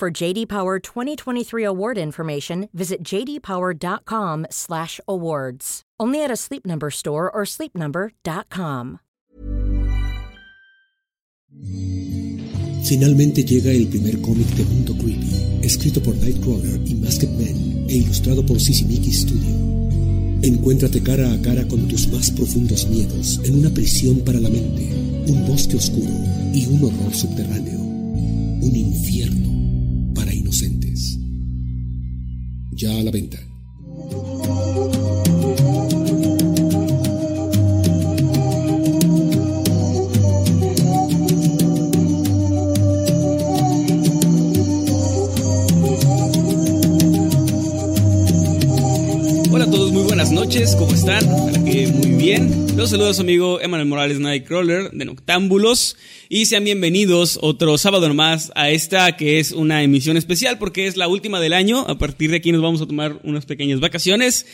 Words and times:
For 0.00 0.08
JD 0.08 0.48
Power 0.48 0.80
2023 0.80 1.62
award 1.62 1.98
information, 1.98 2.70
visit 2.72 3.04
jdpower.com/awards. 3.04 5.82
Only 6.00 6.24
at 6.24 6.30
a 6.30 6.36
Sleep 6.36 6.64
Number 6.64 6.88
store 6.88 7.30
or 7.30 7.44
sleepnumber.com. 7.44 9.00
Finalmente 12.82 13.44
llega 13.44 13.72
el 13.72 13.88
primer 13.88 14.22
cómic 14.22 14.46
de 14.56 14.64
Mundo 14.64 14.94
Creepy, 14.94 15.58
escrito 15.60 16.02
por 16.02 16.16
Nightcrawler 16.16 16.80
y 16.88 16.94
Masked 16.94 17.32
Man 17.32 17.84
e 17.90 17.96
ilustrado 17.96 18.46
por 18.46 18.58
Sisimichi 18.58 19.12
Studio. 19.12 19.54
Encuéntrate 20.42 21.02
cara 21.02 21.30
a 21.30 21.42
cara 21.42 21.68
con 21.68 21.86
tus 21.88 22.08
más 22.08 22.30
profundos 22.30 22.86
miedos 22.86 23.38
en 23.44 23.56
una 23.56 23.68
prisión 23.68 24.20
para 24.20 24.40
la 24.40 24.48
mente, 24.48 24.88
un 25.30 25.46
bosque 25.46 25.76
oscuro 25.76 26.10
y 26.54 26.66
un 26.68 26.84
horror 26.84 27.14
subterráneo, 27.14 27.80
un 27.80 28.74
infierno 28.74 29.59
para 30.14 30.32
inocentes. 30.32 31.18
Ya 32.72 32.90
a 32.96 33.02
la 33.02 33.10
venta. 33.10 33.38
Buenas 50.20 50.32
noches, 50.32 50.76
¿cómo 50.76 50.92
están? 50.92 51.24
Para 51.46 51.64
que 51.64 51.86
muy 51.86 52.10
bien. 52.10 52.76
Los 52.76 52.90
saluda 52.90 53.14
su 53.14 53.22
amigo 53.22 53.58
Emanuel 53.58 53.88
Morales 53.88 54.20
Nightcrawler 54.20 54.90
de 54.90 55.06
Noctámbulos 55.06 55.96
y 56.28 56.44
sean 56.44 56.62
bienvenidos 56.64 57.38
otro 57.40 57.78
sábado 57.78 58.12
más 58.12 58.52
a 58.54 58.68
esta 58.68 59.16
que 59.16 59.38
es 59.38 59.52
una 59.52 59.82
emisión 59.82 60.18
especial 60.18 60.58
porque 60.58 60.86
es 60.86 60.98
la 60.98 61.08
última 61.08 61.40
del 61.40 61.54
año. 61.54 61.86
A 61.88 61.96
partir 61.96 62.32
de 62.32 62.36
aquí 62.36 62.52
nos 62.52 62.60
vamos 62.60 62.82
a 62.82 62.86
tomar 62.86 63.18
unas 63.24 63.46
pequeñas 63.46 63.80
vacaciones 63.80 64.44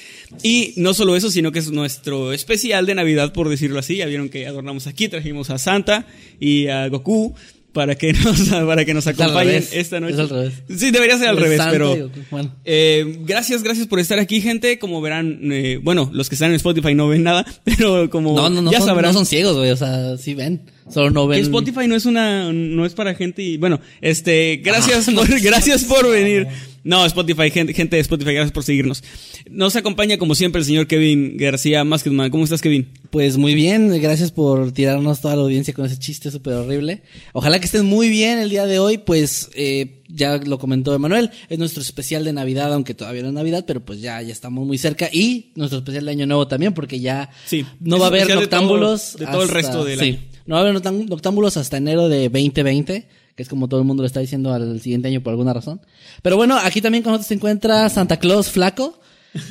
y 0.44 0.72
no 0.76 0.94
solo 0.94 1.16
eso, 1.16 1.32
sino 1.32 1.50
que 1.50 1.58
es 1.58 1.72
nuestro 1.72 2.32
especial 2.32 2.86
de 2.86 2.94
Navidad, 2.94 3.32
por 3.32 3.48
decirlo 3.48 3.80
así. 3.80 3.96
Ya 3.96 4.06
vieron 4.06 4.28
que 4.28 4.46
adornamos 4.46 4.86
aquí, 4.86 5.08
trajimos 5.08 5.50
a 5.50 5.58
Santa 5.58 6.06
y 6.38 6.68
a 6.68 6.86
Goku 6.86 7.34
para 7.76 7.94
que 7.94 8.14
nos, 8.14 8.48
para 8.48 8.86
que 8.86 8.94
nos 8.94 9.06
acompañen 9.06 9.62
esta 9.70 10.00
noche. 10.00 10.14
Es 10.14 10.18
al 10.20 10.30
revés. 10.30 10.54
Sí, 10.74 10.90
debería 10.90 11.18
ser 11.18 11.28
al 11.28 11.36
Es 11.36 11.42
revés, 11.42 11.58
Santa 11.58 11.72
pero. 11.72 12.10
Bueno. 12.30 12.56
eh, 12.64 13.18
gracias, 13.26 13.62
gracias 13.62 13.86
por 13.86 14.00
estar 14.00 14.18
aquí, 14.18 14.40
gente. 14.40 14.78
Como 14.78 15.02
verán, 15.02 15.40
eh, 15.52 15.78
bueno, 15.82 16.10
los 16.14 16.30
que 16.30 16.36
están 16.36 16.50
en 16.50 16.56
Spotify 16.56 16.94
no 16.94 17.06
ven 17.08 17.22
nada, 17.22 17.44
pero 17.64 18.08
como 18.08 18.34
No, 18.34 18.48
no, 18.48 18.62
no, 18.62 18.72
ya 18.72 18.78
son, 18.78 18.88
sabrán. 18.88 19.10
no 19.10 19.12
son 19.12 19.26
ciegos, 19.26 19.58
güey. 19.58 19.70
O 19.72 19.76
sea, 19.76 20.16
sí 20.16 20.34
ven. 20.34 20.62
Solo 20.90 21.10
no 21.10 21.24
que 21.28 21.32
ven. 21.36 21.40
Spotify 21.42 21.86
no 21.86 21.96
es 21.96 22.06
una, 22.06 22.50
no 22.50 22.86
es 22.86 22.94
para 22.94 23.14
gente 23.14 23.42
y, 23.42 23.58
bueno, 23.58 23.78
este, 24.00 24.62
gracias 24.64 25.10
por, 25.14 25.28
gracias 25.40 25.84
por 25.84 26.10
venir. 26.10 26.46
No, 26.86 27.04
Spotify, 27.04 27.50
gente, 27.50 27.74
gente 27.74 27.96
de 27.96 28.02
Spotify, 28.02 28.32
gracias 28.34 28.52
por 28.52 28.62
seguirnos. 28.62 29.02
Nos 29.50 29.74
acompaña 29.74 30.18
como 30.18 30.36
siempre 30.36 30.60
el 30.60 30.64
señor 30.64 30.86
Kevin 30.86 31.36
García 31.36 31.82
Masketman. 31.82 32.30
¿Cómo 32.30 32.44
estás, 32.44 32.62
Kevin? 32.62 32.86
Pues 33.10 33.36
muy 33.38 33.56
bien. 33.56 34.00
Gracias 34.00 34.30
por 34.30 34.70
tirarnos 34.70 35.20
toda 35.20 35.34
la 35.34 35.42
audiencia 35.42 35.74
con 35.74 35.84
ese 35.84 35.98
chiste 35.98 36.30
súper 36.30 36.52
horrible. 36.54 37.02
Ojalá 37.32 37.58
que 37.58 37.66
estén 37.66 37.86
muy 37.86 38.08
bien 38.08 38.38
el 38.38 38.50
día 38.50 38.66
de 38.66 38.78
hoy. 38.78 38.98
Pues 38.98 39.50
eh, 39.54 40.02
ya 40.08 40.36
lo 40.36 40.60
comentó 40.60 40.94
Emanuel. 40.94 41.30
Es 41.48 41.58
nuestro 41.58 41.82
especial 41.82 42.24
de 42.24 42.32
Navidad, 42.32 42.72
aunque 42.72 42.94
todavía 42.94 43.22
no 43.22 43.28
es 43.28 43.34
Navidad, 43.34 43.64
pero 43.66 43.84
pues 43.84 44.00
ya, 44.00 44.22
ya 44.22 44.32
estamos 44.32 44.64
muy 44.64 44.78
cerca. 44.78 45.08
Y 45.12 45.50
nuestro 45.56 45.80
especial 45.80 46.04
de 46.04 46.12
Año 46.12 46.26
Nuevo 46.26 46.46
también, 46.46 46.72
porque 46.72 47.00
ya 47.00 47.30
Sí. 47.46 47.66
no 47.80 47.98
va 47.98 48.04
a 48.04 48.08
haber 48.10 48.20
especial 48.20 48.40
de 48.42 48.46
todo- 48.46 48.60
noctámbulos. 48.60 49.16
de 49.18 49.26
todo 49.26 49.42
el 49.42 49.48
resto 49.48 49.84
del 49.84 49.98
sí. 49.98 50.04
año. 50.04 50.18
No 50.46 50.54
va 50.54 50.60
a 50.60 50.62
haber 50.62 50.80
noctám- 50.80 51.08
noctámbulos 51.08 51.56
hasta 51.56 51.78
enero 51.78 52.08
de 52.08 52.28
2020, 52.28 53.08
que 53.36 53.42
es 53.42 53.48
como 53.48 53.68
todo 53.68 53.78
el 53.80 53.86
mundo 53.86 54.02
lo 54.02 54.06
está 54.06 54.20
diciendo 54.20 54.52
al 54.52 54.80
siguiente 54.80 55.08
año 55.08 55.20
por 55.20 55.30
alguna 55.30 55.52
razón. 55.52 55.80
Pero 56.22 56.36
bueno, 56.36 56.56
aquí 56.58 56.80
también 56.80 57.04
con 57.04 57.12
nosotros 57.12 57.28
se 57.28 57.34
encuentra 57.34 57.88
Santa 57.90 58.16
Claus 58.18 58.48
Flaco. 58.48 58.98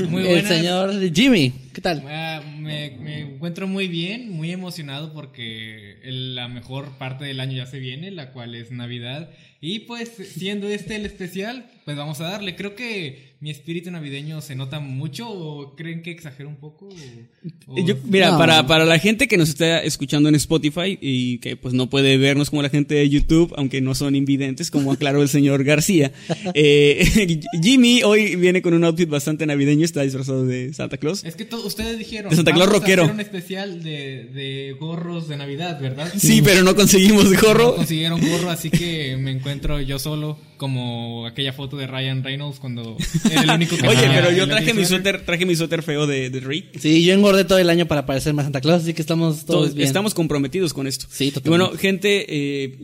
Muy 0.10 0.24
el 0.24 0.42
buenas. 0.42 0.48
señor 0.52 1.14
Jimmy. 1.14 1.54
¿Qué 1.72 1.80
tal? 1.82 2.04
Ah, 2.08 2.42
me, 2.66 2.92
me 3.00 3.20
encuentro 3.22 3.68
muy 3.68 3.88
bien, 3.88 4.30
muy 4.32 4.52
emocionado 4.52 5.14
porque 5.14 5.96
la 6.04 6.48
mejor 6.48 6.98
parte 6.98 7.24
del 7.26 7.40
año 7.40 7.56
ya 7.58 7.66
se 7.66 7.80
viene, 7.80 8.12
la 8.12 8.32
cual 8.32 8.56
es 8.56 8.72
Navidad. 8.72 9.30
Y 9.62 9.80
pues 9.80 10.12
siendo 10.36 10.68
este 10.68 10.96
el 10.96 11.06
especial, 11.06 11.66
pues 11.86 11.96
vamos 11.98 12.20
a 12.22 12.26
darle. 12.26 12.56
Creo 12.56 12.76
que 12.76 13.34
mi 13.40 13.50
espíritu 13.50 13.90
navideño 13.90 14.42
se 14.42 14.56
nota 14.56 14.80
mucho 14.80 15.28
o 15.30 15.76
creen 15.76 16.02
que 16.04 16.12
exagero 16.12 16.50
un 16.50 16.58
poco. 16.58 16.90
o- 17.68 17.74
o- 17.74 17.86
Yo- 17.86 17.96
mira, 18.06 18.32
No. 18.32 18.38
para, 18.38 18.68
para 18.68 18.86
la 18.86 19.00
gente 19.00 19.28
que 19.28 19.38
nos 19.38 19.50
está 19.50 19.82
escuchando 19.84 20.30
en 20.30 20.36
Spotify 20.36 20.98
y 21.02 21.40
que 21.40 21.56
pues 21.56 21.74
no 21.74 21.90
puede 21.90 22.18
vernos 22.18 22.50
como 22.52 22.62
la 22.62 22.70
gente 22.70 22.94
de 22.96 23.10
YouTube, 23.10 23.54
aunque 23.58 23.82
no 23.82 23.96
son 23.96 24.16
invidentes, 24.16 24.70
como 24.70 24.92
aclaró 24.92 25.22
el 25.24 25.30
señor 25.30 25.64
García, 25.64 26.12
eh, 26.54 27.40
Jimmy 27.64 28.04
hoy 28.04 28.36
viene 28.36 28.62
con 28.62 28.74
un 28.74 28.84
outfit 28.84 29.10
bastante 29.10 29.46
navideño, 29.48 29.84
está 29.86 30.02
disfrazado 30.04 30.46
de 30.46 30.74
Santa 30.74 30.98
Claus. 30.98 31.24
Es 31.24 31.36
que 31.36 31.48
ustedes 31.56 31.98
dijeron 31.98 32.30
De 32.30 32.36
Santa 32.36 32.52
Claus 32.56 32.68
"Vamos 32.68 32.76
a 32.76 32.80
rockero". 32.86 33.04
hacer 33.04 33.14
un 33.14 33.20
especial 33.22 33.84
de, 33.84 34.26
de 34.34 34.76
gorros 34.80 35.28
de 35.28 35.38
Navidad, 35.38 35.80
¿verdad? 35.80 36.12
Sí, 36.18 36.42
pero 36.42 36.64
no 36.64 36.76
conseguimos 36.76 37.26
No 37.26 37.40
gorro. 37.40 37.76
consiguieron 37.76 38.20
gorro, 38.20 38.50
así 38.50 38.70
que 38.72 39.16
me 39.18 39.32
encuentro 39.32 39.80
yo 39.82 40.00
solo, 40.00 40.40
como 40.58 41.28
aquella 41.28 41.54
foto 41.54 41.78
de 41.78 41.86
Ryan 41.88 42.24
Reynolds 42.24 42.60
cuando 42.60 42.98
era 43.30 43.42
el 43.44 43.50
único 43.52 43.78
que 43.78 43.88
Oye, 43.88 44.08
pero 44.14 44.32
yo 44.32 44.48
traje 44.48 44.74
mi 44.74 44.86
suéter, 44.86 45.24
traje 45.26 45.46
mi 45.46 45.56
suéter 45.56 45.84
feo 45.84 46.08
de, 46.08 46.30
de 46.30 46.40
Rick. 46.40 46.80
Sí, 46.80 47.04
yo 47.04 47.14
engordé 47.14 47.46
todo 47.46 47.60
el 47.60 47.70
año 47.70 47.86
para 47.86 48.06
parecer 48.06 48.34
más 48.34 48.46
Santa 48.46 48.62
Claus, 48.62 48.82
así 48.84 48.94
que 48.94 49.02
estamos 49.02 49.46
todos 49.46 49.62
Todos 49.66 49.74
bien. 49.76 49.88
estamos 49.88 50.14
comprometidos 50.14 50.74
con 50.74 50.88
esto. 50.88 51.06
Sí, 51.12 51.26
Y 51.26 51.32
totalmente. 51.32 51.66
bueno, 51.66 51.78
gente, 51.80 52.26
eh, 52.64 52.78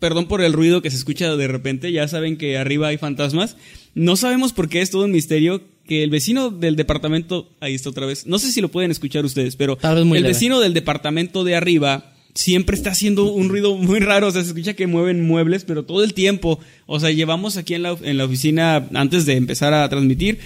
perdón 0.00 0.26
por 0.26 0.42
el 0.42 0.52
ruido 0.52 0.82
que 0.82 0.90
se 0.90 0.96
escucha 0.96 1.34
de 1.36 1.48
repente. 1.48 1.90
Ya 1.92 2.06
saben 2.08 2.36
que 2.36 2.58
arriba 2.58 2.88
hay 2.88 2.98
fantasmas. 2.98 3.56
No 3.94 4.16
sabemos 4.16 4.52
por 4.52 4.68
qué 4.68 4.82
es 4.82 4.90
todo 4.90 5.04
un 5.04 5.12
misterio 5.12 5.62
que 5.86 6.02
el 6.02 6.10
vecino 6.10 6.50
del 6.50 6.76
departamento, 6.76 7.48
ahí 7.60 7.74
está 7.74 7.90
otra 7.90 8.06
vez. 8.06 8.26
No 8.26 8.38
sé 8.38 8.50
si 8.52 8.60
lo 8.60 8.68
pueden 8.70 8.90
escuchar 8.90 9.24
ustedes, 9.24 9.56
pero 9.56 9.76
Tal 9.76 9.96
vez 9.96 10.04
muy 10.04 10.18
el 10.18 10.22
leve. 10.24 10.34
vecino 10.34 10.60
del 10.60 10.74
departamento 10.74 11.44
de 11.44 11.56
arriba 11.56 12.12
siempre 12.34 12.74
está 12.76 12.90
haciendo 12.90 13.32
un 13.32 13.48
ruido 13.48 13.76
muy 13.76 14.00
raro. 14.00 14.28
O 14.28 14.30
sea, 14.30 14.42
se 14.42 14.48
escucha 14.48 14.74
que 14.74 14.86
mueven 14.86 15.26
muebles, 15.26 15.64
pero 15.64 15.84
todo 15.84 16.02
el 16.02 16.14
tiempo. 16.14 16.58
O 16.86 16.98
sea, 17.00 17.10
llevamos 17.10 17.56
aquí 17.56 17.74
en 17.74 17.82
la, 17.82 17.96
en 18.02 18.16
la 18.18 18.24
oficina 18.24 18.88
antes 18.94 19.26
de 19.26 19.34
empezar 19.36 19.72
a 19.74 19.88
transmitir. 19.88 20.38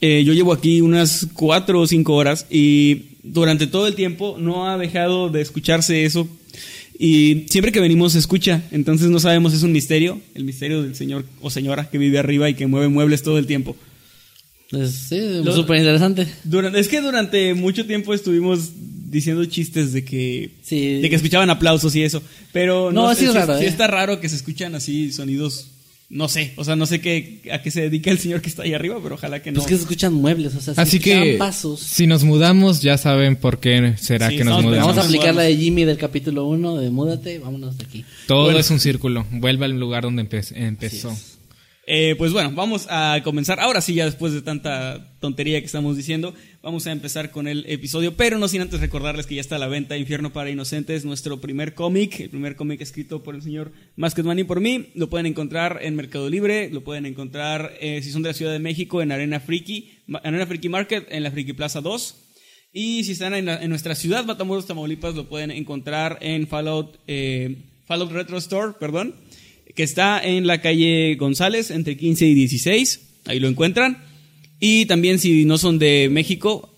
Eh, 0.00 0.22
yo 0.24 0.32
llevo 0.32 0.52
aquí 0.52 0.80
unas 0.80 1.26
cuatro 1.34 1.80
o 1.80 1.86
cinco 1.86 2.14
horas 2.14 2.46
y 2.48 3.02
durante 3.24 3.66
todo 3.66 3.88
el 3.88 3.96
tiempo 3.96 4.36
no 4.38 4.68
ha 4.70 4.78
dejado 4.78 5.28
de 5.28 5.40
escucharse 5.40 6.04
eso. 6.04 6.28
Y 7.00 7.44
siempre 7.48 7.72
que 7.72 7.80
venimos 7.80 8.12
se 8.12 8.18
escucha, 8.18 8.62
entonces 8.72 9.08
no 9.08 9.20
sabemos, 9.20 9.54
es 9.54 9.62
un 9.62 9.72
misterio, 9.72 10.20
el 10.34 10.44
misterio 10.44 10.82
del 10.82 10.94
señor 10.96 11.24
o 11.40 11.50
señora 11.50 11.88
que 11.90 11.98
vive 11.98 12.18
arriba 12.18 12.48
y 12.48 12.54
que 12.54 12.66
mueve 12.66 12.88
muebles 12.88 13.22
todo 13.22 13.38
el 13.38 13.46
tiempo. 13.46 13.76
Pues, 14.70 14.90
sí, 14.90 15.18
súper 15.54 15.78
interesante. 15.78 16.26
Es 16.76 16.88
que 16.88 17.00
durante 17.00 17.54
mucho 17.54 17.86
tiempo 17.86 18.12
estuvimos 18.12 18.70
diciendo 19.10 19.44
chistes 19.46 19.92
de 19.94 20.04
que, 20.04 20.50
Sí. 20.62 21.00
de 21.00 21.08
que 21.08 21.16
escuchaban 21.16 21.48
aplausos 21.48 21.96
y 21.96 22.02
eso, 22.02 22.22
pero 22.52 22.92
No, 22.92 23.14
sí 23.14 23.24
es 23.24 23.34
raro, 23.34 23.58
sí 23.58 23.64
¿eh? 23.64 23.68
está 23.68 23.86
raro 23.86 24.20
que 24.20 24.28
se 24.28 24.36
escuchan 24.36 24.74
así 24.74 25.10
sonidos, 25.12 25.68
no 26.10 26.28
sé, 26.28 26.52
o 26.56 26.64
sea, 26.64 26.76
no 26.76 26.84
sé 26.84 27.00
qué, 27.00 27.40
a 27.50 27.62
qué 27.62 27.70
se 27.70 27.80
dedica 27.80 28.10
el 28.10 28.18
señor 28.18 28.42
que 28.42 28.50
está 28.50 28.64
ahí 28.64 28.74
arriba, 28.74 28.98
pero 29.02 29.14
ojalá 29.14 29.40
que 29.42 29.50
no. 29.50 29.56
Pues 29.56 29.66
que 29.66 29.76
se 29.76 29.80
escuchan 29.80 30.12
muebles, 30.12 30.54
o 30.54 30.60
sea, 30.60 30.74
se 30.74 30.80
Así 30.82 31.00
que 31.00 31.36
pasos. 31.38 31.80
si 31.80 32.06
nos 32.06 32.24
mudamos 32.24 32.82
ya 32.82 32.98
saben 32.98 33.36
por 33.36 33.60
qué 33.60 33.94
será 33.96 34.28
Sí, 34.28 34.36
que 34.36 34.44
nos 34.44 34.62
mudamos. 34.62 34.86
Vamos 34.88 35.02
a 35.02 35.06
aplicar 35.06 35.34
la 35.34 35.42
de 35.44 35.56
Jimmy 35.56 35.86
del 35.86 35.96
capítulo 35.96 36.44
1 36.44 36.76
de 36.76 36.90
Múdate, 36.90 37.38
vámonos 37.38 37.78
de 37.78 37.84
aquí. 37.86 38.04
Todo 38.26 38.44
Bueno. 38.44 38.58
es 38.58 38.70
un 38.70 38.78
círculo, 38.80 39.24
vuelve 39.30 39.64
al 39.64 39.80
lugar 39.80 40.02
donde 40.02 40.28
empe- 40.28 40.52
empezó. 40.54 41.16
Eh, 41.90 42.16
pues 42.18 42.34
bueno, 42.34 42.52
vamos 42.54 42.86
a 42.90 43.18
comenzar. 43.24 43.60
Ahora 43.60 43.80
sí, 43.80 43.94
ya 43.94 44.04
después 44.04 44.34
de 44.34 44.42
tanta 44.42 45.16
tontería 45.20 45.58
que 45.58 45.64
estamos 45.64 45.96
diciendo, 45.96 46.34
vamos 46.62 46.86
a 46.86 46.92
empezar 46.92 47.30
con 47.30 47.48
el 47.48 47.64
episodio. 47.66 48.14
Pero 48.14 48.36
no 48.36 48.46
sin 48.46 48.60
antes 48.60 48.80
recordarles 48.80 49.24
que 49.24 49.36
ya 49.36 49.40
está 49.40 49.56
a 49.56 49.58
la 49.58 49.68
venta 49.68 49.96
Infierno 49.96 50.30
para 50.30 50.50
Inocentes, 50.50 51.06
nuestro 51.06 51.40
primer 51.40 51.72
cómic, 51.72 52.20
el 52.20 52.28
primer 52.28 52.56
cómic 52.56 52.82
escrito 52.82 53.22
por 53.22 53.34
el 53.34 53.40
señor 53.40 53.72
Masketman 53.96 54.38
y 54.38 54.44
por 54.44 54.60
mí. 54.60 54.90
Lo 54.96 55.08
pueden 55.08 55.24
encontrar 55.24 55.78
en 55.80 55.96
Mercado 55.96 56.28
Libre, 56.28 56.68
lo 56.68 56.84
pueden 56.84 57.06
encontrar, 57.06 57.72
eh, 57.80 58.02
si 58.02 58.12
son 58.12 58.22
de 58.22 58.28
la 58.28 58.34
Ciudad 58.34 58.52
de 58.52 58.58
México, 58.58 59.00
en 59.00 59.10
Arena 59.10 59.40
Friki, 59.40 60.02
Arena 60.22 60.46
Friki 60.46 60.68
Market, 60.68 61.06
en 61.08 61.22
la 61.22 61.30
Friki 61.30 61.54
Plaza 61.54 61.80
2. 61.80 62.16
Y 62.70 63.04
si 63.04 63.12
están 63.12 63.32
en 63.32 63.70
nuestra 63.70 63.94
ciudad, 63.94 64.26
Matamoros, 64.26 64.66
Tamaulipas, 64.66 65.14
lo 65.14 65.26
pueden 65.26 65.50
encontrar 65.50 66.18
en 66.20 66.48
Fallout, 66.48 66.98
eh, 67.06 67.64
Fallout 67.86 68.12
Retro 68.12 68.36
Store, 68.36 68.74
perdón 68.78 69.14
que 69.78 69.84
está 69.84 70.20
en 70.20 70.48
la 70.48 70.60
calle 70.60 71.14
González, 71.14 71.70
entre 71.70 71.96
15 71.96 72.26
y 72.26 72.34
16. 72.34 73.00
Ahí 73.26 73.38
lo 73.38 73.46
encuentran. 73.46 73.98
Y 74.58 74.86
también 74.86 75.20
si 75.20 75.44
no 75.44 75.56
son 75.56 75.78
de 75.78 76.08
México, 76.10 76.68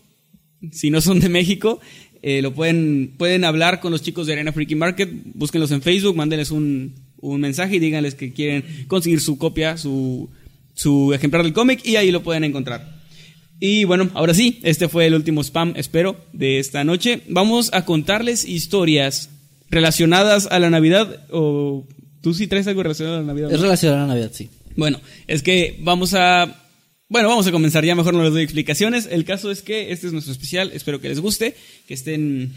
si 0.71 0.91
no 0.91 1.01
son 1.01 1.19
de 1.19 1.31
México, 1.31 1.81
eh, 2.21 2.43
lo 2.43 2.53
pueden, 2.53 3.15
pueden 3.17 3.45
hablar 3.47 3.81
con 3.81 3.91
los 3.91 4.03
chicos 4.03 4.27
de 4.27 4.35
Arena 4.35 4.53
Freaky 4.53 4.75
Market, 4.75 5.09
búsquenlos 5.33 5.71
en 5.71 5.81
Facebook, 5.81 6.15
mándenles 6.15 6.51
un, 6.51 6.95
un 7.23 7.41
mensaje 7.41 7.77
y 7.77 7.79
díganles 7.79 8.15
que 8.15 8.35
quieren 8.35 8.85
conseguir 8.87 9.23
su 9.23 9.39
copia, 9.39 9.79
su, 9.79 10.29
su 10.75 11.15
ejemplar 11.15 11.43
del 11.43 11.55
cómic 11.55 11.81
y 11.83 11.97
ahí 11.97 12.11
lo 12.11 12.23
pueden 12.23 12.45
encontrar. 12.45 13.01
Y 13.61 13.85
bueno, 13.85 14.11
ahora 14.13 14.35
sí, 14.35 14.61
este 14.63 14.91
fue 14.91 15.07
el 15.07 15.15
último 15.15 15.43
spam, 15.43 15.73
espero, 15.75 16.23
de 16.35 16.59
esta 16.59 16.85
noche. 16.85 17.23
Vamos 17.31 17.71
a 17.73 17.87
contarles 17.87 18.45
historias 18.45 19.31
relacionadas 19.71 20.49
a 20.51 20.59
la 20.59 20.69
Navidad 20.69 21.25
o 21.31 21.87
tú 22.21 22.35
sí 22.35 22.47
traes 22.47 22.67
algo 22.67 22.83
relacionado 22.83 23.19
a 23.19 23.21
la 23.21 23.27
Navidad. 23.27 23.53
Es 23.53 23.61
relacionado 23.61 23.99
a 23.99 24.03
la 24.03 24.09
Navidad, 24.09 24.31
sí. 24.33 24.51
Bueno, 24.77 25.01
es 25.27 25.43
que 25.43 25.79
vamos 25.81 26.15
a... 26.15 26.67
Bueno, 27.09 27.29
vamos 27.29 27.47
a 27.47 27.53
comenzar, 27.53 27.85
ya 27.85 27.97
mejor 27.97 28.15
no 28.15 28.23
les 28.23 28.33
doy 28.33 28.43
explicaciones. 28.43 29.09
El 29.11 29.25
caso 29.25 29.51
es 29.51 29.63
que 29.63 29.91
este 29.91 30.07
es 30.07 30.13
nuestro 30.13 30.33
especial, 30.33 30.71
espero 30.73 31.01
que 31.01 31.09
les 31.09 31.19
guste, 31.19 31.57
que 31.89 31.95
estén, 31.95 32.53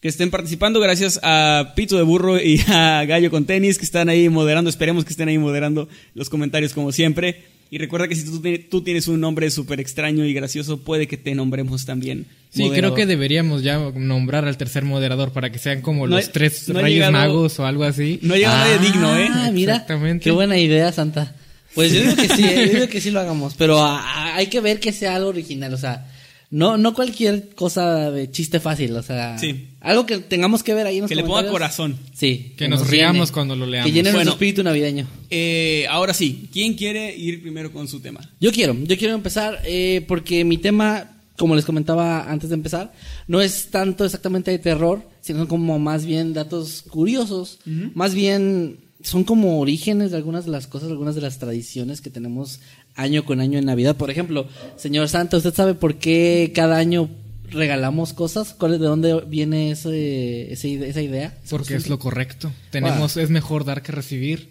que 0.00 0.06
estén 0.06 0.30
participando. 0.30 0.78
Gracias 0.78 1.18
a 1.24 1.72
Pito 1.74 1.96
de 1.96 2.04
Burro 2.04 2.40
y 2.40 2.60
a 2.68 3.04
Gallo 3.04 3.30
con 3.30 3.44
Tenis 3.44 3.76
que 3.76 3.84
están 3.84 4.08
ahí 4.08 4.28
moderando, 4.28 4.70
esperemos 4.70 5.04
que 5.04 5.10
estén 5.10 5.28
ahí 5.28 5.38
moderando 5.38 5.88
los 6.14 6.30
comentarios 6.30 6.74
como 6.74 6.92
siempre. 6.92 7.57
Y 7.70 7.78
recuerda 7.78 8.08
que 8.08 8.14
si 8.16 8.24
tú, 8.24 8.40
tú 8.70 8.82
tienes 8.82 9.08
un 9.08 9.20
nombre 9.20 9.50
súper 9.50 9.78
extraño 9.80 10.24
y 10.24 10.32
gracioso, 10.32 10.78
puede 10.84 11.06
que 11.06 11.16
te 11.18 11.34
nombremos 11.34 11.84
también. 11.84 12.26
Sí, 12.50 12.62
moderador. 12.62 12.78
creo 12.78 12.94
que 12.94 13.06
deberíamos 13.06 13.62
ya 13.62 13.78
nombrar 13.94 14.46
al 14.46 14.56
tercer 14.56 14.84
moderador 14.84 15.32
para 15.32 15.50
que 15.52 15.58
sean 15.58 15.82
como 15.82 16.06
No 16.06 16.16
los 16.16 16.28
he- 16.28 16.30
tres 16.32 16.66
no 16.70 16.80
Reyes 16.80 16.94
llegado- 17.06 17.12
Magos 17.12 17.58
o 17.60 17.66
algo 17.66 17.84
así. 17.84 18.18
No 18.22 18.36
llega 18.36 18.56
nadie 18.56 18.78
digno, 18.78 19.14
¿eh? 19.18 19.28
Ah, 19.30 19.50
mira. 19.52 19.74
Exactamente. 19.74 20.24
Qué 20.24 20.30
buena 20.30 20.56
idea, 20.56 20.90
Santa. 20.92 21.34
Pues 21.74 21.92
yo 21.92 22.00
digo 22.00 22.16
que 22.16 22.28
sí, 22.28 22.42
eh, 22.44 22.66
yo 22.68 22.72
digo 22.74 22.88
que 22.88 23.00
sí 23.02 23.10
lo 23.10 23.20
hagamos, 23.20 23.54
pero 23.58 23.78
a- 23.84 24.00
a- 24.00 24.36
hay 24.36 24.46
que 24.46 24.60
ver 24.62 24.80
que 24.80 24.90
sea 24.92 25.14
algo 25.16 25.28
original, 25.28 25.74
o 25.74 25.76
sea, 25.76 26.06
no 26.50 26.76
no 26.78 26.94
cualquier 26.94 27.50
cosa 27.54 28.10
de 28.10 28.30
chiste 28.30 28.58
fácil, 28.60 28.96
o 28.96 29.02
sea, 29.02 29.36
Sí. 29.38 29.68
algo 29.80 30.06
que 30.06 30.18
tengamos 30.18 30.62
que 30.62 30.72
ver 30.74 30.86
ahí 30.86 30.96
en 30.96 31.02
los 31.02 31.08
Que 31.08 31.14
le 31.16 31.24
ponga 31.24 31.48
corazón. 31.50 31.96
Sí, 32.14 32.54
Que 32.56 32.68
nos 32.68 32.88
riamos 32.88 33.32
cuando 33.32 33.54
lo 33.54 33.66
leamos. 33.66 33.86
Que 33.90 33.92
llene 33.94 34.08
Bueno. 34.10 34.18
nuestro 34.24 34.32
espíritu 34.34 34.62
navideño. 34.62 35.06
Eh, 35.30 35.86
ahora 35.90 36.14
sí, 36.14 36.48
¿quién 36.52 36.74
quiere 36.74 37.14
ir 37.16 37.42
primero 37.42 37.70
con 37.72 37.86
su 37.88 38.00
tema? 38.00 38.20
Yo 38.40 38.50
quiero, 38.52 38.74
yo 38.84 38.96
quiero 38.96 39.14
empezar 39.14 39.60
eh, 39.64 40.04
porque 40.08 40.44
mi 40.44 40.56
tema, 40.58 41.10
como 41.36 41.54
les 41.54 41.64
comentaba 41.66 42.30
antes 42.30 42.48
de 42.48 42.54
empezar, 42.54 42.92
no 43.26 43.40
es 43.42 43.68
tanto 43.70 44.04
exactamente 44.04 44.50
de 44.50 44.58
terror, 44.58 45.02
sino 45.20 45.46
como 45.48 45.78
más 45.78 46.06
bien 46.06 46.32
datos 46.32 46.82
curiosos, 46.88 47.58
más 47.94 48.14
bien 48.14 48.78
son 49.00 49.22
como 49.22 49.60
orígenes 49.60 50.10
de 50.10 50.16
algunas 50.16 50.46
de 50.46 50.50
las 50.50 50.66
cosas, 50.66 50.88
algunas 50.90 51.14
de 51.14 51.20
las 51.20 51.38
tradiciones 51.38 52.00
que 52.00 52.10
tenemos 52.10 52.58
año 52.98 53.24
con 53.24 53.40
año 53.40 53.58
en 53.58 53.64
Navidad. 53.64 53.96
Por 53.96 54.10
ejemplo, 54.10 54.46
señor 54.76 55.08
Santa, 55.08 55.38
¿usted 55.38 55.54
sabe 55.54 55.74
por 55.74 55.96
qué 55.96 56.52
cada 56.54 56.76
año 56.76 57.08
regalamos 57.48 58.12
cosas? 58.12 58.54
¿Cuál 58.58 58.74
es 58.74 58.80
de 58.80 58.86
dónde 58.86 59.22
viene 59.26 59.70
ese, 59.70 60.52
esa 60.52 61.00
idea? 61.00 61.38
Porque 61.48 61.76
es 61.76 61.88
lo 61.88 61.98
correcto. 61.98 62.52
Tenemos, 62.70 63.16
es 63.16 63.30
mejor 63.30 63.64
dar 63.64 63.82
que 63.82 63.92
recibir. 63.92 64.50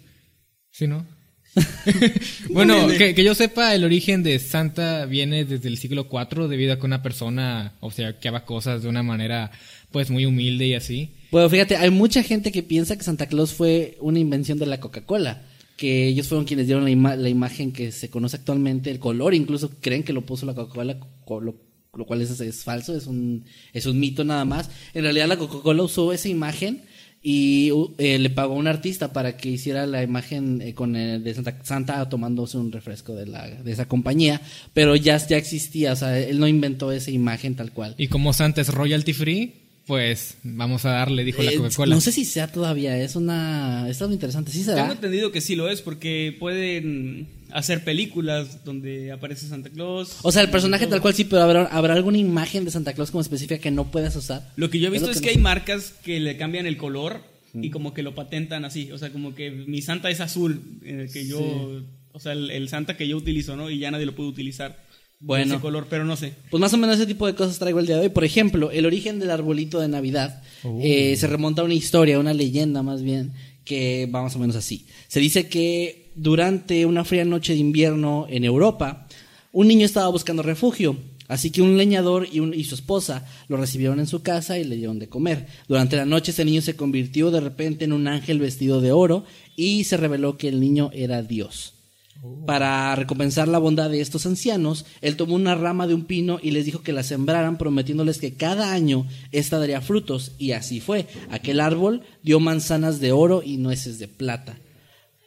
¿Sí, 0.70 0.86
no? 0.86 1.06
bueno, 2.50 2.88
que, 2.88 3.14
que 3.14 3.22
yo 3.22 3.34
sepa, 3.34 3.74
el 3.74 3.84
origen 3.84 4.22
de 4.22 4.38
Santa 4.38 5.04
viene 5.04 5.44
desde 5.44 5.68
el 5.68 5.76
siglo 5.76 6.08
IV 6.10 6.48
debido 6.48 6.72
a 6.72 6.78
que 6.78 6.86
una 6.86 7.02
persona 7.02 7.74
obsequiaba 7.80 8.44
cosas 8.46 8.82
de 8.82 8.88
una 8.88 9.02
manera 9.02 9.50
pues 9.90 10.10
muy 10.10 10.24
humilde 10.24 10.66
y 10.66 10.74
así. 10.74 11.14
Bueno, 11.30 11.50
fíjate, 11.50 11.76
hay 11.76 11.90
mucha 11.90 12.22
gente 12.22 12.50
que 12.50 12.62
piensa 12.62 12.96
que 12.96 13.04
Santa 13.04 13.26
Claus 13.26 13.52
fue 13.52 13.98
una 14.00 14.18
invención 14.18 14.58
de 14.58 14.66
la 14.66 14.80
Coca-Cola. 14.80 15.42
Que 15.78 16.08
ellos 16.08 16.26
fueron 16.26 16.44
quienes 16.44 16.66
dieron 16.66 16.82
la, 16.84 16.90
ima- 16.90 17.16
la 17.16 17.28
imagen 17.28 17.72
que 17.72 17.90
se 17.92 18.10
conoce 18.10 18.36
actualmente, 18.36 18.90
el 18.90 18.98
color, 18.98 19.32
incluso 19.32 19.70
creen 19.80 20.02
que 20.02 20.12
lo 20.12 20.26
puso 20.26 20.44
la 20.44 20.52
Coca-Cola, 20.54 20.98
co- 21.24 21.40
lo, 21.40 21.54
lo 21.96 22.04
cual 22.04 22.20
es, 22.20 22.38
es 22.40 22.64
falso, 22.64 22.96
es 22.96 23.06
un, 23.06 23.44
es 23.72 23.86
un 23.86 23.98
mito 24.00 24.24
nada 24.24 24.44
más. 24.44 24.70
En 24.92 25.04
realidad 25.04 25.28
la 25.28 25.36
Coca-Cola 25.38 25.84
usó 25.84 26.12
esa 26.12 26.28
imagen 26.28 26.82
y 27.22 27.70
uh, 27.72 27.94
eh, 27.98 28.18
le 28.18 28.30
pagó 28.30 28.54
a 28.54 28.58
un 28.58 28.66
artista 28.66 29.12
para 29.12 29.36
que 29.36 29.50
hiciera 29.50 29.86
la 29.86 30.02
imagen 30.02 30.60
eh, 30.62 30.74
con 30.74 30.96
el 30.96 31.22
de 31.24 31.34
Santa, 31.34 31.58
Santa 31.64 32.08
tomándose 32.08 32.58
un 32.58 32.72
refresco 32.72 33.14
de, 33.14 33.26
la, 33.26 33.46
de 33.48 33.70
esa 33.72 33.86
compañía, 33.86 34.40
pero 34.74 34.96
ya, 34.96 35.16
ya 35.26 35.36
existía, 35.36 35.92
o 35.92 35.96
sea, 35.96 36.18
él 36.18 36.40
no 36.40 36.48
inventó 36.48 36.90
esa 36.92 37.10
imagen 37.12 37.54
tal 37.54 37.72
cual. 37.72 37.94
Y 37.98 38.08
como 38.08 38.32
Santa 38.32 38.60
es 38.60 38.74
royalty 38.74 39.12
free, 39.12 39.54
pues 39.88 40.36
vamos 40.42 40.84
a 40.84 40.90
darle, 40.90 41.24
dijo 41.24 41.42
la 41.42 41.50
Eh, 41.50 41.56
Coca-Cola. 41.56 41.94
No 41.94 42.02
sé 42.02 42.12
si 42.12 42.26
sea 42.26 42.46
todavía, 42.46 42.96
es 42.98 43.16
una... 43.16 43.88
Es 43.88 44.00
algo 44.02 44.12
interesante, 44.12 44.52
sí 44.52 44.58
Tengo 44.58 44.76
será. 44.76 44.92
entendido 44.92 45.32
que 45.32 45.40
sí 45.40 45.56
lo 45.56 45.70
es 45.70 45.80
porque 45.80 46.36
pueden 46.38 47.26
hacer 47.52 47.82
películas 47.84 48.62
donde 48.66 49.10
aparece 49.12 49.48
Santa 49.48 49.70
Claus. 49.70 50.18
O 50.20 50.30
sea, 50.30 50.42
el 50.42 50.50
personaje 50.50 50.84
Todo. 50.84 50.96
tal 50.96 51.00
cual 51.00 51.14
sí, 51.14 51.24
pero 51.24 51.40
¿habrá, 51.40 51.64
habrá 51.68 51.94
alguna 51.94 52.18
imagen 52.18 52.66
de 52.66 52.70
Santa 52.70 52.92
Claus 52.92 53.10
como 53.10 53.22
específica 53.22 53.56
que 53.56 53.70
no 53.70 53.90
puedas 53.90 54.14
usar. 54.14 54.52
Lo 54.56 54.68
que 54.68 54.78
yo 54.78 54.88
he 54.88 54.90
visto 54.90 55.10
es 55.10 55.22
que 55.22 55.28
que, 55.28 55.32
no 55.34 55.38
hay 55.38 55.42
marcas 55.42 55.94
que 56.04 56.20
le 56.20 56.36
cambian 56.36 56.66
el 56.66 56.76
color 56.76 57.22
y 57.54 57.70
como 57.70 57.94
que 57.94 58.02
lo 58.02 58.14
patentan 58.14 58.66
así. 58.66 58.92
O 58.92 58.98
sea, 58.98 59.08
como 59.08 59.34
que 59.34 59.50
mi 59.50 59.80
Santa 59.80 60.10
es 60.10 60.20
azul, 60.20 60.60
en 60.84 61.00
el 61.00 61.10
que 61.10 61.26
yo, 61.26 61.82
o 62.12 62.20
sea, 62.20 62.32
el, 62.32 62.50
el 62.50 62.68
Santa 62.68 62.94
que 62.98 63.08
yo 63.08 63.16
utilizo, 63.16 63.56
¿no? 63.56 63.70
Y 63.70 63.78
ya 63.78 63.90
nadie 63.90 64.04
lo 64.04 64.14
puede 64.14 64.28
utilizar. 64.28 64.86
Bueno. 65.20 65.54
Ese 65.54 65.62
color, 65.62 65.86
pero 65.90 66.04
no 66.04 66.16
sé. 66.16 66.34
Pues 66.50 66.60
más 66.60 66.72
o 66.72 66.76
menos 66.76 66.96
ese 66.96 67.06
tipo 67.06 67.26
de 67.26 67.34
cosas 67.34 67.58
traigo 67.58 67.80
el 67.80 67.86
día 67.86 67.96
de 67.96 68.02
hoy. 68.02 68.08
Por 68.10 68.24
ejemplo, 68.24 68.70
el 68.70 68.86
origen 68.86 69.18
del 69.18 69.30
arbolito 69.30 69.80
de 69.80 69.88
Navidad 69.88 70.42
eh, 70.80 71.16
se 71.16 71.26
remonta 71.26 71.62
a 71.62 71.64
una 71.64 71.74
historia, 71.74 72.18
una 72.20 72.32
leyenda 72.34 72.82
más 72.82 73.02
bien, 73.02 73.32
que 73.64 74.08
va 74.14 74.22
más 74.22 74.36
o 74.36 74.38
menos 74.38 74.54
así. 74.56 74.86
Se 75.08 75.18
dice 75.20 75.48
que 75.48 76.10
durante 76.14 76.86
una 76.86 77.04
fría 77.04 77.24
noche 77.24 77.52
de 77.54 77.58
invierno 77.58 78.26
en 78.30 78.44
Europa, 78.44 79.08
un 79.52 79.66
niño 79.68 79.84
estaba 79.86 80.08
buscando 80.08 80.42
refugio. 80.42 80.96
Así 81.26 81.50
que 81.50 81.60
un 81.60 81.76
leñador 81.76 82.26
y, 82.32 82.40
un- 82.40 82.54
y 82.54 82.64
su 82.64 82.74
esposa 82.74 83.26
lo 83.48 83.58
recibieron 83.58 84.00
en 84.00 84.06
su 84.06 84.22
casa 84.22 84.58
y 84.58 84.64
le 84.64 84.76
dieron 84.76 84.98
de 84.98 85.08
comer. 85.10 85.46
Durante 85.68 85.96
la 85.96 86.06
noche 86.06 86.30
ese 86.30 86.42
niño 86.44 86.62
se 86.62 86.74
convirtió 86.74 87.30
de 87.30 87.40
repente 87.40 87.84
en 87.84 87.92
un 87.92 88.08
ángel 88.08 88.38
vestido 88.38 88.80
de 88.80 88.92
oro 88.92 89.24
y 89.54 89.84
se 89.84 89.98
reveló 89.98 90.38
que 90.38 90.48
el 90.48 90.58
niño 90.58 90.88
era 90.94 91.22
Dios. 91.22 91.74
Para 92.46 92.96
recompensar 92.96 93.46
la 93.46 93.58
bondad 93.58 93.90
de 93.90 94.00
estos 94.00 94.26
ancianos, 94.26 94.86
él 95.02 95.16
tomó 95.16 95.34
una 95.34 95.54
rama 95.54 95.86
de 95.86 95.94
un 95.94 96.04
pino 96.04 96.40
y 96.42 96.50
les 96.50 96.64
dijo 96.64 96.82
que 96.82 96.92
la 96.92 97.02
sembraran, 97.02 97.58
prometiéndoles 97.58 98.18
que 98.18 98.34
cada 98.34 98.72
año 98.72 99.06
ésta 99.30 99.58
daría 99.58 99.80
frutos. 99.80 100.32
Y 100.38 100.52
así 100.52 100.80
fue. 100.80 101.06
Aquel 101.30 101.60
árbol 101.60 102.02
dio 102.22 102.40
manzanas 102.40 103.00
de 103.00 103.12
oro 103.12 103.42
y 103.44 103.58
nueces 103.58 103.98
de 103.98 104.08
plata. 104.08 104.58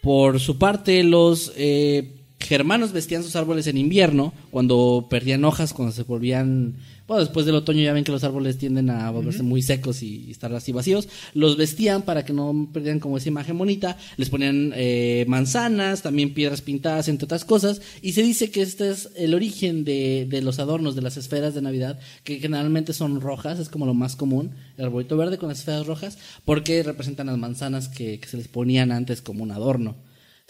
Por 0.01 0.39
su 0.39 0.57
parte, 0.57 1.03
los 1.03 1.53
eh, 1.55 2.25
germanos 2.39 2.91
vestían 2.91 3.23
sus 3.23 3.35
árboles 3.35 3.67
en 3.67 3.77
invierno, 3.77 4.33
cuando 4.50 5.07
perdían 5.10 5.45
hojas, 5.45 5.74
cuando 5.74 5.93
se 5.93 6.03
volvían... 6.03 6.75
Bueno, 7.12 7.25
después 7.25 7.46
del 7.46 7.56
otoño 7.56 7.82
ya 7.82 7.91
ven 7.91 8.06
que 8.06 8.12
los 8.13 8.24
árboles 8.24 8.58
tienden 8.58 8.89
a 8.89 9.12
volverse 9.12 9.44
muy 9.44 9.62
secos 9.62 10.01
y, 10.01 10.27
y 10.27 10.32
estar 10.32 10.53
así 10.53 10.72
vacíos. 10.72 11.10
Los 11.34 11.58
vestían 11.58 12.03
para 12.03 12.24
que 12.24 12.32
no 12.32 12.70
perdieran 12.72 13.01
como 13.01 13.18
esa 13.18 13.27
imagen 13.27 13.58
bonita. 13.58 13.98
Les 14.15 14.30
ponían 14.30 14.72
eh, 14.77 15.25
manzanas, 15.27 16.03
también 16.03 16.34
piedras 16.34 16.62
pintadas, 16.62 17.10
entre 17.10 17.25
otras 17.25 17.44
cosas. 17.44 17.82
Y 18.01 18.13
se 18.13 18.24
dice 18.24 18.50
que 18.50 18.62
este 18.62 18.89
es 18.89 19.10
el 19.18 19.34
origen 19.34 19.84
de, 19.84 20.25
de 20.30 20.41
los 20.41 20.60
adornos, 20.60 20.96
de 20.96 21.01
las 21.01 21.18
esferas 21.18 21.53
de 21.53 21.62
Navidad, 21.62 22.00
que 22.24 22.39
generalmente 22.39 22.94
son 22.94 23.20
rojas, 23.20 23.60
es 23.60 23.68
como 23.68 23.86
lo 23.86 23.94
más 23.94 24.15
común. 24.15 24.51
El 24.77 24.86
arbolito 24.86 25.18
verde 25.18 25.38
con 25.38 25.50
las 25.50 25.60
esferas 25.60 25.88
rojas, 25.88 26.18
porque 26.46 26.82
representan 26.82 27.27
las 27.27 27.38
manzanas 27.38 27.89
que, 27.89 28.22
que 28.22 28.27
se 28.30 28.38
les 28.38 28.48
ponían 28.48 28.94
antes 28.94 29.22
como 29.22 29.44
un 29.44 29.51
adorno. 29.51 29.98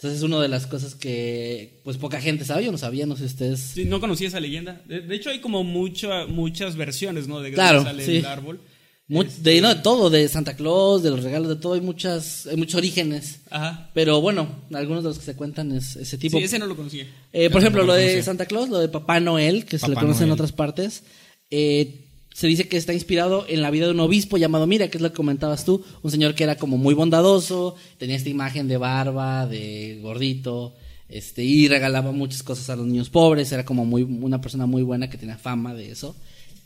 Entonces 0.02 0.18
es 0.18 0.24
una 0.24 0.40
de 0.40 0.48
las 0.48 0.66
cosas 0.66 0.96
que 0.96 1.80
pues 1.84 1.96
poca 1.96 2.20
gente 2.20 2.44
sabe, 2.44 2.64
yo 2.64 2.72
no 2.72 2.78
sabía, 2.78 3.06
no 3.06 3.14
sé 3.16 3.24
ustedes. 3.24 3.60
Sí, 3.60 3.84
no 3.84 4.00
conocía 4.00 4.26
esa 4.26 4.40
leyenda. 4.40 4.82
De, 4.88 5.00
de 5.00 5.14
hecho, 5.14 5.30
hay 5.30 5.38
como 5.40 5.62
mucha, 5.62 6.26
muchas 6.26 6.74
versiones, 6.74 7.28
¿no? 7.28 7.36
De 7.36 7.50
dónde 7.50 7.54
Claro, 7.54 7.84
sale 7.84 8.04
sí. 8.04 8.16
el 8.16 8.26
árbol. 8.26 8.60
Mu- 9.06 9.22
Este, 9.22 9.50
de, 9.50 9.60
no, 9.60 9.72
de 9.72 9.80
todo, 9.80 10.10
de 10.10 10.26
Santa 10.26 10.56
Claus, 10.56 11.04
de 11.04 11.10
los 11.10 11.22
regalos, 11.22 11.48
de 11.48 11.54
todo, 11.54 11.74
hay 11.74 11.80
muchas, 11.82 12.48
hay 12.48 12.56
muchos 12.56 12.74
orígenes. 12.74 13.42
Ajá. 13.48 13.90
Pero 13.94 14.20
bueno, 14.20 14.48
algunos 14.72 15.04
de 15.04 15.10
los 15.10 15.18
que 15.20 15.24
se 15.24 15.36
cuentan 15.36 15.70
es 15.70 15.94
ese 15.94 16.18
tipo. 16.18 16.36
Sí, 16.36 16.42
ese 16.44 16.58
no 16.58 16.66
lo 16.66 16.74
conocía. 16.74 17.06
Eh, 17.32 17.48
por 17.50 17.60
ejemplo, 17.60 17.82
lo 17.82 17.88
lo 17.88 17.94
de. 17.94 18.20
Santa 18.24 18.46
Claus, 18.46 18.68
lo 18.70 18.80
de 18.80 18.88
Papá 18.88 19.20
Noel, 19.20 19.66
que 19.66 19.78
se 19.78 19.88
le 19.88 19.94
conoce 19.94 20.24
en 20.24 20.32
otras 20.32 20.50
partes, 20.50 21.04
eh, 21.50 22.01
se 22.32 22.46
dice 22.46 22.68
que 22.68 22.76
está 22.76 22.92
inspirado 22.92 23.44
en 23.48 23.62
la 23.62 23.70
vida 23.70 23.86
de 23.86 23.92
un 23.92 24.00
obispo 24.00 24.36
llamado 24.36 24.66
Mira, 24.66 24.88
que 24.88 24.98
es 24.98 25.02
lo 25.02 25.10
que 25.10 25.16
comentabas 25.16 25.64
tú, 25.64 25.84
un 26.02 26.10
señor 26.10 26.34
que 26.34 26.44
era 26.44 26.56
como 26.56 26.78
muy 26.78 26.94
bondadoso, 26.94 27.76
tenía 27.98 28.16
esta 28.16 28.30
imagen 28.30 28.68
de 28.68 28.76
barba, 28.76 29.46
de 29.46 29.98
gordito, 30.02 30.74
este, 31.08 31.44
y 31.44 31.68
regalaba 31.68 32.12
muchas 32.12 32.42
cosas 32.42 32.70
a 32.70 32.76
los 32.76 32.86
niños 32.86 33.10
pobres, 33.10 33.52
era 33.52 33.64
como 33.64 33.84
muy, 33.84 34.02
una 34.02 34.40
persona 34.40 34.66
muy 34.66 34.82
buena 34.82 35.10
que 35.10 35.18
tenía 35.18 35.36
fama 35.36 35.74
de 35.74 35.90
eso. 35.90 36.16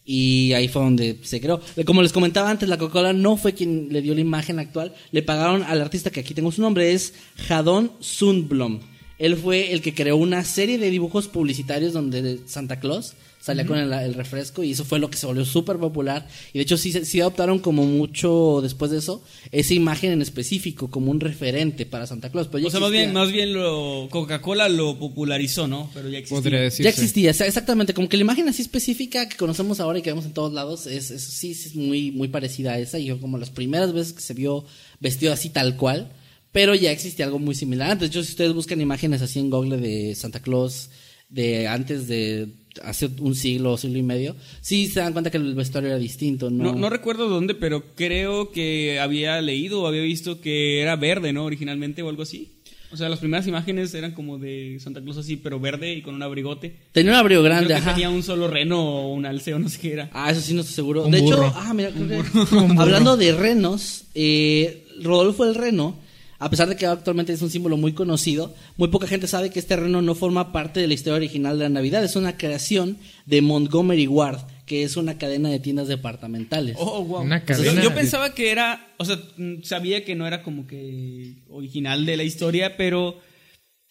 Y 0.08 0.52
ahí 0.52 0.68
fue 0.68 0.82
donde 0.82 1.18
se 1.22 1.40
creó. 1.40 1.60
Como 1.84 2.00
les 2.00 2.12
comentaba 2.12 2.48
antes, 2.48 2.68
la 2.68 2.78
Coca-Cola 2.78 3.12
no 3.12 3.36
fue 3.36 3.54
quien 3.54 3.88
le 3.90 4.02
dio 4.02 4.14
la 4.14 4.20
imagen 4.20 4.60
actual. 4.60 4.94
Le 5.10 5.22
pagaron 5.24 5.64
al 5.64 5.80
artista, 5.80 6.10
que 6.10 6.20
aquí 6.20 6.32
tengo 6.32 6.52
su 6.52 6.62
nombre, 6.62 6.92
es 6.92 7.12
Jadon 7.48 7.90
Sundblom. 7.98 8.78
Él 9.18 9.36
fue 9.36 9.72
el 9.72 9.80
que 9.80 9.94
creó 9.94 10.16
una 10.16 10.44
serie 10.44 10.78
de 10.78 10.90
dibujos 10.90 11.28
publicitarios 11.28 11.92
donde 11.94 12.38
Santa 12.46 12.80
Claus 12.80 13.14
salía 13.40 13.64
con 13.64 13.78
el, 13.78 13.92
el 13.92 14.14
refresco 14.14 14.64
y 14.64 14.72
eso 14.72 14.84
fue 14.84 14.98
lo 14.98 15.08
que 15.08 15.16
se 15.16 15.24
volvió 15.24 15.44
súper 15.44 15.76
popular. 15.78 16.26
Y 16.52 16.58
de 16.58 16.62
hecho 16.64 16.76
sí, 16.76 17.20
adoptaron 17.20 17.60
como 17.60 17.84
mucho 17.84 18.58
después 18.60 18.90
de 18.90 18.98
eso 18.98 19.22
esa 19.52 19.72
imagen 19.72 20.10
en 20.12 20.20
específico 20.20 20.90
como 20.90 21.10
un 21.12 21.20
referente 21.20 21.86
para 21.86 22.06
Santa 22.06 22.30
Claus. 22.30 22.48
Pero 22.50 22.66
O 22.66 22.70
sea, 22.70 22.80
más 22.80 22.90
bien, 22.90 23.12
más 23.12 23.30
bien 23.32 23.52
lo 23.54 24.08
Coca-Cola 24.10 24.68
lo 24.68 24.98
popularizó, 24.98 25.68
¿no? 25.68 25.88
Pero 25.94 26.08
ya 26.08 26.18
existía. 26.18 26.36
Podría 26.42 26.60
decirse. 26.60 26.82
Ya 26.82 26.90
existía, 26.90 27.30
o 27.30 27.34
sea, 27.34 27.46
exactamente, 27.46 27.94
como 27.94 28.08
que 28.08 28.16
la 28.16 28.22
imagen 28.22 28.48
así 28.48 28.60
específica 28.62 29.28
que 29.28 29.36
conocemos 29.36 29.78
ahora 29.80 30.00
y 30.00 30.02
que 30.02 30.10
vemos 30.10 30.24
en 30.26 30.32
todos 30.34 30.52
lados 30.52 30.86
es, 30.86 31.10
es- 31.10 31.22
sí, 31.22 31.54
sí 31.54 31.68
es 31.68 31.74
muy, 31.76 32.10
muy 32.10 32.28
parecida 32.28 32.72
a 32.72 32.78
esa. 32.80 32.98
Y 32.98 33.06
yo 33.06 33.20
como 33.20 33.38
las 33.38 33.50
primeras 33.50 33.92
veces 33.92 34.12
que 34.12 34.20
se 34.22 34.34
vio 34.34 34.64
vestido 35.00 35.32
así 35.32 35.50
tal 35.50 35.76
cual, 35.76 36.12
pero 36.56 36.74
ya 36.74 36.90
existía 36.90 37.26
algo 37.26 37.38
muy 37.38 37.54
similar. 37.54 37.90
Antes, 37.90 38.08
de 38.08 38.12
hecho, 38.16 38.24
si 38.24 38.30
ustedes 38.30 38.54
buscan 38.54 38.80
imágenes 38.80 39.20
así 39.20 39.38
en 39.40 39.50
Google 39.50 39.76
de 39.76 40.14
Santa 40.14 40.40
Claus 40.40 40.88
de 41.28 41.68
antes 41.68 42.08
de 42.08 42.48
hace 42.82 43.10
un 43.20 43.34
siglo 43.34 43.72
o 43.72 43.76
siglo 43.76 43.98
y 43.98 44.02
medio, 44.02 44.34
sí 44.62 44.86
se 44.88 45.00
dan 45.00 45.12
cuenta 45.12 45.30
que 45.30 45.36
el 45.36 45.54
vestuario 45.54 45.90
era 45.90 45.98
distinto, 45.98 46.48
¿no? 46.48 46.64
No, 46.64 46.74
no 46.74 46.88
recuerdo 46.88 47.28
dónde, 47.28 47.54
pero 47.54 47.94
creo 47.94 48.52
que 48.52 48.98
había 49.00 49.38
leído 49.42 49.82
o 49.82 49.86
había 49.86 50.00
visto 50.00 50.40
que 50.40 50.80
era 50.80 50.96
verde, 50.96 51.34
¿no? 51.34 51.44
Originalmente 51.44 52.00
o 52.00 52.08
algo 52.08 52.22
así. 52.22 52.52
O 52.90 52.96
sea, 52.96 53.10
las 53.10 53.18
primeras 53.18 53.46
imágenes 53.46 53.92
eran 53.92 54.12
como 54.12 54.38
de 54.38 54.78
Santa 54.80 55.02
Claus 55.02 55.18
así, 55.18 55.36
pero 55.36 55.60
verde 55.60 55.92
y 55.92 56.00
con 56.00 56.14
un 56.14 56.22
abrigote. 56.22 56.74
Tenía 56.92 57.12
un 57.12 57.18
abrigo 57.18 57.42
Creo 57.42 57.52
grande, 57.52 57.68
que 57.68 57.74
ajá. 57.74 57.92
tenía 57.92 58.08
un 58.08 58.22
solo 58.22 58.48
reno 58.48 58.80
o 58.82 59.12
un 59.12 59.26
alceo, 59.26 59.58
no 59.58 59.68
sé 59.68 59.78
qué 59.78 59.92
era. 59.92 60.08
Ah, 60.14 60.30
eso 60.30 60.40
sí 60.40 60.54
no 60.54 60.62
estoy 60.62 60.74
seguro. 60.76 61.04
Un 61.04 61.10
de 61.10 61.20
burro. 61.20 61.48
hecho, 61.48 61.52
ah, 61.54 61.74
mira, 61.74 61.90
creo 61.90 62.08
que- 62.48 62.74
hablando 62.80 63.18
de 63.18 63.32
renos, 63.32 64.04
eh, 64.14 64.86
Rodolfo 65.02 65.44
el 65.44 65.54
reno, 65.54 66.05
a 66.38 66.50
pesar 66.50 66.68
de 66.68 66.76
que 66.76 66.86
actualmente 66.86 67.32
es 67.32 67.42
un 67.42 67.50
símbolo 67.50 67.76
muy 67.76 67.92
conocido, 67.92 68.54
muy 68.76 68.88
poca 68.88 69.06
gente 69.06 69.26
sabe 69.26 69.50
que 69.50 69.58
este 69.58 69.76
reno 69.76 70.02
no 70.02 70.14
forma 70.14 70.52
parte 70.52 70.80
de 70.80 70.86
la 70.88 70.94
historia 70.94 71.16
original 71.16 71.58
de 71.58 71.64
la 71.64 71.70
Navidad. 71.70 72.04
Es 72.04 72.16
una 72.16 72.36
creación 72.36 72.98
de 73.24 73.40
Montgomery 73.42 74.06
Ward, 74.06 74.40
que 74.66 74.82
es 74.82 74.96
una 74.96 75.16
cadena 75.18 75.48
de 75.48 75.60
tiendas 75.60 75.88
departamentales. 75.88 76.76
Oh, 76.78 77.02
wow. 77.04 77.22
Una 77.22 77.40
Yo- 77.40 77.46
cadena 77.46 77.82
Yo, 77.82 77.94
pensaba 77.94 78.34
que 78.34 78.50
era, 78.50 78.86
o 78.98 79.04
sea, 79.04 79.18
mm, 79.36 79.62
sabía 79.62 80.04
que 80.04 80.14
no 80.14 80.26
era 80.26 80.42
como 80.42 80.66
que 80.66 81.36
original 81.48 82.04
de 82.04 82.16
la 82.16 82.24
historia, 82.24 82.76
pero 82.76 83.18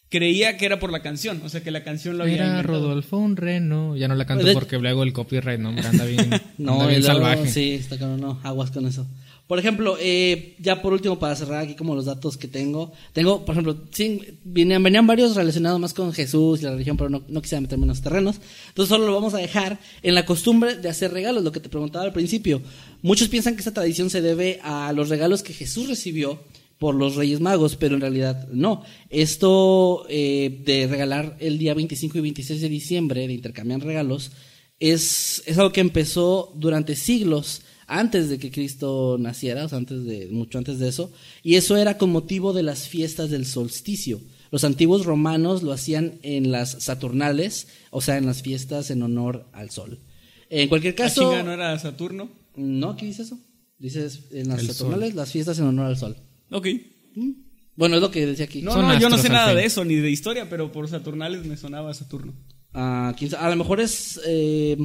creía 0.10 0.56
que 0.58 0.66
era 0.66 0.80
por 0.80 0.92
la 0.92 1.02
canción, 1.02 1.42
o 1.44 1.50
sea, 1.50 1.62
que 1.62 1.72
la 1.72 1.84
canción 1.84 2.18
lo 2.18 2.24
había 2.24 2.36
Era 2.36 2.46
inventado. 2.48 2.80
Rodolfo 2.80 3.18
un 3.18 3.36
reno. 3.36 3.98
Ya 3.98 4.08
no 4.08 4.16
la 4.16 4.26
canto 4.26 4.46
De- 4.46 4.54
porque 4.54 4.78
luego 4.78 5.04
el 5.04 5.14
copyright, 5.14 5.60
no, 5.60 5.70
anda 5.70 6.06
bien, 6.06 6.30
No, 6.58 6.74
anda 6.74 6.88
bien 6.88 7.02
luego- 7.02 7.20
salvaje. 7.26 7.50
Sí, 7.52 7.72
está 7.72 7.98
claro, 7.98 8.18
no, 8.18 8.40
aguas 8.44 8.72
con 8.72 8.86
eso. 8.86 9.08
Por 9.48 9.60
ejemplo, 9.60 9.96
eh, 10.00 10.56
ya 10.58 10.82
por 10.82 10.94
último, 10.94 11.20
para 11.20 11.36
cerrar 11.36 11.62
aquí 11.62 11.76
como 11.76 11.94
los 11.94 12.06
datos 12.06 12.36
que 12.36 12.48
tengo, 12.48 12.92
tengo, 13.14 13.46
por 13.46 13.54
ejemplo, 13.54 13.78
sí, 13.92 14.40
venían, 14.44 14.82
venían 14.82 15.06
varios 15.06 15.36
relacionados 15.36 15.80
más 15.80 15.94
con 15.94 16.14
Jesús 16.14 16.62
y 16.62 16.64
la 16.64 16.72
religión, 16.72 16.98
pero 16.98 17.10
no, 17.12 17.42
quisiera 17.44 17.62
meterme 17.62 17.84
en 17.84 17.90
los 17.90 18.02
terrenos. 18.02 18.38
Entonces 18.70 18.90
solo 18.90 19.06
lo 19.06 19.14
vamos 19.14 19.36
a 19.36 19.38
dejar 19.38 19.80
en 20.02 20.16
la 20.16 20.26
costumbre 20.26 20.78
de 20.78 20.90
hacer 20.90 21.14
regalos, 21.14 21.44
lo 21.44 21.52
que 21.52 21.60
te 21.60 21.70
preguntaba 21.70 22.06
al 22.06 22.14
principio. 22.14 22.60
Muchos 23.04 23.30
piensan 23.30 23.54
que 23.54 23.60
esta 23.60 23.74
tradición 23.74 24.10
se 24.10 24.22
debe 24.22 24.60
a 24.64 24.92
los 24.94 25.10
regalos 25.10 25.44
que 25.44 25.54
Jesús 25.54 25.90
recibió 25.90 26.40
por 26.80 26.96
los 26.96 27.16
Reyes 27.16 27.40
Magos, 27.40 27.76
pero 27.76 27.94
en 27.94 28.02
realidad 28.02 28.48
no. 28.52 28.84
Esto 29.12 30.08
eh, 30.10 30.60
de 30.66 30.88
regalar 30.88 31.38
el 31.40 31.60
día 31.60 31.76
25 31.76 32.18
y 32.18 32.22
26 32.22 32.62
de 32.62 32.70
diciembre, 32.70 33.28
de 33.28 33.34
intercambiar 33.34 33.82
regalos, 33.82 34.32
es, 34.80 35.44
es 35.46 35.58
algo 35.60 35.72
que 35.72 35.82
empezó 35.82 36.52
durante 36.56 36.96
siglos 36.96 37.62
antes 37.88 38.30
de 38.30 38.40
que 38.40 38.52
Cristo 38.52 39.18
naciera, 39.20 39.66
o 39.66 39.70
sea, 39.70 39.78
antes 39.78 40.04
de, 40.06 40.28
mucho 40.32 40.58
antes 40.58 40.80
de 40.80 40.88
eso, 40.88 41.12
y 41.44 41.56
eso 41.56 41.78
era 41.78 41.98
con 41.98 42.12
motivo 42.12 42.54
de 42.54 42.64
las 42.64 42.88
fiestas 42.88 43.30
del 43.30 43.46
solsticio. 43.46 44.22
Los 44.52 44.64
antiguos 44.64 45.06
romanos 45.06 45.64
lo 45.64 45.72
hacían 45.72 46.20
en 46.22 46.52
las 46.52 46.84
Saturnales, 46.84 47.68
o 47.92 48.02
sea, 48.02 48.18
en 48.18 48.26
las 48.26 48.42
fiestas 48.42 48.90
en 48.92 49.04
honor 49.04 49.48
al 49.54 49.70
sol. 49.70 50.00
En 50.50 50.70
cualquier 50.70 50.96
caso, 50.96 51.30
chinga 51.32 51.44
no 51.44 51.52
era 51.52 51.78
Saturno. 51.80 52.30
no, 52.56 52.96
¿qué 52.96 53.08
dice 53.08 53.24
eso? 53.24 53.40
Dices 53.78 54.28
en 54.32 54.48
las 54.48 54.60
El 54.60 54.68
Saturnales, 54.68 55.16
las 55.16 55.32
fiestas 55.32 55.60
en 55.60 55.66
honor 55.66 55.88
al 55.88 55.98
sol. 55.98 56.16
Ok. 56.52 56.68
Bueno, 57.76 57.96
es 57.96 58.02
lo 58.02 58.10
que 58.12 58.26
decía 58.26 58.46
aquí. 58.46 58.62
No, 58.62 58.72
Son 58.72 58.88
no, 58.88 58.98
yo 59.00 59.10
no 59.10 59.18
sé 59.18 59.28
nada 59.30 59.50
fin. 59.50 59.58
de 59.58 59.66
eso, 59.66 59.84
ni 59.84 59.96
de 59.96 60.10
historia, 60.10 60.50
pero 60.50 60.72
por 60.72 60.88
Saturnales 60.88 61.46
me 61.46 61.58
sonaba 61.58 61.94
Saturno. 61.94 62.34
Ah, 62.74 63.14
quién 63.18 63.32
sabe, 63.32 63.46
a 63.46 63.50
lo 63.50 63.56
mejor 63.58 63.82
es 63.82 64.20
eh, 64.26 64.78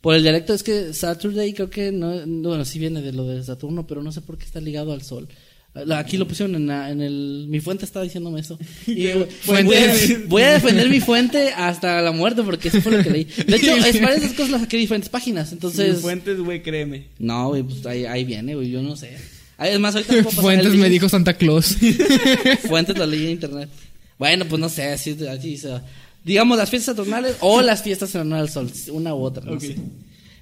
por 0.00 0.14
el 0.14 0.22
dialecto 0.22 0.54
es 0.54 0.62
que 0.62 0.94
Saturday 0.94 1.52
creo 1.52 1.70
que 1.70 1.92
no, 1.92 2.24
no, 2.26 2.48
bueno 2.50 2.64
sí 2.64 2.78
viene 2.78 3.02
de 3.02 3.12
lo 3.12 3.26
de 3.26 3.42
Saturno 3.42 3.86
pero 3.86 4.02
no 4.02 4.12
sé 4.12 4.20
por 4.20 4.38
qué 4.38 4.44
está 4.46 4.60
ligado 4.60 4.92
al 4.92 5.02
sol 5.02 5.28
aquí 5.94 6.16
lo 6.16 6.26
pusieron 6.26 6.56
en, 6.56 6.66
la- 6.66 6.90
en 6.90 7.00
el 7.00 7.46
mi 7.48 7.60
fuente 7.60 7.84
está 7.84 8.02
diciéndome 8.02 8.40
eso 8.40 8.58
y 8.86 9.06
voy, 9.46 9.62
voy 9.64 9.76
a, 9.76 9.94
voy 10.26 10.42
a 10.42 10.52
defender 10.54 10.88
mi 10.88 11.00
fuente 11.00 11.52
hasta 11.56 12.00
la 12.02 12.10
muerte 12.12 12.42
porque 12.42 12.68
eso 12.68 12.80
fue 12.80 12.92
lo 12.96 13.02
que 13.04 13.10
leí 13.10 13.24
de 13.24 13.56
hecho 13.56 13.76
es 13.76 13.98
para 13.98 14.14
esas 14.16 14.32
cosas 14.32 14.50
las 14.50 14.60
saqué 14.62 14.76
de 14.78 14.80
diferentes 14.82 15.08
páginas 15.10 15.52
entonces 15.52 16.00
fuentes, 16.00 16.38
güey, 16.40 16.62
créeme. 16.62 17.04
no 17.18 17.50
güey 17.50 17.62
pues 17.62 17.86
ahí, 17.86 18.04
ahí 18.04 18.24
viene 18.24 18.54
güey 18.56 18.70
yo 18.70 18.82
no 18.82 18.96
sé 18.96 19.16
Ahí, 19.58 19.74
es 19.74 19.78
más 19.78 19.94
ahorita 19.94 20.14
te 20.14 20.22
puedo 20.22 20.30
pasar 20.36 20.42
Fuentes 20.42 20.74
me 20.74 20.88
dijo 20.88 21.06
Santa 21.10 21.34
Claus. 21.34 21.76
Fuentes 22.66 22.96
lo 22.96 23.04
leí 23.04 23.24
en 23.26 23.32
internet. 23.32 23.68
Bueno, 24.18 24.46
pues 24.46 24.58
no 24.58 24.70
sé, 24.70 24.84
así, 24.84 25.14
así 25.28 25.58
se 25.58 25.68
va. 25.68 25.82
Digamos 26.24 26.58
las 26.58 26.68
fiestas 26.70 26.96
saturnales 26.96 27.36
o 27.40 27.62
las 27.62 27.82
fiestas 27.82 28.14
en 28.14 28.20
honor 28.22 28.40
al 28.40 28.50
sol, 28.50 28.70
una 28.92 29.14
u 29.14 29.22
otra, 29.22 29.44
no 29.44 29.58
sé. 29.58 29.76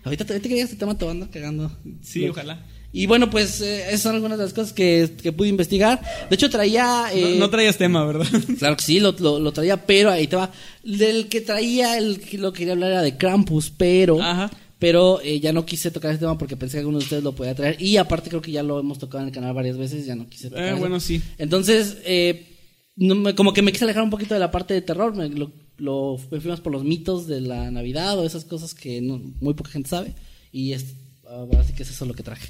Ahorita, 0.05 0.25
te- 0.25 0.39
digas 0.41 0.65
este 0.71 0.77
tema 0.77 0.97
te 0.97 1.07
cagando. 1.31 1.71
Sí, 2.03 2.21
Lo- 2.27 2.33
ojalá. 2.33 2.65
Y 2.91 3.05
bueno, 3.07 3.29
pues 3.29 3.61
eh, 3.61 3.89
esas 3.89 4.01
son 4.01 4.15
algunas 4.15 4.39
de 4.39 4.45
las 4.45 4.55
cosas 4.55 4.73
que, 4.73 5.11
que 5.23 5.31
pude 5.31 5.49
investigar. 5.49 6.01
De 6.31 6.35
hecho, 6.35 6.49
traía... 6.49 7.11
No, 7.13 7.17
eh, 7.19 7.37
no 7.39 7.51
traías 7.51 7.77
tema, 7.77 8.05
¿verdad? 8.07 8.27
Claro 8.59 8.77
que 8.77 8.83
sí, 8.83 8.99
lo, 8.99 9.13
lo, 9.19 9.39
lo 9.39 9.53
traía, 9.53 9.85
pero 9.85 10.11
ahí 10.11 10.27
te 10.27 10.37
va. 10.37 10.51
Del 10.83 11.29
que 11.29 11.43
traía, 11.43 11.99
el 11.99 12.19
que 12.21 12.39
lo 12.39 12.53
quería 12.53 12.73
hablar 12.73 12.93
era 12.93 13.03
de 13.03 13.17
Krampus, 13.19 13.71
pero... 13.77 14.21
Ajá. 14.23 14.51
Pero 14.79 15.21
eh, 15.23 15.41
ya 15.41 15.53
no 15.53 15.67
quise 15.67 15.91
tocar 15.91 16.13
ese 16.13 16.21
tema 16.21 16.39
porque 16.39 16.57
pensé 16.57 16.77
que 16.77 16.79
alguno 16.81 16.99
de 16.99 17.05
ustedes 17.05 17.25
lo 17.25 17.35
podía 17.35 17.53
traer. 17.55 17.83
Y 17.83 17.97
aparte 17.97 18.31
creo 18.31 18.41
que 18.41 18.53
ya 18.53 18.63
lo 18.63 18.79
hemos 18.79 18.99
tocado 18.99 19.23
en 19.23 19.29
el 19.29 19.35
canal 19.35 19.53
varias 19.53 19.77
veces, 19.77 20.07
ya 20.07 20.15
no 20.15 20.29
quise 20.29 20.49
tocar 20.51 20.65
Eh, 20.65 20.69
eso. 20.71 20.79
bueno, 20.79 21.01
sí. 21.01 21.21
Entonces, 21.37 21.97
eh, 22.05 22.47
no 22.95 23.17
me- 23.17 23.35
como 23.35 23.53
que 23.53 23.61
me 23.61 23.73
quise 23.73 23.85
alejar 23.85 24.05
un 24.05 24.11
poquito 24.11 24.35
de 24.35 24.41
la 24.41 24.53
parte 24.53 24.75
de 24.75 24.83
terror. 24.83 25.17
Me, 25.17 25.29
lo, 25.29 25.51
lo 25.79 26.19
más 26.45 26.61
por 26.61 26.73
los 26.73 26.85
mitos 26.85 27.27
de 27.27 27.41
la 27.41 27.71
Navidad 27.71 28.19
o 28.19 28.27
esas 28.27 28.45
cosas 28.45 28.75
que 28.75 29.01
no- 29.01 29.21
muy 29.41 29.55
poca 29.55 29.71
gente 29.71 29.89
sabe. 29.89 30.15
Y 30.53 30.73
es, 30.73 30.95
ahora 31.29 31.65
sí 31.65 31.73
que 31.73 31.83
es 31.85 31.91
eso 31.91 32.05
lo 32.05 32.15
que 32.15 32.23
traje. 32.23 32.49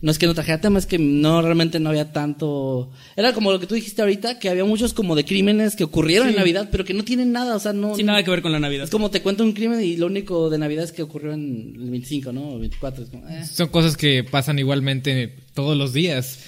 No 0.00 0.10
es 0.10 0.18
que 0.18 0.26
no 0.26 0.34
trajera 0.34 0.60
tema, 0.60 0.80
es 0.80 0.86
que 0.86 0.98
no, 0.98 1.42
realmente 1.42 1.78
no 1.78 1.88
había 1.90 2.12
tanto... 2.12 2.90
Era 3.14 3.32
como 3.32 3.52
lo 3.52 3.60
que 3.60 3.68
tú 3.68 3.76
dijiste 3.76 4.02
ahorita, 4.02 4.40
que 4.40 4.48
había 4.48 4.64
muchos 4.64 4.94
como 4.94 5.14
de 5.14 5.24
crímenes 5.24 5.76
que 5.76 5.84
ocurrieron 5.84 6.28
en. 6.28 6.34
Navidad, 6.34 6.70
pero 6.72 6.84
que 6.84 6.92
no 6.92 7.04
tienen 7.04 7.30
nada, 7.30 7.54
o 7.54 7.60
sea, 7.60 7.72
no... 7.72 7.94
Sin 7.94 8.06
nada 8.06 8.24
que 8.24 8.30
ver 8.32 8.42
con 8.42 8.50
la 8.50 8.58
Navidad. 8.58 8.82
Es 8.84 8.90
como 8.90 9.12
te 9.12 9.22
cuento 9.22 9.44
un 9.44 9.52
crimen 9.52 9.80
y 9.80 9.96
lo 9.96 10.06
único 10.06 10.50
de 10.50 10.58
Navidad 10.58 10.82
es 10.82 10.90
que 10.90 11.02
ocurrió 11.02 11.32
en 11.32 11.74
el 11.80 11.88
25, 11.90 12.32
¿no? 12.32 12.48
O 12.54 12.58
24. 12.58 13.04
Es 13.04 13.10
como, 13.10 13.28
eh. 13.28 13.46
Son 13.46 13.68
cosas 13.68 13.96
que 13.96 14.24
pasan 14.24 14.58
igualmente 14.58 15.36
todos 15.54 15.76
los 15.76 15.92
días. 15.92 16.40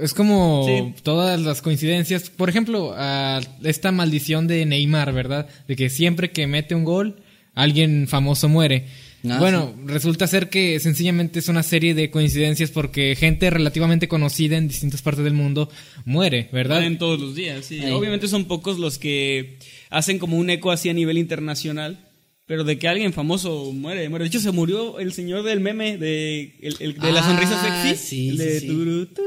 Es 0.00 0.14
como 0.14 0.64
Sí. 0.66 0.94
todas 1.02 1.40
las 1.40 1.62
coincidencias. 1.62 2.30
Por 2.30 2.48
ejemplo, 2.48 2.94
a 2.96 3.40
esta 3.64 3.92
maldición 3.92 4.46
de 4.46 4.64
Neymar, 4.66 5.12
¿verdad? 5.12 5.48
De 5.66 5.76
que 5.76 5.90
siempre 5.90 6.30
que 6.30 6.46
mete 6.46 6.74
un 6.74 6.84
gol, 6.84 7.22
alguien 7.54 8.06
famoso 8.08 8.48
muere. 8.48 8.86
Ah, 9.28 9.38
bueno, 9.38 9.74
resulta 9.84 10.26
ser 10.26 10.48
que 10.48 10.80
sencillamente 10.80 11.40
es 11.40 11.48
una 11.48 11.62
serie 11.62 11.92
de 11.92 12.10
coincidencias 12.10 12.70
porque 12.70 13.14
gente 13.18 13.50
relativamente 13.50 14.08
conocida 14.08 14.56
en 14.56 14.66
distintas 14.68 15.02
partes 15.02 15.24
del 15.24 15.34
mundo 15.34 15.68
muere, 16.06 16.48
¿verdad? 16.52 16.82
En 16.84 16.96
todos 16.96 17.20
los 17.20 17.34
días, 17.34 17.66
sí. 17.66 17.80
Ahí. 17.80 17.92
Obviamente 17.92 18.28
son 18.28 18.46
pocos 18.46 18.78
los 18.78 18.96
que 18.98 19.58
hacen 19.90 20.18
como 20.18 20.38
un 20.38 20.48
eco 20.48 20.70
así 20.70 20.88
a 20.88 20.94
nivel 20.94 21.18
internacional. 21.18 22.06
Pero 22.46 22.64
de 22.64 22.78
que 22.80 22.88
alguien 22.88 23.12
famoso 23.12 23.70
muere, 23.72 24.08
muere. 24.08 24.24
De 24.24 24.28
hecho, 24.28 24.40
se 24.40 24.50
murió 24.50 24.98
el 24.98 25.12
señor 25.12 25.44
del 25.44 25.60
meme 25.60 25.98
de, 25.98 26.56
el- 26.60 26.76
el- 26.80 26.94
de 26.94 27.12
la 27.12 27.20
Ah, 27.20 27.28
sonrisa 27.28 27.62
sexy. 27.62 28.06
sí, 28.08 28.28
el 28.30 28.36
de 28.38 28.54
sí, 28.54 28.60
sí. 28.60 28.66
turu, 28.66 29.06
turururu, 29.06 29.06
tu, 29.06 29.22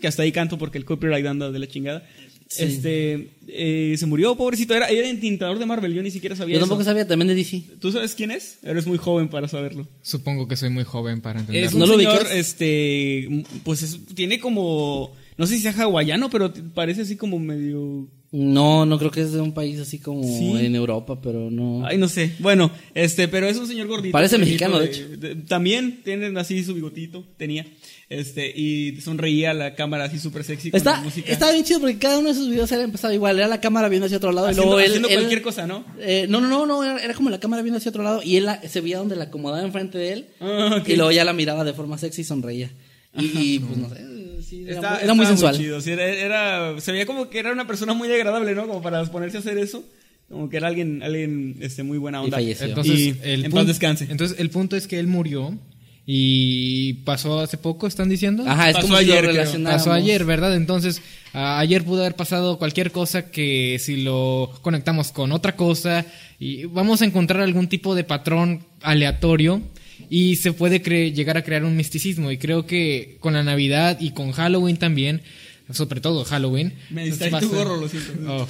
que 0.00 0.06
hasta 0.08 0.22
ahí 0.22 0.32
canto 0.32 0.58
porque 0.58 0.78
el 0.78 0.84
copyright 0.84 1.26
anda 1.26 1.50
de 1.50 1.58
la 1.58 1.66
chingada. 1.68 2.06
Sí. 2.48 2.64
Este, 2.64 3.30
eh, 3.48 3.94
se 3.96 4.04
murió, 4.04 4.36
pobrecito. 4.36 4.74
Era, 4.74 4.88
era 4.88 5.08
entintador 5.08 5.58
de 5.58 5.64
Marvel, 5.64 5.94
yo 5.94 6.02
ni 6.02 6.10
siquiera 6.10 6.36
sabía 6.36 6.56
Yo 6.56 6.60
tampoco 6.60 6.82
eso. 6.82 6.90
sabía, 6.90 7.06
también 7.08 7.28
de 7.28 7.34
DC. 7.34 7.62
¿Tú 7.80 7.90
sabes 7.92 8.14
quién 8.14 8.30
es? 8.30 8.58
Eres 8.62 8.86
muy 8.86 8.98
joven 8.98 9.28
para 9.28 9.48
saberlo. 9.48 9.88
Supongo 10.02 10.46
que 10.46 10.56
soy 10.56 10.68
muy 10.68 10.84
joven 10.84 11.22
para 11.22 11.40
Es 11.40 11.46
entenderlo. 11.48 11.76
un 11.76 11.78
¿No 11.80 11.86
lo 11.86 11.96
señor, 11.98 12.16
ubicas? 12.20 12.36
este, 12.36 13.44
pues 13.64 13.82
es- 13.82 14.00
tiene 14.14 14.38
como, 14.38 15.12
no 15.38 15.46
sé 15.46 15.56
si 15.56 15.62
sea 15.62 15.72
hawaiano, 15.72 16.28
pero 16.28 16.52
parece 16.74 17.02
así 17.02 17.16
como 17.16 17.38
medio 17.38 18.06
No, 18.34 18.86
no 18.86 18.98
creo 18.98 19.10
que 19.10 19.20
es 19.20 19.32
de 19.32 19.40
un 19.42 19.52
país 19.52 19.78
así 19.78 19.98
como 19.98 20.22
Sí. 20.22 20.52
en 20.64 20.74
Europa, 20.74 21.20
pero 21.22 21.50
no. 21.50 21.86
Ay, 21.86 21.96
no 21.98 22.08
sé. 22.08 22.32
Bueno, 22.38 22.70
este, 22.94 23.28
pero 23.28 23.46
es 23.46 23.58
un 23.58 23.66
señor 23.66 23.88
gordito. 23.88 24.12
Parece 24.12 24.36
mexicano, 24.38 24.78
de 24.78 24.86
hecho. 24.86 25.04
también 25.48 26.00
tiene 26.02 26.38
así 26.40 26.62
su 26.64 26.74
bigotito, 26.74 27.24
tenía. 27.36 27.66
Este, 28.08 28.52
y 28.54 29.00
sonreía 29.00 29.52
a 29.52 29.54
la 29.54 29.74
cámara 29.74 30.04
así 30.04 30.18
súper 30.18 30.44
sexy 30.44 30.70
con 30.70 30.76
Está, 30.76 30.96
la 30.98 31.00
música. 31.02 31.32
estaba 31.32 31.52
bien 31.52 31.64
chido 31.64 31.80
porque 31.80 31.96
cada 31.98 32.18
uno 32.18 32.28
de 32.28 32.34
sus 32.34 32.50
videos 32.50 32.70
era 32.70 32.82
empezado 32.82 33.14
igual. 33.14 33.38
Era 33.38 33.48
la 33.48 33.60
cámara 33.60 33.88
viendo 33.88 34.04
hacia 34.06 34.18
otro 34.18 34.32
lado 34.32 34.48
haciendo, 34.48 34.62
y 34.64 34.66
luego 34.66 34.80
él. 34.80 34.86
haciendo 34.86 35.08
él- 35.08 35.14
cualquier 35.14 35.42
cosa, 35.42 35.66
¿no? 35.66 35.84
eh, 35.98 36.26
no, 36.28 36.40
no, 36.40 36.48
no, 36.48 36.66
no, 36.66 36.84
era, 36.84 36.98
era 37.02 37.14
como 37.14 37.30
la 37.30 37.40
cámara 37.40 37.62
viendo 37.62 37.78
hacia 37.78 37.88
otro 37.88 38.02
lado 38.02 38.20
y 38.22 38.36
él 38.36 38.44
la- 38.44 38.60
se 38.68 38.80
veía 38.82 38.98
donde 38.98 39.16
la 39.16 39.24
acomodaba 39.24 39.64
enfrente 39.64 39.96
de 39.96 40.12
él 40.12 40.26
Ah, 40.40 40.82
y 40.86 40.96
luego 40.96 41.10
ya 41.10 41.24
la 41.24 41.32
miraba 41.32 41.64
de 41.64 41.72
forma 41.72 41.96
sexy 41.96 42.20
y 42.20 42.24
sonreía. 42.24 42.70
Y, 43.18 43.24
y, 43.38 43.58
pues 43.60 43.76
no 43.78 43.88
sé, 43.88 44.42
sí, 44.42 44.62
era, 44.66 44.74
Está- 44.74 44.90
muy- 44.94 45.02
era 45.04 45.14
muy 45.14 45.26
sensual. 45.26 45.56
chido, 45.56 45.80
sí, 45.80 45.90
era, 45.92 46.04
era- 46.06 46.80
se 46.80 46.92
veía 46.92 47.06
como 47.06 47.30
que 47.30 47.38
era 47.38 47.52
una 47.52 47.66
persona 47.66 47.94
muy 47.94 48.10
agradable, 48.12 48.54
¿no? 48.54 48.66
Como 48.66 48.82
para 48.82 49.02
ponerse 49.06 49.38
a 49.38 49.40
hacer 49.40 49.56
eso. 49.58 49.84
Como 50.28 50.48
que 50.48 50.56
era 50.58 50.68
alguien, 50.68 51.02
alguien 51.02 51.56
este, 51.60 51.82
muy 51.82 51.98
buena 51.98 52.20
Y 52.20 52.24
onda. 52.24 52.36
falleció. 52.38 52.66
Entonces, 52.66 52.98
Y 52.98 53.14
el 53.22 53.44
en 53.44 53.50
pun- 53.52 53.54
paz 53.56 53.66
descanse. 53.66 54.06
Entonces, 54.10 54.38
el 54.38 54.48
punto 54.50 54.76
es 54.76 54.86
que 54.86 54.98
él 54.98 55.06
murió 55.06 55.58
y 56.06 56.94
pasó 57.04 57.40
hace 57.40 57.56
poco, 57.58 57.86
¿están 57.86 58.08
diciendo? 58.08 58.44
Ajá, 58.46 58.70
es 58.70 58.74
Pasó 58.76 58.88
como 58.88 58.98
si 58.98 59.06
lo 59.06 59.12
ayer, 59.14 59.24
relacionáramos. 59.26 59.82
Pasó 59.84 59.92
ayer, 59.92 60.24
¿verdad? 60.24 60.56
Entonces, 60.56 61.00
a- 61.32 61.58
ayer 61.60 61.84
pudo 61.84 62.00
haber 62.00 62.16
pasado 62.16 62.58
cualquier 62.58 62.90
cosa 62.90 63.30
que 63.30 63.78
si 63.78 64.02
lo 64.02 64.52
conectamos 64.62 65.12
con 65.12 65.30
otra 65.32 65.54
cosa 65.54 66.04
y 66.40 66.64
vamos 66.64 67.02
a 67.02 67.04
encontrar 67.04 67.42
algún 67.42 67.68
tipo 67.68 67.94
de 67.94 68.02
patrón 68.04 68.64
aleatorio 68.82 69.62
y 70.10 70.36
se 70.36 70.52
puede 70.52 70.80
llegar 71.12 71.36
a 71.36 71.42
crear 71.44 71.64
un 71.64 71.76
misticismo 71.76 72.30
y 72.32 72.36
creo 72.38 72.66
que 72.66 73.16
con 73.20 73.34
la 73.34 73.44
Navidad 73.44 73.98
y 74.00 74.10
con 74.10 74.32
Halloween 74.32 74.76
también, 74.78 75.22
sobre 75.70 76.00
todo 76.00 76.24
Halloween. 76.24 76.74
Me 76.90 77.02
pues, 77.08 77.18
distraí 77.20 77.40
tu 77.40 77.48
gorro, 77.54 77.76
lo 77.76 77.88
siento. 77.88 78.12
Oh, 78.28 78.46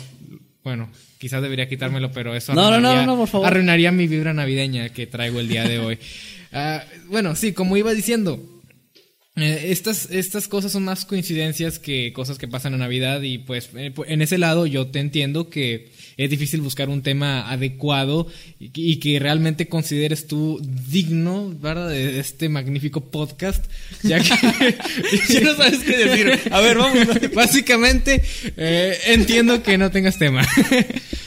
bueno, 0.64 0.88
quizás 1.18 1.42
debería 1.42 1.68
quitármelo, 1.68 2.10
pero 2.12 2.34
eso 2.34 2.54
No, 2.54 2.70
no, 2.70 2.80
no, 2.80 3.04
no, 3.04 3.16
por 3.16 3.28
favor. 3.28 3.46
arruinaría 3.46 3.92
mi 3.92 4.06
vibra 4.06 4.32
navideña 4.32 4.88
que 4.88 5.06
traigo 5.06 5.38
el 5.38 5.48
día 5.48 5.64
de 5.68 5.78
hoy. 5.78 5.98
Ah, 6.52 6.84
bueno, 7.08 7.34
sí, 7.34 7.52
como 7.52 7.76
iba 7.76 7.92
diciendo, 7.92 8.40
eh, 9.36 9.66
estas, 9.70 10.10
estas 10.10 10.48
cosas 10.48 10.72
son 10.72 10.84
más 10.84 11.04
coincidencias 11.06 11.78
que 11.78 12.12
cosas 12.12 12.36
que 12.38 12.48
pasan 12.48 12.74
en 12.74 12.80
Navidad 12.80 13.22
y 13.22 13.38
pues 13.38 13.72
pu- 13.72 14.04
en 14.06 14.20
ese 14.20 14.36
lado 14.38 14.66
yo 14.66 14.88
te 14.88 14.98
entiendo 15.00 15.48
que 15.48 15.90
es 16.16 16.30
difícil 16.30 16.60
buscar 16.60 16.88
un 16.88 17.02
tema 17.02 17.50
adecuado 17.50 18.26
y, 18.60 18.68
que- 18.70 18.80
y 18.80 18.96
que 18.96 19.18
realmente 19.18 19.68
consideres 19.68 20.26
tú 20.26 20.60
digno, 20.90 21.54
¿verdad? 21.60 21.88
De 21.90 22.18
este 22.20 22.48
magnífico 22.48 23.00
podcast, 23.00 23.64
ya 24.02 24.20
que 24.20 24.28
Ya 25.28 25.40
no 25.40 25.54
sabes 25.56 25.80
qué 25.80 25.96
decir. 25.96 26.40
A 26.50 26.60
ver, 26.60 26.78
vamos. 26.78 26.98
básicamente 27.34 28.22
eh, 28.56 28.96
entiendo 29.06 29.62
que 29.62 29.78
no 29.78 29.90
tengas 29.90 30.18
tema. 30.18 30.46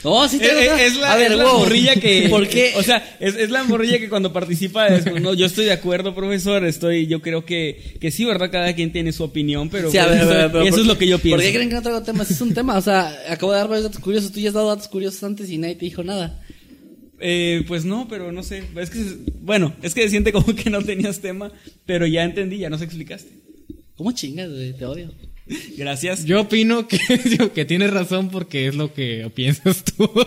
Oh, 0.03 0.27
sí, 0.27 0.37
tengo 0.37 0.59
otra. 0.59 0.83
es 0.83 0.95
la, 0.97 1.13
a 1.13 1.15
ver, 1.15 1.31
es 1.31 1.37
la 1.37 1.43
wow. 1.45 1.59
morrilla 1.59 1.95
que. 1.95 2.27
¿Por 2.29 2.47
qué? 2.47 2.73
O 2.77 2.83
sea, 2.83 3.17
es, 3.19 3.35
es 3.35 3.49
la 3.49 3.63
morrilla 3.63 3.97
que 3.99 4.07
cuando 4.09 4.31
participa 4.31 4.87
es 4.87 5.05
no, 5.21 5.33
yo 5.33 5.47
estoy 5.47 5.65
de 5.65 5.71
acuerdo, 5.71 6.13
profesor. 6.13 6.63
Estoy, 6.65 7.07
yo 7.07 7.21
creo 7.21 7.43
que, 7.45 7.95
que 7.99 8.11
sí, 8.11 8.23
¿verdad? 8.23 8.51
Cada 8.51 8.73
quien 8.75 8.91
tiene 8.91 9.11
su 9.11 9.23
opinión, 9.23 9.69
pero. 9.69 9.89
Sí, 9.89 9.97
a 9.97 10.05
ver, 10.05 10.21
a 10.21 10.25
ver, 10.25 10.51
pero 10.51 10.61
eso 10.63 10.71
¿por 10.71 10.79
es 10.81 10.85
lo 10.85 10.97
que 10.99 11.07
yo 11.07 11.17
pienso. 11.17 11.37
¿Por 11.37 11.43
qué 11.45 11.53
creen 11.53 11.69
que 11.69 11.75
no 11.75 11.81
traigo 11.81 12.03
temas? 12.03 12.29
Es 12.29 12.39
un 12.41 12.53
tema, 12.53 12.77
o 12.77 12.81
sea, 12.81 13.17
acabo 13.29 13.51
de 13.51 13.57
dar 13.57 13.67
varios 13.67 13.85
datos 13.85 13.99
curiosos. 13.99 14.31
Tú 14.31 14.39
ya 14.39 14.49
has 14.49 14.53
dado 14.53 14.74
datos 14.75 14.87
curiosos 14.87 15.23
antes 15.23 15.49
y 15.49 15.57
nadie 15.57 15.75
te 15.75 15.85
dijo 15.85 16.03
nada. 16.03 16.41
Eh, 17.19 17.63
pues 17.67 17.85
no, 17.85 18.07
pero 18.09 18.31
no 18.31 18.43
sé. 18.43 18.63
Es 18.75 18.89
que, 18.89 19.03
bueno, 19.41 19.73
es 19.81 19.93
que 19.93 20.01
se 20.03 20.09
siente 20.09 20.31
como 20.33 20.53
que 20.55 20.69
no 20.69 20.81
tenías 20.81 21.19
tema, 21.21 21.51
pero 21.85 22.05
ya 22.05 22.23
entendí, 22.23 22.57
ya 22.57 22.69
nos 22.69 22.81
explicaste. 22.81 23.31
¿Cómo 23.95 24.11
chingas, 24.11 24.49
güey? 24.51 24.73
Te 24.73 24.85
odio. 24.85 25.13
Gracias. 25.77 26.25
Yo 26.25 26.41
opino 26.41 26.87
que, 26.87 26.97
que 27.55 27.65
tienes 27.65 27.91
razón 27.91 28.29
porque 28.29 28.67
es 28.67 28.75
lo 28.75 28.93
que 28.93 29.31
piensas 29.33 29.83
tú. 29.83 30.09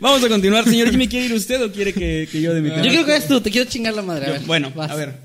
Vamos 0.00 0.22
a 0.24 0.28
continuar, 0.28 0.64
señor 0.64 0.90
Jimmy. 0.90 1.08
¿Quiere 1.08 1.26
ir 1.26 1.32
usted 1.34 1.62
o 1.62 1.72
quiere 1.72 1.92
que, 1.92 2.28
que 2.30 2.40
yo 2.40 2.52
de 2.54 2.60
mi 2.60 2.68
tema? 2.70 2.82
Yo 2.82 2.90
creo 2.90 3.04
que 3.06 3.16
es 3.16 3.26
tú, 3.28 3.40
te 3.40 3.50
quiero 3.50 3.68
chingar 3.70 3.94
la 3.94 4.02
madre. 4.02 4.24
A 4.26 4.28
Yo- 4.28 4.32
ver, 4.34 4.42
bueno, 4.42 4.72
vas. 4.74 4.90
a 4.90 4.94
ver. 4.96 5.23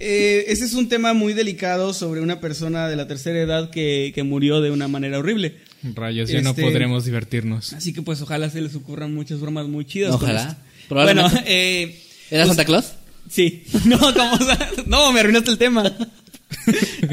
Eh, 0.00 0.46
ese 0.48 0.64
es 0.64 0.72
un 0.72 0.88
tema 0.88 1.12
muy 1.12 1.34
delicado 1.34 1.92
sobre 1.92 2.20
una 2.22 2.40
persona 2.40 2.88
de 2.88 2.96
la 2.96 3.06
tercera 3.06 3.38
edad 3.38 3.70
que, 3.70 4.12
que 4.14 4.22
murió 4.22 4.60
de 4.62 4.70
una 4.70 4.88
manera 4.88 5.18
horrible. 5.18 5.56
Rayos, 5.82 6.30
ya 6.30 6.40
no 6.40 6.50
Este- 6.50 6.62
podremos 6.62 7.04
divertirnos. 7.04 7.72
Así 7.74 7.92
que 7.92 8.02
pues 8.02 8.20
ojalá 8.22 8.48
se 8.50 8.60
les 8.62 8.74
ocurran 8.74 9.14
muchas 9.14 9.40
bromas 9.40 9.66
muy 9.68 9.84
chidas. 9.84 10.14
Ojalá. 10.14 10.58
Bueno, 10.88 11.30
eh, 11.46 12.00
¿Era 12.30 12.44
pues, 12.44 12.48
Santa 12.48 12.64
Claus? 12.64 12.92
Sí. 13.28 13.62
No, 13.84 13.98
como, 13.98 14.38
no, 14.86 15.12
me 15.12 15.20
arruinaste 15.20 15.50
el 15.50 15.58
tema. 15.58 15.94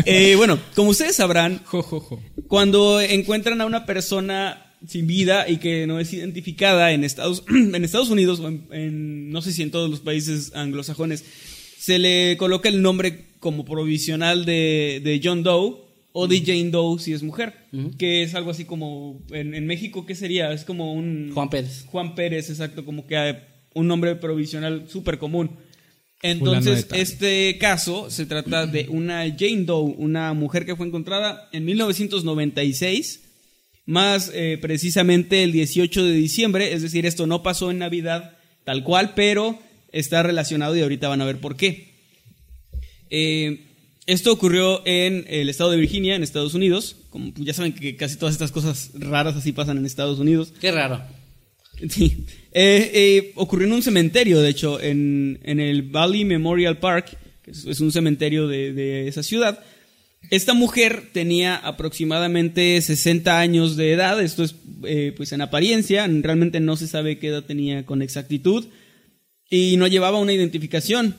Eh, 0.05 0.33
bueno, 0.35 0.59
como 0.75 0.89
ustedes 0.89 1.15
sabrán, 1.15 1.61
Jo, 1.65 1.83
jo, 1.83 1.99
jo. 1.99 2.21
cuando 2.47 2.99
encuentran 2.99 3.61
a 3.61 3.65
una 3.65 3.85
persona 3.85 4.65
sin 4.87 5.05
vida 5.07 5.47
y 5.47 5.57
que 5.57 5.85
no 5.87 5.99
es 5.99 6.11
identificada 6.11 6.91
en 6.91 7.03
Estados, 7.03 7.43
en 7.49 7.83
Estados 7.85 8.09
Unidos 8.09 8.39
o 8.39 8.47
en, 8.47 8.65
en- 8.71 9.29
no 9.29 9.41
sé 9.43 9.53
si 9.53 9.61
en 9.61 9.69
todos 9.71 9.89
los 9.91 9.99
países 9.99 10.53
anglosajones, 10.55 11.23
se 11.87 11.99
le 11.99 12.35
coloca 12.35 12.67
el 12.67 12.81
nombre 12.81 13.27
como 13.39 13.63
provisional 13.63 14.43
de, 14.43 14.99
de 15.01 15.21
John 15.23 15.41
Doe 15.41 15.77
o 16.11 16.27
de 16.27 16.41
Jane 16.41 16.69
Doe 16.69 16.99
si 16.99 17.13
es 17.13 17.23
mujer, 17.23 17.53
que 17.97 18.23
es 18.23 18.35
algo 18.35 18.51
así 18.51 18.65
como 18.65 19.21
en, 19.31 19.55
en 19.55 19.65
México, 19.65 20.05
¿qué 20.05 20.13
sería? 20.13 20.51
Es 20.51 20.65
como 20.65 20.91
un... 20.91 21.31
Juan 21.33 21.49
Pérez. 21.49 21.85
Juan 21.85 22.13
Pérez, 22.13 22.49
exacto, 22.49 22.83
como 22.83 23.07
que 23.07 23.15
hay 23.15 23.37
un 23.73 23.87
nombre 23.87 24.17
provisional 24.17 24.89
súper 24.89 25.17
común. 25.17 25.51
Entonces, 26.21 26.89
este 26.91 27.57
caso 27.57 28.11
se 28.11 28.25
trata 28.25 28.67
de 28.67 28.87
una 28.89 29.21
Jane 29.23 29.63
Doe, 29.63 29.95
una 29.97 30.33
mujer 30.33 30.65
que 30.65 30.75
fue 30.75 30.87
encontrada 30.87 31.47
en 31.53 31.63
1996, 31.63 33.21
más 33.85 34.29
eh, 34.33 34.57
precisamente 34.61 35.41
el 35.41 35.53
18 35.53 36.03
de 36.03 36.11
diciembre, 36.11 36.73
es 36.73 36.81
decir, 36.81 37.05
esto 37.05 37.27
no 37.27 37.43
pasó 37.43 37.71
en 37.71 37.77
Navidad 37.77 38.37
tal 38.65 38.83
cual, 38.83 39.13
pero 39.15 39.57
está 39.91 40.23
relacionado 40.23 40.75
y 40.75 40.81
ahorita 40.81 41.07
van 41.07 41.21
a 41.21 41.25
ver 41.25 41.39
por 41.39 41.55
qué. 41.55 41.95
Eh, 43.09 43.65
esto 44.05 44.31
ocurrió 44.31 44.81
en 44.85 45.25
el 45.27 45.49
estado 45.49 45.71
de 45.71 45.77
Virginia, 45.77 46.15
en 46.15 46.23
Estados 46.23 46.53
Unidos. 46.53 46.95
Como 47.09 47.33
ya 47.35 47.53
saben 47.53 47.73
que 47.73 47.95
casi 47.95 48.17
todas 48.17 48.33
estas 48.33 48.51
cosas 48.51 48.91
raras 48.93 49.35
así 49.35 49.51
pasan 49.51 49.77
en 49.77 49.85
Estados 49.85 50.19
Unidos. 50.19 50.53
Qué 50.59 50.71
raro. 50.71 51.01
Sí. 51.89 52.25
Eh, 52.53 52.91
eh, 52.93 53.31
ocurrió 53.35 53.67
en 53.67 53.73
un 53.73 53.83
cementerio, 53.83 54.39
de 54.39 54.49
hecho, 54.49 54.81
en, 54.81 55.39
en 55.43 55.59
el 55.59 55.83
Valley 55.83 56.25
Memorial 56.25 56.79
Park, 56.79 57.17
que 57.43 57.51
es, 57.51 57.79
un 57.79 57.91
cementerio 57.91 58.47
de, 58.47 58.73
de 58.73 59.07
esa 59.07 59.21
ciudad. 59.23 59.59
Esta 60.29 60.53
mujer 60.53 61.09
tenía 61.13 61.55
aproximadamente 61.55 62.81
60 62.81 63.39
años 63.39 63.77
de 63.77 63.93
edad, 63.93 64.21
esto 64.21 64.43
es 64.43 64.55
eh, 64.83 65.13
pues 65.15 65.31
en 65.31 65.41
apariencia, 65.41 66.07
realmente 66.07 66.59
no 66.59 66.75
se 66.75 66.87
sabe 66.87 67.17
qué 67.17 67.27
edad 67.27 67.43
tenía 67.43 67.85
con 67.85 68.01
exactitud 68.01 68.65
y 69.49 69.75
no 69.77 69.87
llevaba 69.87 70.19
una 70.19 70.33
identificación. 70.33 71.15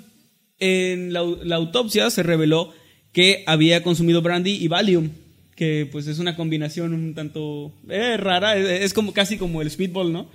En 0.61 1.12
la, 1.12 1.23
la 1.45 1.57
autopsia 1.57 2.11
se 2.11 2.23
reveló 2.23 2.73
que 3.12 3.45
había 3.47 3.83
consumido 3.83 4.23
brandy 4.23 4.53
y 4.53 4.67
Valium, 4.69 5.11
que 5.57 5.88
pues 5.91 6.07
es 6.09 6.19
una 6.19 6.35
combinación 6.37 6.93
un 6.95 7.14
tanto 7.14 7.73
eh, 7.88 8.17
rara, 8.17 8.57
es, 8.57 8.83
es 8.83 8.93
como 8.95 9.12
casi 9.12 9.37
como 9.38 9.62
el 9.62 9.71
speedball, 9.71 10.12
¿no? 10.12 10.29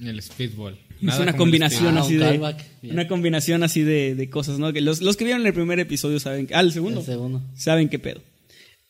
El 0.00 0.20
speedball. 0.20 0.76
es 1.00 1.18
una 1.18 1.34
combinación 1.36 1.96
Ah, 1.96 2.00
así 2.02 2.14
un 2.14 2.20
de 2.20 2.90
una 2.90 3.08
combinación 3.08 3.62
así 3.62 3.82
de, 3.82 4.14
de 4.14 4.28
cosas, 4.30 4.58
¿no? 4.58 4.72
Que 4.72 4.80
los, 4.80 5.00
los 5.00 5.16
que 5.16 5.24
vieron 5.24 5.46
el 5.46 5.54
primer 5.54 5.78
episodio 5.80 6.20
saben, 6.20 6.46
que- 6.46 6.54
ah, 6.54 6.60
el 6.60 6.72
segundo, 6.72 7.00
El 7.00 7.06
segundo. 7.06 7.42
saben 7.56 7.88
qué 7.88 7.98
pedo. 7.98 8.20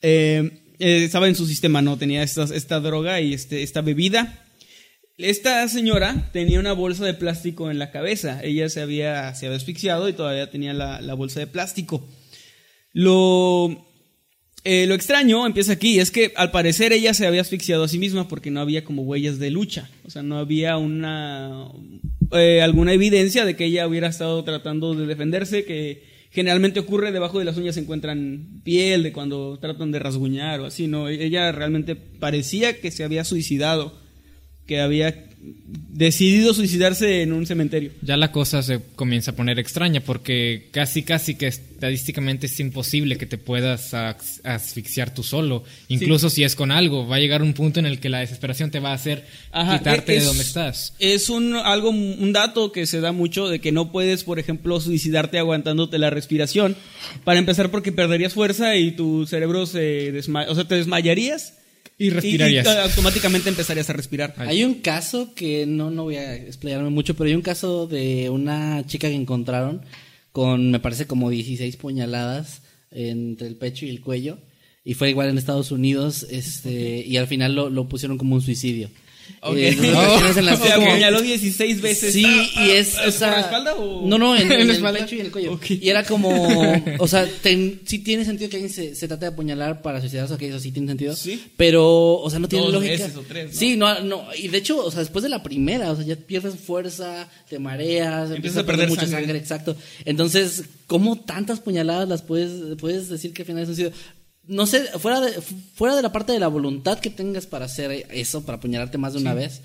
Eh, 0.03 0.61
eh, 0.81 1.09
saben 1.11 1.35
su 1.37 1.47
sistema, 1.47 1.83
¿no? 1.83 1.97
Tenía 1.97 2.23
estas- 2.23 2.51
esta 2.51 2.81
droga 2.81 3.21
y 3.21 3.33
este, 3.33 3.63
esta 3.63 3.81
bebida. 3.81 4.44
Esta 5.17 5.67
señora 5.69 6.31
tenía 6.33 6.59
una 6.59 6.73
bolsa 6.73 7.05
de 7.05 7.15
plástico 7.15 7.71
en 7.71 7.79
la 7.79 7.91
cabeza. 7.91 8.43
Ella 8.43 8.69
se 8.69 8.81
había, 8.81 9.35
se 9.35 9.47
había 9.47 9.57
asfixiado 9.57 10.09
y 10.09 10.13
todavía 10.13 10.51
tenía 10.51 10.73
la, 10.73 11.01
la 11.01 11.15
bolsa 11.15 11.41
de 11.41 11.47
plástico. 11.47 12.09
Lo, 12.93 13.87
eh, 14.67 14.87
lo 14.87 14.95
extraño 14.95 15.47
empieza 15.47 15.73
aquí, 15.73 15.99
es 16.01 16.11
que 16.11 16.33
al 16.37 16.51
parecer 16.51 16.95
ella 16.95 17.13
se 17.13 17.27
había 17.27 17.43
asfixiado 17.43 17.85
a 17.85 17.89
sí 17.89 17.99
misma 17.99 18.29
porque 18.29 18.51
no 18.51 18.61
había 18.61 18.83
como 18.83 19.03
huellas 19.03 19.39
de 19.39 19.51
lucha, 19.51 19.91
o 20.07 20.11
sea, 20.11 20.23
no 20.23 20.39
había 20.39 20.79
una 20.79 21.69
eh, 22.33 22.63
alguna 22.63 22.95
evidencia 22.95 23.45
de 23.45 23.57
que 23.57 23.67
ella 23.67 23.87
hubiera 23.87 24.09
estado 24.09 24.43
tratando 24.43 24.95
de 24.95 25.05
defenderse, 25.05 25.67
que 25.67 26.05
generalmente 26.31 26.81
ocurre 26.81 27.13
debajo 27.13 27.39
de 27.39 27.45
las 27.45 27.59
uñas 27.59 27.75
se 27.75 27.83
encuentran 27.83 28.63
piel 28.65 29.03
de 29.03 29.13
cuando 29.13 29.59
tratan 29.59 29.93
de 29.93 29.99
rasguñar 29.99 30.61
o 30.61 30.65
así, 30.65 30.87
no, 30.87 31.11
ella 31.11 31.53
realmente 31.53 31.95
parecía 31.95 32.81
que 32.81 32.91
se 32.91 33.05
había 33.05 33.25
suicidado, 33.25 34.01
que 34.67 34.81
había 34.81 35.27
decidido 35.91 36.55
suicidarse 36.55 37.21
en 37.23 37.33
un 37.35 37.47
cementerio. 37.47 37.91
Ya 38.01 38.17
la 38.17 38.33
cosa 38.33 38.63
se 38.63 38.81
comienza 38.97 39.33
a 39.33 39.37
poner 39.37 39.59
extraña 39.59 40.01
porque 40.01 40.69
casi 40.71 41.03
casi 41.03 41.35
que 41.35 41.49
estadísticamente 41.49 42.47
es 42.47 42.59
imposible 42.61 43.19
que 43.19 43.27
te 43.27 43.37
puedas 43.37 43.93
asfixiar 44.43 45.13
tú 45.13 45.23
solo, 45.23 45.65
incluso 45.89 46.31
si 46.31 46.45
es 46.45 46.57
con 46.57 46.71
algo, 46.73 47.07
va 47.07 47.17
a 47.17 47.21
llegar 47.21 47.43
un 47.43 47.53
punto 47.53 47.79
en 47.79 47.85
el 47.87 48.01
que 48.01 48.09
la 48.09 48.21
desesperación 48.21 48.71
te 48.71 48.81
va 48.81 48.93
a 48.93 48.95
hacer 48.95 49.27
Ajá, 49.53 49.79
quitarte 49.79 50.17
es- 50.17 50.23
de 50.23 50.27
donde 50.29 50.43
estás. 50.45 50.95
Es 50.99 51.29
un 51.29 51.55
algo 51.57 51.91
un 51.91 52.33
dato 52.33 52.73
que 52.73 52.87
se 52.87 53.01
da 53.01 53.13
mucho 53.13 53.49
de 53.49 53.61
que 53.61 53.71
no 53.71 53.93
puedes, 53.93 54.25
por 54.25 54.39
ejemplo, 54.39 54.81
suicidarte 54.81 55.39
aguantándote 55.39 55.99
la 55.99 56.09
respiración. 56.09 56.75
Para 57.25 57.39
empezar 57.39 57.71
porque 57.71 57.93
perderías 57.93 58.33
fuerza 58.33 58.77
y 58.77 58.93
tu 58.93 59.27
cerebro 59.27 59.67
se 59.67 60.11
desma 60.11 60.47
o 60.49 60.55
sea, 60.55 60.65
te 60.67 60.77
desmayarías 60.77 61.55
Y 61.99 62.11
respirarías. 62.11 62.67
y, 62.67 62.69
y, 62.69 62.73
automáticamente 62.73 63.49
empezarías 63.49 63.89
a 63.91 63.93
respirar. 63.93 64.35
Ay. 64.37 64.49
Hay 64.49 64.65
un 64.65 64.75
caso 64.75 65.35
que 65.35 65.67
no, 65.67 65.91
no 65.91 66.05
voy 66.05 66.17
a 66.17 66.35
explayarme 66.35 66.91
mucho, 66.91 67.15
pero 67.15 67.29
hay 67.29 67.35
un 67.35 67.43
caso 67.43 67.87
de 67.87 68.31
una 68.31 68.85
chica 68.87 69.09
que 69.09 69.15
encontraron 69.15 69.83
con, 70.33 70.71
me 70.71 70.81
parece, 70.81 71.07
como 71.07 71.31
16 71.31 71.77
puñaladas 71.77 72.63
entre 72.91 73.47
el 73.47 73.57
pecho 73.57 73.87
y 73.87 73.91
el 73.91 74.01
cuello. 74.01 74.39
Y 74.85 74.95
fue 74.95 75.11
igual 75.11 75.29
en 75.29 75.39
Estados 75.39 75.71
Unidos, 75.71 76.27
este, 76.31 77.05
y 77.07 77.17
al 77.17 77.27
final 77.27 77.55
lo, 77.55 77.71
lo 77.71 77.89
pusieron 77.89 78.19
como 78.19 78.35
un 78.35 78.43
suicidio. 78.43 78.91
Ok. 79.41 79.57
Eh, 79.57 79.73
lesiones 79.77 80.37
en 80.39 80.47
las- 80.47 80.59
Se 80.61 80.73
apuñaló 80.73 81.21
16 81.21 81.81
veces. 81.83 82.13
Sí, 82.15 82.25
Ah, 82.27 82.67
y 82.67 82.71
es, 82.71 82.97
ah, 82.97 83.05
o 83.09 83.11
sea, 83.11 83.29
¿Por 83.29 83.39
la 83.39 83.45
espalda 83.45 83.75
o...? 83.75 84.07
No, 84.07 84.19
no, 84.19 84.35
en, 84.37 84.43
En 84.43 84.53
en 84.53 84.59
la 84.59 84.65
el 84.65 84.71
espalda. 84.71 85.01
pecho 85.01 85.15
y 85.17 85.21
en 85.21 85.27
el 85.27 85.33
cuello. 85.33 85.61
Y 85.69 85.89
era 85.89 86.05
como, 86.05 86.83
o 86.99 87.09
sea, 87.09 87.29
ten- 87.43 87.81
sí 87.85 87.99
tiene 87.99 88.25
sentido 88.25 88.49
que 88.51 88.57
alguien 88.57 88.73
se, 88.73 88.95
se 88.95 89.07
trate 89.09 89.27
de 89.27 89.33
apuñalar 89.33 89.83
para 89.83 90.01
suicidarse, 90.01 90.35
ok, 90.35 90.43
eso 90.43 90.61
sí 90.61 90.73
tiene 90.73 90.89
sentido. 90.89 91.15
Sí. 91.17 91.43
Pero, 91.57 92.15
o 92.17 92.31
sea, 92.31 92.39
no 92.39 92.49
tiene 92.49 92.65
Dos 92.65 92.75
lógica. 92.75 92.93
veces 92.93 93.17
o 93.17 93.23
tres, 93.23 93.53
¿no? 93.53 93.59
Sí, 93.59 93.77
no, 93.77 94.01
no, 94.01 94.25
y 94.37 94.49
de 94.49 94.59
hecho, 94.59 94.79
o 94.85 94.91
sea, 94.91 95.01
después 95.01 95.23
de 95.23 95.29
la 95.29 95.43
primera, 95.43 95.91
o 95.93 95.97
sea, 95.97 96.05
ya 96.05 96.17
pierdes 96.17 96.55
fuerza, 96.59 97.29
te 97.49 97.59
mareas, 97.59 98.31
empiezas 98.31 98.63
a 98.63 98.67
perder, 98.67 98.89
mucha 98.89 99.07
sangre. 99.07 99.37
exacto. 99.39 99.77
Entonces, 100.05 100.65
¿cómo 100.87 101.17
tantas 101.21 101.61
puñaladas 101.61 102.09
las 102.09 102.23
puedes, 102.23 102.77
puedes 102.79 103.09
decir 103.09 103.33
que 103.33 103.43
al 103.43 103.47
final 103.47 103.63
es 103.63 103.69
suicidio? 103.69 103.93
No 104.47 104.67
sé, 104.67 104.85
fuera 104.99 105.21
de, 105.21 105.33
fuera 105.75 105.97
de 105.97 106.03
la 106.03 106.13
parte 106.13 106.33
de 106.33 106.39
la 106.39 106.49
voluntad 106.49 106.99
que 106.99 107.11
tengas 107.11 107.47
para 107.47 107.65
hacer 107.65 108.07
eso, 108.11 108.45
para 108.45 108.59
apuñalarte 108.59 108.99
más 108.99 109.15
de 109.15 109.21
una 109.21 109.35
vez, 109.35 109.63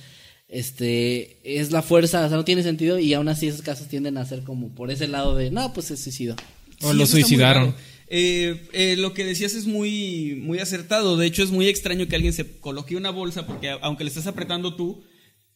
este, 0.48 1.38
es 1.44 1.72
la 1.72 1.82
fuerza, 1.82 2.26
o 2.26 2.28
sea, 2.28 2.38
no 2.38 2.46
tiene 2.46 2.63
sentido 2.63 2.98
y 2.98 3.13
aún 3.13 3.30
así 3.30 3.48
esos 3.48 3.62
casos 3.62 3.88
tienden 3.88 4.18
a 4.18 4.26
ser 4.26 4.44
como 4.44 4.74
por 4.74 4.89
ese 4.89 5.08
lado 5.08 5.36
de, 5.36 5.52
no, 5.52 5.74
pues 5.74 5.92
es 5.92 6.02
suicidio. 6.02 6.36
O 6.82 6.92
Sí, 6.92 6.98
lo 6.98 7.06
suicidaron. 7.06 7.76
Eh, 8.08 8.68
eh, 8.74 8.96
lo 8.98 9.13
que 9.13 9.24
decías 9.24 9.54
es 9.54 9.68
muy, 9.68 10.39
muy 10.42 10.60
acertado. 10.60 11.18
De 11.18 11.28
hecho, 11.28 11.44
es 11.44 11.52
muy 11.52 11.68
extraño 11.68 12.08
que 12.08 12.15
alguien 12.15 12.34
se 12.34 12.60
coloque 12.60 12.96
una 12.96 13.12
bolsa 13.12 13.46
porque 13.46 13.70
aunque 13.82 14.04
le 14.04 14.10
estás 14.10 14.26
apretando 14.26 14.76
tú, 14.76 15.04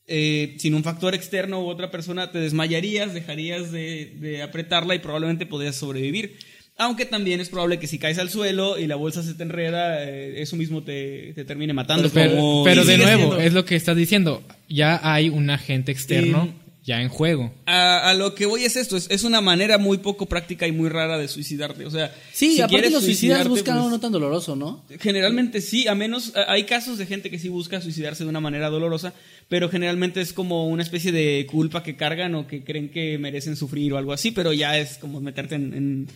eh, 0.05 0.55
sin 0.59 0.75
un 0.75 0.83
factor 0.83 1.15
externo 1.15 1.63
u 1.63 1.67
otra 1.67 1.89
persona, 1.89 2.31
te 2.31 2.37
desmayarías, 2.37 3.13
dejarías 3.13 3.71
de, 3.71 4.17
de 4.19 4.43
apretarla 4.43 4.93
y 4.93 4.99
probablemente 4.99 5.45
podrías 5.45 5.75
sobrevivir. 5.75 6.37
Aunque 6.77 7.05
también 7.05 7.39
es 7.39 7.49
probable 7.49 7.77
que 7.79 7.85
si 7.87 7.99
caes 7.99 8.17
al 8.17 8.29
suelo 8.31 8.79
y 8.79 8.87
la 8.87 8.95
bolsa 8.95 9.21
se 9.21 9.35
te 9.35 9.43
enreda, 9.43 10.03
eh, 10.03 10.41
eso 10.41 10.55
mismo 10.55 10.81
te, 10.83 11.33
te 11.35 11.45
termine 11.45 11.71
matando. 11.73 12.09
Pero, 12.09 12.35
como- 12.35 12.63
pero 12.63 12.83
y 12.83 12.87
de 12.87 12.97
nuevo, 12.97 13.17
siendo- 13.27 13.39
es 13.39 13.53
lo 13.53 13.63
que 13.65 13.75
estás 13.75 13.95
diciendo. 13.95 14.43
Ya 14.67 14.99
hay 15.03 15.29
un 15.29 15.49
agente 15.51 15.91
externo 15.91 16.51
ya 16.83 16.99
en 17.01 17.07
juego. 17.09 17.53
A, 17.67 18.09
a 18.09 18.13
lo 18.15 18.33
que 18.35 18.45
voy 18.47 18.65
es 18.65 18.75
esto, 18.75 18.97
es, 18.97 19.07
es 19.11 19.23
una 19.23 19.39
manera 19.39 19.77
muy 19.77 19.99
poco 19.99 20.25
práctica 20.25 20.67
y 20.67 20.71
muy 20.73 20.89
rara 20.89 21.17
de 21.19 21.27
suicidarte. 21.29 21.85
O 21.85 21.91
sea, 21.91 22.13
Sí, 22.33 22.55
si 22.55 22.61
aparte 22.61 22.89
los 22.89 23.03
suicidas 23.05 23.47
buscan 23.47 23.75
pues, 23.75 23.77
algo 23.85 23.89
no 23.91 23.99
tan 24.01 24.11
doloroso, 24.11 24.55
¿no? 24.57 24.83
Generalmente 24.99 25.61
sí, 25.61 25.87
a 25.87 25.93
menos 25.95 26.35
a- 26.35 26.51
hay 26.51 26.63
casos 26.65 26.97
de 26.97 27.05
gente 27.05 27.29
que 27.29 27.37
sí 27.39 27.47
busca 27.49 27.79
suicidarse 27.81 28.23
de 28.23 28.29
una 28.29 28.41
manera 28.41 28.69
dolorosa, 28.69 29.13
pero 29.47 29.69
generalmente 29.69 30.19
es 30.21 30.33
como 30.33 30.67
una 30.67 30.81
especie 30.83 31.11
de 31.13 31.45
culpa 31.49 31.83
que 31.83 31.95
cargan 31.95 32.33
o 32.35 32.47
que 32.47 32.63
creen 32.63 32.89
que 32.89 33.17
merecen 33.19 33.55
sufrir 33.55 33.93
o 33.93 33.97
algo 33.97 34.11
así, 34.11 34.31
pero 34.31 34.51
ya 34.51 34.77
es 34.79 34.97
como 34.97 35.21
meterte 35.21 35.55
en, 35.55 35.73
en- 35.73 36.07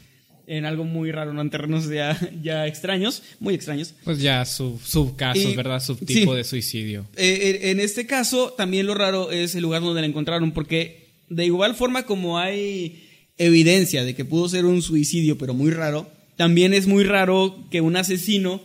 en 0.48 0.66
algo 0.66 0.86
muy 0.86 1.12
raro, 1.12 1.34
¿no? 1.34 1.42
en 1.42 1.50
terrenos 1.50 1.90
ya, 1.90 2.18
ya 2.42 2.66
extraños, 2.68 3.22
muy 3.40 3.54
extraños. 3.54 3.94
Pues 4.04 4.20
ya 4.20 4.44
sub, 4.46 4.80
subcasos, 4.84 5.44
Y- 5.52 5.56
¿verdad? 5.56 5.82
Subtipo 5.82 6.32
sí. 6.32 6.38
de 6.38 6.44
suicidio. 6.44 7.06
Eh, 7.18 7.60
en 7.64 7.80
este 7.80 8.08
caso, 8.08 8.54
también 8.58 8.88
lo 8.88 8.96
raro 8.96 9.30
es 9.32 9.54
el 9.56 9.62
lugar 9.62 9.82
donde 9.82 10.02
la 10.02 10.08
encontraron, 10.08 10.52
porque 10.54 11.08
de 11.30 11.46
igual 11.46 11.76
forma 11.76 12.04
como 12.04 12.40
hay 12.40 13.04
evidencia 13.38 14.04
de 14.04 14.16
que 14.16 14.26
pudo 14.26 14.50
ser 14.50 14.66
un 14.66 14.82
suicidio, 14.82 15.38
pero 15.38 15.54
muy 15.54 15.70
raro, 15.72 16.10
también 16.38 16.74
es 16.74 16.88
muy 16.88 17.04
raro 17.04 17.68
que 17.70 17.82
un 17.82 17.96
asesino 17.98 18.62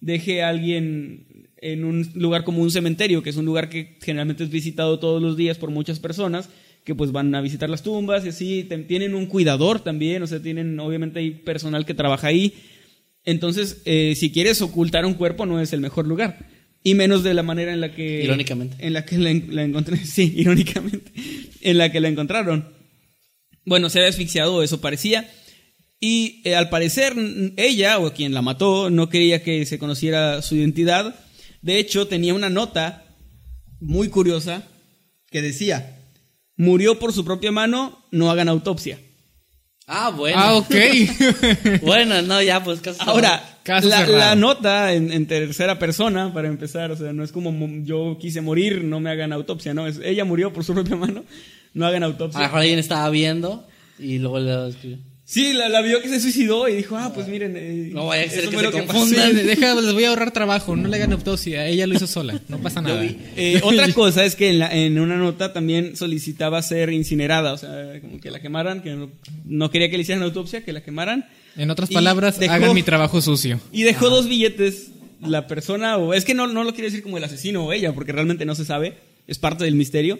deje 0.00 0.42
a 0.42 0.48
alguien 0.50 1.26
en 1.60 1.84
un 1.84 2.10
lugar 2.14 2.44
como 2.44 2.60
un 2.60 2.70
cementerio, 2.70 3.22
que 3.22 3.30
es 3.30 3.36
un 3.36 3.44
lugar 3.46 3.68
que 3.68 3.96
generalmente 4.02 4.42
es 4.44 4.50
visitado 4.50 4.98
todos 4.98 5.22
los 5.22 5.36
días 5.36 5.58
por 5.58 5.70
muchas 5.70 5.98
personas, 6.00 6.48
que 6.84 6.94
pues 6.94 7.12
van 7.12 7.34
a 7.34 7.40
visitar 7.40 7.70
las 7.70 7.82
tumbas 7.82 8.24
y 8.24 8.28
así, 8.30 8.68
tienen 8.88 9.14
un 9.14 9.26
cuidador 9.26 9.80
también, 9.80 10.22
o 10.22 10.26
sea, 10.26 10.40
tienen, 10.42 10.78
obviamente 10.80 11.20
hay 11.20 11.30
personal 11.30 11.84
que 11.86 11.94
trabaja 11.94 12.26
ahí, 12.28 12.54
entonces, 13.24 13.82
eh, 13.84 14.14
si 14.16 14.32
quieres 14.32 14.60
ocultar 14.62 15.06
un 15.06 15.14
cuerpo, 15.14 15.46
no 15.46 15.60
es 15.60 15.72
el 15.72 15.80
mejor 15.80 16.06
lugar. 16.08 16.48
Y 16.82 16.94
menos 16.96 17.22
de 17.22 17.34
la 17.34 17.44
manera 17.44 17.72
en 17.72 17.80
la 17.80 17.94
que. 17.94 18.24
Irónicamente. 18.24 18.84
En 18.84 18.92
la 18.94 19.04
que 19.04 19.16
la, 19.16 19.30
en- 19.30 19.54
la 19.54 19.62
encontré. 19.62 19.96
Sí, 20.04 20.32
irónicamente. 20.36 21.12
En 21.60 21.78
la 21.78 21.92
que 21.92 22.00
la 22.00 22.08
encontraron. 22.08 22.68
Bueno, 23.64 23.88
se 23.88 24.00
había 24.00 24.08
asfixiado, 24.10 24.64
eso 24.64 24.80
parecía. 24.80 25.30
Y 26.00 26.40
eh, 26.44 26.56
al 26.56 26.68
parecer, 26.68 27.14
ella, 27.56 28.00
o 28.00 28.12
quien 28.12 28.34
la 28.34 28.42
mató, 28.42 28.90
no 28.90 29.08
quería 29.08 29.44
que 29.44 29.64
se 29.66 29.78
conociera 29.78 30.42
su 30.42 30.56
identidad. 30.56 31.14
De 31.60 31.78
hecho, 31.78 32.08
tenía 32.08 32.34
una 32.34 32.50
nota 32.50 33.04
muy 33.78 34.08
curiosa 34.08 34.64
que 35.30 35.42
decía: 35.42 36.01
Murió 36.56 36.98
por 36.98 37.12
su 37.12 37.24
propia 37.24 37.50
mano, 37.52 37.98
no 38.10 38.30
hagan 38.30 38.48
autopsia. 38.48 38.98
Ah, 39.86 40.10
bueno. 40.16 40.36
Ah, 40.38 40.54
ok. 40.54 40.74
bueno, 41.82 42.22
no, 42.22 42.40
ya, 42.40 42.62
pues 42.62 42.80
caso 42.80 43.02
Ahora, 43.02 43.42
Caso 43.62 43.88
la, 43.88 44.34
nota 44.34 44.92
en, 44.92 45.12
en 45.12 45.26
tercera 45.26 45.78
persona, 45.78 46.32
para 46.32 46.48
empezar, 46.48 46.90
o 46.90 46.96
sea, 46.96 47.12
no 47.12 47.22
es 47.24 47.30
como 47.32 47.52
mo- 47.52 47.84
yo 47.84 48.16
quise 48.20 48.40
morir, 48.40 48.82
no 48.84 49.00
me 49.00 49.10
hagan 49.10 49.32
autopsia, 49.32 49.72
no, 49.74 49.86
es 49.86 49.98
ella 50.02 50.24
murió 50.24 50.52
por 50.52 50.64
su 50.64 50.74
propia 50.74 50.96
mano, 50.96 51.24
no 51.74 51.86
hagan 51.86 52.02
A 52.02 52.06
autopsia. 52.06 52.40
lo 52.40 52.46
mejor 52.46 52.60
alguien 52.60 52.78
estaba 52.78 53.08
viendo 53.10 53.66
y 53.98 54.18
luego 54.18 54.40
le 54.40 54.68
escribió. 54.68 54.98
Sí, 55.32 55.54
la, 55.54 55.70
la 55.70 55.80
vio 55.80 56.02
que 56.02 56.10
se 56.10 56.20
suicidó 56.20 56.68
y 56.68 56.74
dijo, 56.74 56.94
ah, 56.98 57.10
pues 57.14 57.26
miren, 57.26 57.54
eh, 57.56 57.88
No 57.90 58.04
vaya 58.08 58.26
a 58.26 58.28
ser 58.28 58.40
eso 58.40 58.50
que 58.50 58.56
fue 58.58 58.64
se 58.66 58.70
lo 58.70 58.76
que 58.76 58.84
confundan. 58.86 59.30
Sí, 59.30 59.36
deja, 59.46 59.74
les 59.80 59.94
voy 59.94 60.04
a 60.04 60.10
ahorrar 60.10 60.30
trabajo. 60.30 60.76
No 60.76 60.88
le 60.90 60.96
hagan 60.96 61.10
autopsia. 61.14 61.66
Ella 61.66 61.86
lo 61.86 61.94
hizo 61.94 62.06
sola. 62.06 62.38
No 62.48 62.58
pasa 62.58 62.82
nada. 62.82 63.02
Eh, 63.02 63.58
otra 63.64 63.90
cosa 63.94 64.26
es 64.26 64.36
que 64.36 64.50
en, 64.50 64.58
la- 64.58 64.70
en 64.70 64.98
una 65.00 65.16
nota 65.16 65.54
también 65.54 65.96
solicitaba 65.96 66.60
ser 66.60 66.92
incinerada, 66.92 67.54
o 67.54 67.56
sea, 67.56 67.98
como 68.02 68.20
que 68.20 68.30
la 68.30 68.42
quemaran, 68.42 68.82
que 68.82 68.90
no, 68.94 69.10
no 69.46 69.70
quería 69.70 69.88
que 69.88 69.96
le 69.96 70.02
hicieran 70.02 70.22
autopsia, 70.22 70.66
que 70.66 70.72
la 70.74 70.82
quemaran. 70.82 71.26
En 71.56 71.70
otras 71.70 71.88
palabras, 71.88 72.38
dejó- 72.38 72.52
hagan 72.52 72.74
mi 72.74 72.82
trabajo 72.82 73.22
sucio. 73.22 73.58
Y 73.72 73.84
dejó 73.84 74.10
dos 74.10 74.28
billetes 74.28 74.88
la 75.22 75.46
persona, 75.46 75.96
o 75.96 76.12
es 76.12 76.26
que 76.26 76.34
no, 76.34 76.46
no 76.46 76.62
lo 76.62 76.72
quiere 76.74 76.88
decir 76.90 77.02
como 77.02 77.16
el 77.16 77.24
asesino 77.24 77.64
o 77.64 77.72
ella, 77.72 77.94
porque 77.94 78.12
realmente 78.12 78.44
no 78.44 78.54
se 78.54 78.66
sabe, 78.66 78.98
es 79.26 79.38
parte 79.38 79.64
del 79.64 79.76
misterio. 79.76 80.18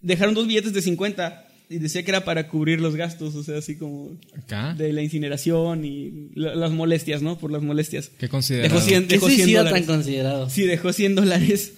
Dejaron 0.00 0.34
dos 0.34 0.46
billetes 0.46 0.72
de 0.74 0.80
50 0.82 1.44
y 1.70 1.78
decía 1.78 2.02
que 2.02 2.10
era 2.10 2.24
para 2.24 2.48
cubrir 2.48 2.80
los 2.80 2.96
gastos, 2.96 3.34
o 3.34 3.42
sea, 3.42 3.58
así 3.58 3.76
como 3.76 4.18
Acá. 4.36 4.74
de 4.74 4.92
la 4.92 5.02
incineración 5.02 5.84
y 5.84 6.30
la- 6.34 6.54
las 6.54 6.70
molestias, 6.72 7.20
¿no? 7.22 7.38
Por 7.38 7.52
las 7.52 7.62
molestias. 7.62 8.10
Qué 8.18 8.28
considerado. 8.28 8.72
Dejó 8.74 8.86
100, 8.86 9.02
¿Qué 9.06 9.14
dejó 9.16 9.26
100 9.28 9.38
suicida 9.40 9.58
tan 9.64 9.66
dólares. 9.72 9.86
considerado? 9.86 10.50
Sí, 10.50 10.62
dejó 10.62 10.92
100 10.92 11.14
dólares. 11.14 11.72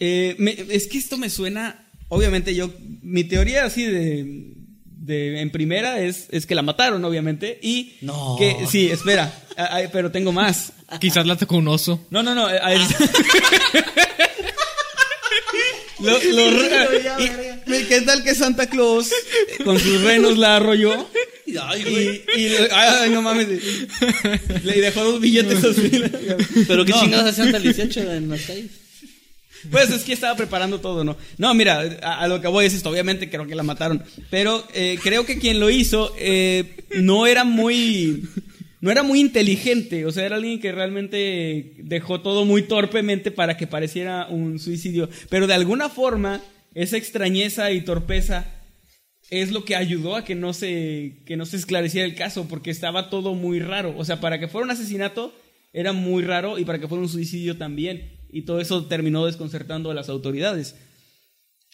Eh, 0.00 0.34
me- 0.38 0.56
es 0.70 0.86
que 0.88 0.98
esto 0.98 1.16
me 1.18 1.28
suena, 1.30 1.86
obviamente 2.08 2.54
yo, 2.54 2.72
mi 3.02 3.24
teoría 3.24 3.64
así 3.66 3.84
de, 3.84 4.54
de 4.84 5.40
en 5.40 5.50
primera 5.50 6.00
es, 6.00 6.28
es 6.30 6.46
que 6.46 6.54
la 6.54 6.62
mataron, 6.62 7.04
obviamente, 7.04 7.58
y 7.62 7.94
No. 8.00 8.36
que, 8.38 8.56
sí, 8.68 8.88
espera, 8.90 9.32
a- 9.56 9.76
a- 9.78 9.88
pero 9.92 10.10
tengo 10.10 10.32
más. 10.32 10.72
Quizás 11.00 11.26
la 11.26 11.36
tocó 11.36 11.56
un 11.56 11.68
oso. 11.68 12.06
No, 12.10 12.22
no, 12.22 12.34
no. 12.34 12.46
a- 12.46 12.52
a- 12.52 12.74
Lo- 16.00 16.18
lo 16.18 16.50
¿Qué 17.66 18.00
tal 18.02 18.22
que 18.22 18.34
Santa 18.34 18.66
Claus 18.66 19.10
eh, 19.10 19.62
con 19.64 19.78
sus 19.78 20.00
renos 20.02 20.36
la 20.38 20.56
arrolló? 20.56 21.08
Ay, 21.60 21.82
Y, 21.86 21.90
güey. 21.90 22.22
y 22.36 22.48
ay, 22.70 23.10
no 23.10 23.22
mames. 23.22 23.48
Le 24.64 24.80
dejó 24.80 25.04
dos 25.04 25.20
billetes 25.20 25.62
así. 25.64 25.90
Pero 26.66 26.84
qué 26.84 26.92
No. 26.92 27.00
chingados 27.00 27.30
hacían 27.30 27.54
el 27.54 27.62
18 27.62 28.12
en 28.12 28.28
las 28.30 28.40
calles. 28.42 28.70
Pues 29.70 29.90
es 29.90 30.02
que 30.02 30.12
estaba 30.12 30.34
preparando 30.36 30.80
todo, 30.80 31.04
¿no? 31.04 31.16
No, 31.38 31.54
mira, 31.54 31.98
a, 32.02 32.20
a 32.20 32.28
lo 32.28 32.40
que 32.40 32.48
voy 32.48 32.66
es 32.66 32.74
esto. 32.74 32.90
Obviamente 32.90 33.30
creo 33.30 33.46
que 33.46 33.54
la 33.54 33.62
mataron. 33.62 34.02
Pero 34.30 34.66
eh, 34.74 34.98
creo 35.02 35.24
que 35.24 35.38
quien 35.38 35.60
lo 35.60 35.70
hizo 35.70 36.14
eh, 36.18 36.64
no 36.96 37.26
era 37.26 37.44
muy. 37.44 38.24
No 38.80 38.90
era 38.90 39.04
muy 39.04 39.20
inteligente. 39.20 40.04
O 40.06 40.10
sea, 40.10 40.26
era 40.26 40.34
alguien 40.36 40.58
que 40.58 40.72
realmente 40.72 41.74
dejó 41.78 42.20
todo 42.22 42.44
muy 42.44 42.62
torpemente 42.62 43.30
para 43.30 43.56
que 43.56 43.68
pareciera 43.68 44.26
un 44.28 44.58
suicidio. 44.58 45.08
Pero 45.28 45.46
de 45.46 45.54
alguna 45.54 45.88
forma, 45.88 46.40
esa 46.74 46.96
extrañeza 46.96 47.70
y 47.72 47.80
torpeza 47.82 48.46
es 49.30 49.50
lo 49.52 49.64
que 49.64 49.76
ayudó 49.76 50.16
a 50.16 50.24
que 50.24 50.34
no 50.34 50.52
se, 50.52 51.22
que 51.26 51.36
no 51.36 51.46
se 51.46 51.56
esclareciera 51.56 52.06
el 52.06 52.14
caso. 52.14 52.46
Porque 52.48 52.70
estaba 52.70 53.08
todo 53.10 53.34
muy 53.34 53.60
raro. 53.60 53.94
O 53.96 54.04
sea, 54.04 54.20
para 54.20 54.38
que 54.38 54.48
fuera 54.48 54.64
un 54.66 54.70
asesinato 54.70 55.34
era 55.72 55.92
muy 55.92 56.22
raro 56.22 56.58
y 56.58 56.64
para 56.64 56.78
que 56.78 56.88
fuera 56.88 57.02
un 57.02 57.08
suicidio 57.08 57.56
también. 57.56 58.10
Y 58.30 58.42
todo 58.42 58.60
eso 58.60 58.84
terminó 58.86 59.24
desconcertando 59.26 59.90
a 59.90 59.94
las 59.94 60.08
autoridades. 60.08 60.74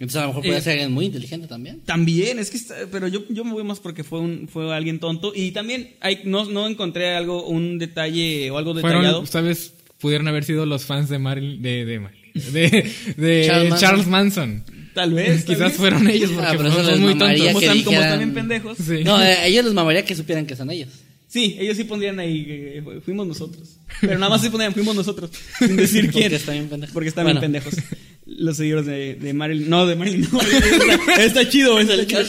Entonces 0.00 0.16
a 0.16 0.22
lo 0.22 0.28
mejor 0.28 0.42
puede 0.44 0.58
Eh, 0.58 0.60
ser 0.60 0.72
alguien 0.74 0.92
muy 0.92 1.06
inteligente 1.06 1.48
también. 1.48 1.80
También, 1.80 2.38
es 2.38 2.50
que, 2.50 2.56
está- 2.56 2.76
pero 2.92 3.08
yo, 3.08 3.24
yo 3.30 3.44
me 3.44 3.52
voy 3.52 3.64
más 3.64 3.80
porque 3.80 4.04
fue 4.04 4.20
un, 4.20 4.46
fue 4.48 4.72
alguien 4.72 5.00
tonto. 5.00 5.32
Y 5.34 5.50
también 5.50 5.96
hay, 6.00 6.20
no, 6.24 6.44
no 6.44 6.68
encontré 6.68 7.16
algo, 7.16 7.44
un 7.48 7.78
detalle 7.78 8.48
o 8.52 8.58
algo 8.58 8.74
detallado. 8.74 9.24
Fueron, 9.24 9.26
¿sabes? 9.26 9.74
Pudieron 9.98 10.28
haber 10.28 10.44
sido 10.44 10.66
los 10.66 10.84
fans 10.84 11.08
de 11.08 11.18
Marilyn, 11.18 11.60
de, 11.62 11.84
de, 11.84 12.00
Marilyn- 12.00 12.32
de, 12.52 12.90
de 13.16 13.44
Charles 13.48 13.80
Charles, 13.80 14.06
Manson. 14.06 14.64
Tal 14.98 15.14
vez. 15.14 15.44
tal 15.44 15.54
Quizás 15.54 15.68
vez. 15.70 15.76
fueron 15.76 16.08
ellos 16.10 16.30
porque 16.32 16.46
Ah, 16.48 16.54
pero 16.56 16.72
son, 16.72 17.00
muy 17.00 17.14
tontos. 17.16 17.38
Como, 17.46 17.58
que 17.60 17.66
están, 17.66 17.82
como 17.84 17.96
dijeran- 17.96 18.02
están 18.04 18.18
bien 18.18 18.34
pendejos. 18.34 18.78
Sí. 18.78 19.04
No, 19.04 19.22
eh, 19.22 19.26
a 19.32 19.46
ellos 19.46 19.64
les 19.64 19.74
mamaría 19.74 20.04
que 20.04 20.14
supieran 20.16 20.44
que 20.46 20.56
son 20.56 20.70
ellos. 20.70 20.88
Sí, 21.28 21.56
ellos 21.60 21.76
sí 21.76 21.84
pondrían 21.84 22.18
ahí, 22.18 22.44
eh, 22.48 22.82
fuimos 23.04 23.26
nosotros. 23.26 23.76
Pero 24.00 24.18
nada 24.18 24.30
más 24.30 24.40
sí 24.40 24.48
pondrían, 24.48 24.72
fuimos 24.72 24.96
nosotros. 24.96 25.30
Sin 25.58 25.76
decir 25.76 26.06
Porque 26.06 26.20
quién. 26.20 26.34
están 26.34 26.54
bien 26.54 26.68
pendejos. 26.68 26.92
Porque 26.94 27.08
están 27.10 27.24
Bueno. 27.24 27.40
bien 27.40 27.52
pendejos. 27.52 27.74
Los 28.26 28.56
seguidores 28.56 28.86
de, 28.86 29.14
de 29.14 29.32
Marilyn. 29.34 29.70
No, 29.70 29.86
de 29.86 29.94
Marilyn. 29.96 30.26
No, 30.32 30.40
está, 30.40 31.24
está 31.24 31.48
chido. 31.48 31.78
Está 31.80 32.04
chido. 32.06 32.20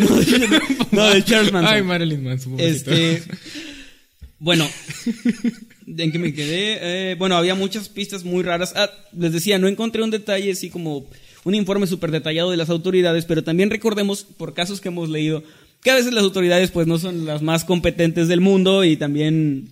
No, 0.00 0.16
de, 0.16 0.60
no, 0.90 1.10
de 1.10 1.24
Charles 1.24 1.52
Manson. 1.52 1.74
Ay, 1.74 1.82
Marilyn 1.82 2.22
Manson. 2.24 2.52
pobrecito. 2.52 2.90
Este. 2.92 3.22
Bueno, 4.40 4.68
¿En 5.86 6.12
qué 6.12 6.18
me 6.18 6.32
quedé? 6.34 6.78
Eh, 7.12 7.14
bueno, 7.16 7.36
había 7.36 7.54
muchas 7.54 7.88
pistas 7.88 8.24
muy 8.24 8.42
raras. 8.42 8.72
Ah, 8.76 8.90
les 9.16 9.32
decía, 9.32 9.58
no 9.58 9.68
encontré 9.68 10.02
un 10.02 10.10
detalle 10.10 10.52
así 10.52 10.68
como 10.70 11.06
un 11.44 11.54
informe 11.54 11.86
súper 11.86 12.10
detallado 12.10 12.50
de 12.50 12.56
las 12.56 12.68
autoridades, 12.70 13.24
pero 13.24 13.42
también 13.44 13.70
recordemos, 13.70 14.24
por 14.24 14.54
casos 14.54 14.80
que 14.80 14.88
hemos 14.88 15.08
leído, 15.08 15.42
que 15.82 15.90
a 15.90 15.94
veces 15.94 16.12
las 16.12 16.24
autoridades 16.24 16.70
pues 16.70 16.86
no 16.86 16.98
son 16.98 17.24
las 17.24 17.42
más 17.42 17.64
competentes 17.64 18.28
del 18.28 18.40
mundo 18.40 18.84
y 18.84 18.96
también 18.96 19.68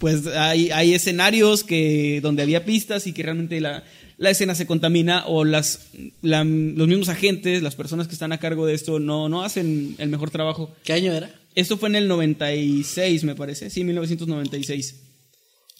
pues 0.00 0.26
hay, 0.26 0.70
hay 0.72 0.92
escenarios 0.94 1.64
que 1.64 2.20
donde 2.22 2.42
había 2.42 2.64
pistas 2.64 3.06
y 3.06 3.12
que 3.12 3.22
realmente 3.22 3.60
la, 3.60 3.82
la 4.18 4.30
escena 4.30 4.54
se 4.54 4.66
contamina 4.66 5.24
o 5.26 5.44
las, 5.44 5.86
la- 6.20 6.44
los 6.44 6.88
mismos 6.88 7.08
agentes, 7.08 7.62
las 7.62 7.76
personas 7.76 8.06
que 8.08 8.12
están 8.12 8.32
a 8.32 8.38
cargo 8.38 8.66
de 8.66 8.74
esto 8.74 8.98
no, 8.98 9.28
no 9.28 9.42
hacen 9.42 9.94
el 9.98 10.08
mejor 10.10 10.30
trabajo. 10.30 10.74
¿Qué 10.84 10.92
año 10.92 11.12
era? 11.12 11.32
Esto 11.54 11.78
fue 11.78 11.88
en 11.88 11.96
el 11.96 12.08
96, 12.08 13.24
me 13.24 13.34
parece. 13.34 13.70
Sí, 13.70 13.84
1996. 13.84 14.96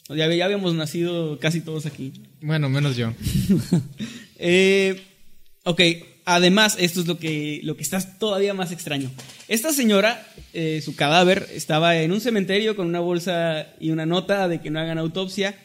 Ya, 0.09 0.33
ya 0.33 0.45
habíamos 0.45 0.73
nacido 0.73 1.37
casi 1.37 1.61
todos 1.61 1.85
aquí. 1.85 2.13
Bueno, 2.41 2.69
menos 2.69 2.95
yo. 2.95 3.11
Eh, 4.39 5.01
ok, 5.69 5.81
además, 6.25 6.75
esto 6.79 7.01
es 7.01 7.07
lo 7.07 7.17
que, 7.19 7.59
lo 7.63 7.75
que 7.77 7.83
está 7.83 7.99
todavía 8.17 8.53
más 8.53 8.71
extraño. 8.71 9.11
Esta 9.47 9.71
señora, 9.71 10.25
eh, 10.53 10.81
su 10.83 10.95
cadáver, 10.95 11.47
estaba 11.53 11.97
en 12.01 12.11
un 12.11 12.21
cementerio 12.21 12.75
con 12.75 12.87
una 12.87 12.99
bolsa 12.99 13.67
y 13.79 13.91
una 13.91 14.05
nota 14.05 14.47
de 14.47 14.59
que 14.61 14.69
no 14.69 14.79
hagan 14.79 14.97
autopsia. 14.97 15.55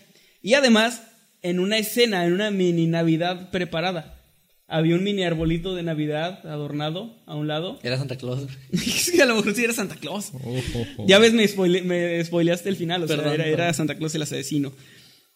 Y 0.43 0.55
además, 0.55 1.03
en 1.43 1.59
una 1.61 1.79
escena, 1.79 2.25
en 2.27 2.33
una 2.33 2.51
mini 2.51 2.87
Navidad 2.87 3.51
preparada. 3.51 4.19
Había 4.69 4.95
un 4.95 5.05
mini 5.05 5.23
arbolito 5.25 5.75
de 5.75 5.83
Navidad 5.83 6.47
adornado 6.47 7.15
a 7.27 7.35
un 7.35 7.47
lado. 7.47 7.79
Era 7.83 7.99
Santa 7.99 8.17
Claus. 8.17 8.47
Que 9.13 9.21
a 9.23 9.27
lo 9.27 9.37
mejor 9.37 9.55
sí 9.55 9.65
era 9.65 9.75
Santa 9.75 9.97
Claus. 9.97 10.31
Oh, 10.33 10.39
oh, 10.75 10.87
oh. 10.99 11.07
Ya 11.07 11.19
ves, 11.19 11.35
me, 11.35 11.45
spoile- 11.47 11.83
me 11.83 12.25
spoileaste 12.25 12.69
el 12.71 12.77
final, 12.77 13.03
o 13.03 13.07
sea, 13.09 13.35
era. 13.35 13.73
Santa 13.75 13.97
Claus 13.97 14.15
el 14.15 14.23
asesino. 14.23 14.73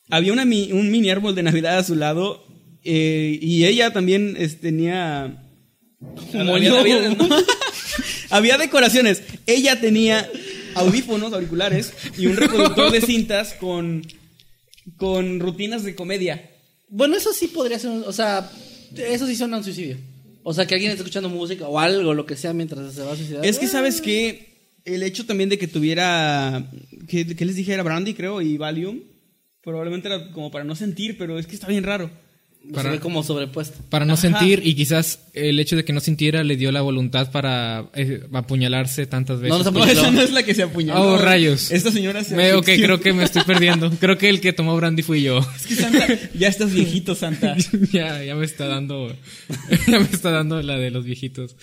Había 0.09 0.33
una 0.33 0.45
mi- 0.47 0.73
un 0.73 0.91
mini 0.91 1.11
árbol 1.11 1.35
de 1.35 1.43
Navidad 1.43 1.77
a 1.79 1.85
su 1.85 1.97
lado 1.97 2.47
eh, 2.87 3.38
y 3.42 3.64
ella 3.66 3.92
también 3.92 4.37
es- 4.38 4.61
tenía... 4.61 5.42
Había, 6.35 6.79
había- 6.81 7.09
no. 7.11 7.29
Había 8.31 8.59
decoraciones. 8.59 9.22
Ella 9.46 9.81
tenía 9.81 10.29
audífonos, 10.75 11.33
auriculares 11.33 11.92
y 12.18 12.27
un 12.27 12.37
reproductor 12.37 12.90
de 12.90 13.01
cintas 13.01 13.55
con, 13.55 14.03
con 14.96 15.40
rutinas 15.40 15.85
de 15.85 15.94
comedia. 15.94 16.51
Bueno, 16.88 17.16
eso 17.16 17.33
sí 17.33 17.49
podría 17.49 17.79
ser, 17.79 17.90
un- 17.90 18.05
o 18.05 18.12
sea, 18.12 18.51
eso 18.96 19.27
sí 19.27 19.37
suena 19.37 19.57
a 19.57 19.59
un 19.59 19.64
suicidio. 19.64 19.96
O 20.42 20.53
sea, 20.55 20.66
que 20.66 20.75
alguien 20.75 20.90
esté 20.92 21.03
escuchando 21.03 21.29
música 21.29 21.66
o 21.66 21.79
algo, 21.79 22.14
lo 22.14 22.27
que 22.27 22.37
sea, 22.37 22.53
mientras 22.53 22.94
se 22.94 23.03
va 23.03 23.12
a 23.12 23.16
suicidar. 23.16 23.44
Es 23.44 23.59
que, 23.59 23.66
¿sabes 23.66 24.01
que 24.01 24.55
El 24.85 25.03
hecho 25.03 25.27
también 25.27 25.49
de 25.49 25.59
que 25.59 25.66
tuviera. 25.66 26.70
que 27.09 27.27
que 27.35 27.44
les 27.44 27.57
dije? 27.57 27.72
Era 27.72 27.83
Brandy, 27.83 28.14
creo, 28.14 28.40
y 28.40 28.57
Valium. 28.57 29.01
Probablemente 29.62 30.07
era 30.07 30.31
como 30.31 30.53
para 30.53 30.62
no 30.64 30.77
sentir, 30.77 31.18
pero 31.18 31.38
es 31.40 31.46
que 31.49 31.57
está 31.57 31.66
bien 31.66 31.83
raro. 31.83 32.09
Se 32.75 32.89
ve 32.89 33.01
como 33.01 33.23
sobrepuesto. 33.23 33.79
Para 33.91 34.05
no 34.05 34.15
Ajá. 34.15 34.23
sentir 34.23 34.61
y 34.65 34.75
quizás 34.75 35.21
el 35.35 35.59
hecho 35.61 35.77
de 35.77 35.85
que 35.85 35.93
no 35.93 36.01
sintiera 36.01 36.43
le 36.43 36.57
dio 36.57 36.73
la 36.73 36.81
voluntad 36.83 37.31
para 37.31 37.91
eh, 37.95 38.25
apuñalarse 38.33 39.07
tantas 39.07 39.41
veces. 39.41 39.51
No, 39.51 39.59
no 39.59 39.65
se 39.65 39.71
No, 39.71 39.79
apuñaló. 39.83 40.01
esa 40.01 40.11
no 40.11 40.21
es 40.23 40.33
la 40.33 40.43
que 40.43 40.55
se 40.55 40.63
apuñaló. 40.65 41.01
Oh, 41.03 41.19
rayos. 41.19 41.71
Esta 41.71 41.91
señora 41.93 42.25
se 42.25 42.35
Me- 42.35 42.55
ok, 42.55 42.65
creo 42.65 43.01
que 43.01 43.13
me 43.13 43.25
estoy 43.25 43.43
perdiendo. 43.45 43.91
Creo 44.01 44.19
que 44.19 44.29
el 44.29 44.41
que 44.41 44.53
tomó 44.53 44.75
brandy 44.77 45.03
fui 45.03 45.23
yo. 45.23 45.39
Es 45.57 45.67
que 45.67 45.75
Santa, 45.77 46.07
ya 46.35 46.49
estás 46.49 46.73
viejito, 46.73 47.15
Santa. 47.15 47.57
ya, 47.93 48.23
ya 48.25 48.35
me 48.35 48.45
está 48.45 48.67
dando. 48.67 49.09
ya 49.87 49.99
me 50.01 50.07
está 50.07 50.31
dando 50.31 50.61
la 50.63 50.77
de 50.79 50.91
los 50.91 51.05
viejitos. 51.05 51.57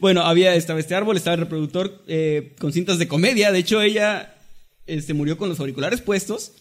bueno, 0.00 0.22
había 0.22 0.54
estaba 0.54 0.80
este 0.80 0.94
árbol, 0.94 1.16
estaba 1.16 1.34
el 1.34 1.40
reproductor 1.40 2.02
eh, 2.08 2.54
con 2.58 2.72
cintas 2.72 2.98
de 2.98 3.08
comedia. 3.08 3.52
De 3.52 3.58
hecho, 3.60 3.80
ella 3.80 4.34
este, 4.86 5.14
murió 5.14 5.36
con 5.38 5.48
los 5.48 5.60
auriculares 5.60 6.00
puestos 6.00 6.52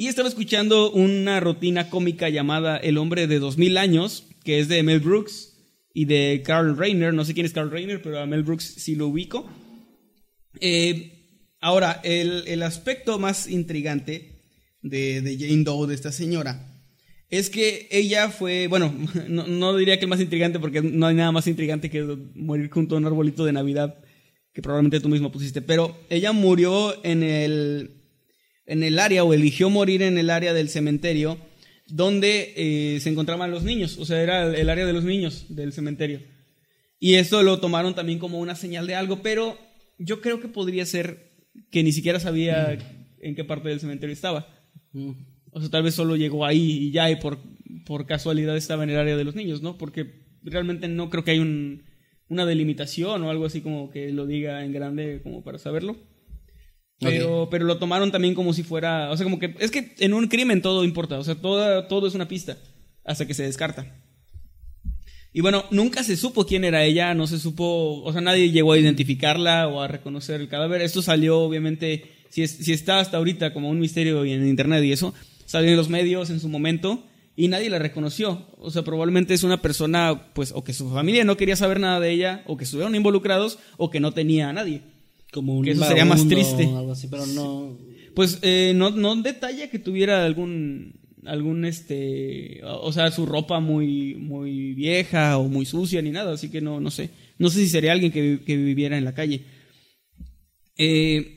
y 0.00 0.06
estaba 0.06 0.30
escuchando 0.30 0.90
una 0.92 1.40
rutina 1.40 1.90
cómica 1.90 2.30
llamada 2.30 2.78
El 2.78 2.96
hombre 2.96 3.26
de 3.26 3.38
dos 3.38 3.58
mil 3.58 3.76
años, 3.76 4.24
que 4.44 4.58
es 4.58 4.66
de 4.66 4.82
Mel 4.82 5.00
Brooks 5.00 5.58
y 5.92 6.06
de 6.06 6.42
Carl 6.42 6.74
Reiner. 6.74 7.12
No 7.12 7.26
sé 7.26 7.34
quién 7.34 7.44
es 7.44 7.52
Carl 7.52 7.70
Reiner, 7.70 8.00
pero 8.00 8.18
a 8.18 8.24
Mel 8.24 8.42
Brooks 8.42 8.64
sí 8.64 8.96
lo 8.96 9.08
ubico. 9.08 9.46
Eh, 10.58 11.52
ahora, 11.60 12.00
el, 12.02 12.44
el 12.46 12.62
aspecto 12.62 13.18
más 13.18 13.46
intrigante 13.46 14.40
de, 14.80 15.20
de 15.20 15.36
Jane 15.38 15.64
Doe, 15.64 15.86
de 15.86 15.96
esta 15.96 16.12
señora, 16.12 16.82
es 17.28 17.50
que 17.50 17.86
ella 17.90 18.30
fue, 18.30 18.68
bueno, 18.68 18.94
no, 19.28 19.46
no 19.46 19.76
diría 19.76 19.98
que 19.98 20.06
el 20.06 20.10
más 20.10 20.22
intrigante 20.22 20.58
porque 20.58 20.80
no 20.80 21.08
hay 21.08 21.14
nada 21.14 21.30
más 21.30 21.46
intrigante 21.46 21.90
que 21.90 22.02
morir 22.36 22.70
junto 22.70 22.94
a 22.94 22.98
un 22.98 23.04
arbolito 23.04 23.44
de 23.44 23.52
Navidad 23.52 24.02
que 24.54 24.62
probablemente 24.62 25.00
tú 25.00 25.10
mismo 25.10 25.30
pusiste, 25.30 25.60
pero 25.60 25.94
ella 26.08 26.32
murió 26.32 27.04
en 27.04 27.22
el, 27.22 27.99
en 28.70 28.84
el 28.84 29.00
área 29.00 29.24
o 29.24 29.34
eligió 29.34 29.68
morir 29.68 30.00
en 30.00 30.16
el 30.16 30.30
área 30.30 30.52
del 30.54 30.68
cementerio 30.68 31.38
donde 31.88 32.54
eh, 32.56 33.00
se 33.00 33.10
encontraban 33.10 33.50
los 33.50 33.64
niños, 33.64 33.98
o 33.98 34.04
sea, 34.04 34.22
era 34.22 34.46
el, 34.46 34.70
área 34.70 34.86
de 34.86 34.92
los 34.92 35.02
niños 35.02 35.46
del 35.48 35.72
cementerio. 35.72 36.20
Y 37.00 37.14
esto 37.14 37.42
lo 37.42 37.58
tomaron 37.58 37.96
también 37.96 38.20
como 38.20 38.38
una 38.38 38.54
señal 38.54 38.86
de 38.86 38.94
algo, 38.94 39.22
pero 39.22 39.58
yo 39.98 40.20
creo 40.20 40.40
que 40.40 40.46
podría 40.46 40.86
ser 40.86 41.32
que 41.72 41.82
ni 41.82 41.90
siquiera 41.90 42.20
sabía 42.20 42.78
en 43.20 43.34
qué 43.34 43.42
parte 43.42 43.70
del 43.70 43.80
cementerio 43.80 44.12
estaba. 44.12 44.46
Mm. 44.92 45.10
O 45.50 45.60
sea, 45.60 45.68
tal 45.68 45.82
vez 45.82 45.96
solo 45.96 46.14
llegó 46.14 46.46
ahí 46.46 46.86
y 46.86 46.90
ya, 46.92 47.10
y 47.10 47.16
por, 47.16 47.40
por 47.84 48.06
casualidad 48.06 48.56
estaba 48.56 48.84
en 48.84 48.90
el 48.90 48.98
área 48.98 49.16
de 49.16 49.24
los 49.24 49.34
niños, 49.34 49.62
¿no? 49.62 49.78
Porque 49.78 50.12
realmente 50.44 50.86
no 50.86 51.10
creo 51.10 51.24
que 51.24 51.32
hay 51.32 51.40
un, 51.40 51.82
una 52.28 52.46
delimitación 52.46 53.24
o 53.24 53.30
algo 53.30 53.46
así 53.46 53.62
como 53.62 53.90
que 53.90 54.12
lo 54.12 54.26
diga 54.26 54.64
en 54.64 54.72
grande 54.72 55.22
como 55.24 55.42
para 55.42 55.58
saberlo. 55.58 55.96
Pero, 57.00 57.48
pero 57.50 57.64
lo 57.64 57.78
tomaron 57.78 58.12
también 58.12 58.34
como 58.34 58.52
si 58.52 58.62
fuera. 58.62 59.10
O 59.10 59.16
sea, 59.16 59.24
como 59.24 59.38
que. 59.38 59.54
Es 59.58 59.70
que 59.70 59.94
en 59.98 60.12
un 60.12 60.28
crimen 60.28 60.60
todo 60.62 60.84
importa. 60.84 61.18
O 61.18 61.24
sea, 61.24 61.34
toda, 61.34 61.88
todo 61.88 62.06
es 62.06 62.14
una 62.14 62.28
pista. 62.28 62.58
Hasta 63.04 63.26
que 63.26 63.34
se 63.34 63.42
descarta. 63.44 63.86
Y 65.32 65.40
bueno, 65.42 65.64
nunca 65.70 66.02
se 66.02 66.16
supo 66.16 66.44
quién 66.44 66.64
era 66.64 66.84
ella. 66.84 67.14
No 67.14 67.26
se 67.26 67.38
supo. 67.38 68.02
O 68.02 68.12
sea, 68.12 68.20
nadie 68.20 68.50
llegó 68.50 68.72
a 68.72 68.78
identificarla 68.78 69.68
o 69.68 69.80
a 69.80 69.88
reconocer 69.88 70.40
el 70.40 70.48
cadáver. 70.48 70.82
Esto 70.82 71.02
salió, 71.02 71.38
obviamente. 71.40 72.04
Si, 72.28 72.42
es- 72.42 72.50
si 72.64 72.72
está 72.72 73.00
hasta 73.00 73.16
ahorita 73.16 73.52
como 73.52 73.70
un 73.70 73.78
misterio 73.80 74.24
en 74.24 74.46
internet 74.46 74.84
y 74.84 74.92
eso. 74.92 75.14
Salió 75.46 75.70
en 75.70 75.76
los 75.76 75.88
medios 75.88 76.30
en 76.30 76.40
su 76.40 76.48
momento. 76.48 77.04
Y 77.36 77.48
nadie 77.48 77.70
la 77.70 77.78
reconoció. 77.78 78.46
O 78.58 78.70
sea, 78.70 78.82
probablemente 78.82 79.32
es 79.32 79.44
una 79.44 79.62
persona, 79.62 80.32
pues, 80.34 80.52
o 80.54 80.62
que 80.64 80.74
su 80.74 80.90
familia 80.90 81.24
no 81.24 81.36
quería 81.38 81.56
saber 81.56 81.80
nada 81.80 81.98
de 82.00 82.10
ella, 82.10 82.42
o 82.46 82.56
que 82.58 82.64
estuvieron 82.64 82.94
involucrados, 82.94 83.58
o 83.78 83.88
que 83.88 84.00
no 84.00 84.12
tenía 84.12 84.50
a 84.50 84.52
nadie. 84.52 84.82
Como 85.32 85.56
un 85.56 85.64
Que 85.64 85.72
eso 85.72 85.84
sería 85.84 86.04
más 86.04 86.26
triste. 86.26 86.64
algo 86.64 86.92
así, 86.92 87.06
pero 87.08 87.26
no. 87.26 87.78
Pues 88.14 88.38
eh, 88.42 88.72
no, 88.74 88.90
no 88.90 89.14
detalla 89.16 89.70
que 89.70 89.78
tuviera 89.78 90.24
algún 90.24 90.98
algún 91.26 91.66
este 91.66 92.60
o 92.64 92.90
sea 92.92 93.10
su 93.10 93.26
ropa 93.26 93.60
muy 93.60 94.14
muy 94.14 94.72
vieja 94.72 95.36
o 95.36 95.48
muy 95.48 95.66
sucia 95.66 96.00
ni 96.00 96.10
nada 96.10 96.32
así 96.32 96.50
que 96.50 96.60
no 96.60 96.80
no 96.80 96.90
sé. 96.90 97.10
No 97.38 97.50
sé 97.50 97.60
si 97.60 97.68
sería 97.68 97.92
alguien 97.92 98.12
que, 98.12 98.40
que 98.44 98.56
viviera 98.56 98.98
en 98.98 99.04
la 99.04 99.14
calle. 99.14 99.42
Eh, 100.76 101.36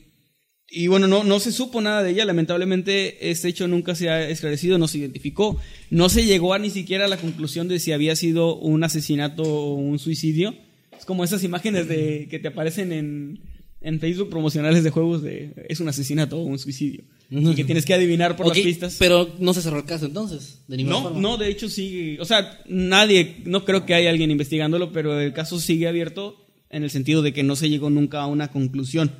y 0.68 0.86
bueno 0.88 1.06
no 1.06 1.22
no 1.22 1.38
se 1.38 1.52
supo 1.52 1.80
nada 1.80 2.02
de 2.02 2.10
ella. 2.10 2.24
Lamentablemente 2.24 3.30
este 3.30 3.48
hecho 3.48 3.68
nunca 3.68 3.94
se 3.94 4.08
ha 4.08 4.28
esclarecido 4.28 4.78
no 4.78 4.88
se 4.88 4.98
identificó. 4.98 5.60
No 5.90 6.08
se 6.08 6.24
llegó 6.24 6.54
a 6.54 6.58
ni 6.58 6.70
siquiera 6.70 7.04
a 7.04 7.08
la 7.08 7.18
conclusión 7.18 7.68
de 7.68 7.78
si 7.78 7.92
había 7.92 8.16
sido 8.16 8.56
un 8.56 8.82
asesinato 8.82 9.42
o 9.44 9.74
un 9.74 9.98
suicidio. 9.98 10.54
Es 10.98 11.04
como 11.04 11.22
esas 11.24 11.44
imágenes 11.44 11.88
de 11.88 12.26
que 12.30 12.38
te 12.38 12.48
aparecen 12.48 12.92
en 12.92 13.53
en 13.84 14.00
Facebook 14.00 14.30
promocionales 14.30 14.82
de 14.82 14.90
juegos 14.90 15.22
de 15.22 15.52
es 15.68 15.78
un 15.78 15.88
asesinato 15.88 16.38
o 16.38 16.44
un 16.44 16.58
suicidio 16.58 17.04
y 17.30 17.54
que 17.54 17.64
tienes 17.64 17.84
que 17.84 17.92
adivinar 17.92 18.34
por 18.34 18.48
las 18.48 18.58
pistas 18.58 18.96
Pero 18.98 19.34
no 19.38 19.52
se 19.52 19.60
cerró 19.60 19.78
el 19.78 19.84
caso 19.84 20.06
entonces, 20.06 20.62
de 20.66 20.78
ninguna 20.78 20.96
no, 20.96 21.02
forma. 21.02 21.20
no, 21.20 21.36
de 21.36 21.48
hecho 21.48 21.68
sigue, 21.68 22.18
o 22.20 22.24
sea, 22.24 22.60
nadie, 22.66 23.42
no 23.44 23.64
creo 23.64 23.84
que 23.84 23.94
haya 23.94 24.08
alguien 24.10 24.30
investigándolo, 24.30 24.90
pero 24.92 25.20
el 25.20 25.32
caso 25.34 25.60
sigue 25.60 25.86
abierto 25.86 26.46
en 26.70 26.82
el 26.82 26.90
sentido 26.90 27.20
de 27.22 27.32
que 27.34 27.42
no 27.42 27.56
se 27.56 27.68
llegó 27.68 27.90
nunca 27.90 28.22
a 28.22 28.26
una 28.26 28.48
conclusión. 28.50 29.12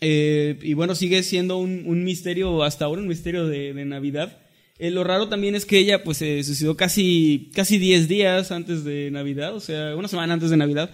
Eh, 0.00 0.58
y 0.62 0.74
bueno, 0.74 0.94
sigue 0.94 1.22
siendo 1.22 1.58
un, 1.58 1.84
un 1.86 2.02
misterio, 2.02 2.62
hasta 2.62 2.86
ahora 2.86 3.02
un 3.02 3.08
misterio 3.08 3.46
de, 3.46 3.74
de 3.74 3.84
Navidad. 3.84 4.38
Eh, 4.78 4.90
lo 4.90 5.04
raro 5.04 5.28
también 5.28 5.54
es 5.54 5.66
que 5.66 5.78
ella 5.78 6.02
pues 6.02 6.18
se 6.18 6.42
suicidó 6.42 6.76
casi, 6.76 7.50
casi 7.54 7.78
10 7.78 8.08
días 8.08 8.50
antes 8.50 8.84
de 8.84 9.10
Navidad, 9.10 9.54
o 9.54 9.60
sea, 9.60 9.94
una 9.96 10.08
semana 10.08 10.34
antes 10.34 10.50
de 10.50 10.56
Navidad. 10.56 10.90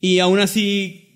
Y 0.00 0.18
aún 0.18 0.38
así 0.38 1.07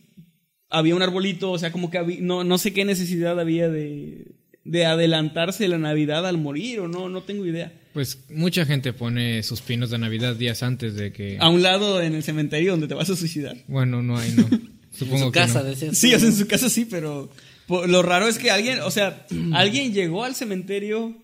había 0.73 0.95
un 0.97 1.03
arbolito, 1.03 1.53
o 1.53 1.59
sea, 1.59 1.71
como 1.73 1.91
que 1.91 1.99
había- 1.99 2.19
no, 2.21 2.43
no 2.45 2.59
sé 2.59 2.73
qué 2.73 2.85
necesidad 2.85 3.39
había 3.39 3.69
de, 3.69 4.27
de 4.65 4.87
adelantarse 4.87 5.69
la 5.69 5.79
Navidad 5.79 6.27
al 6.27 6.39
morir, 6.39 6.81
o 6.81 6.89
no, 6.89 7.09
no 7.09 7.23
tengo 7.23 7.47
idea. 7.47 7.73
Pues 7.93 8.25
mucha 8.31 8.65
gente 8.65 8.93
pone 8.93 9.43
sus 9.43 9.61
pinos 9.61 9.91
de 9.91 9.99
Navidad 9.99 10.35
días 10.35 10.63
antes 10.63 10.95
de 10.97 11.13
que. 11.13 11.37
A 11.41 11.49
un 11.51 11.63
lado 11.63 12.01
en 12.01 12.15
el 12.15 12.23
cementerio 12.23 12.71
donde 12.73 12.89
te 12.89 12.95
vas 12.95 13.11
a 13.11 13.17
suicidar. 13.17 13.57
Bueno, 13.69 14.03
no 14.03 14.17
hay, 14.19 14.33
no. 14.33 14.49
En 14.93 14.99
Supongo 14.99 15.27
su 15.27 15.33
que 15.33 15.41
casa, 15.41 15.63
no. 15.63 15.69
decías. 15.71 15.97
Sí, 15.97 16.15
o 16.15 16.19
sea, 16.19 16.29
en 16.29 16.35
su 16.37 16.47
casa 16.47 16.69
sí, 16.69 16.85
pero 16.85 17.31
lo 17.87 18.03
raro 18.03 18.29
es 18.29 18.39
que 18.39 18.51
alguien, 18.51 18.81
o 18.81 18.91
sea, 18.91 19.27
alguien 19.55 19.95
llegó 19.95 20.25
al 20.25 20.35
cementerio 20.35 21.17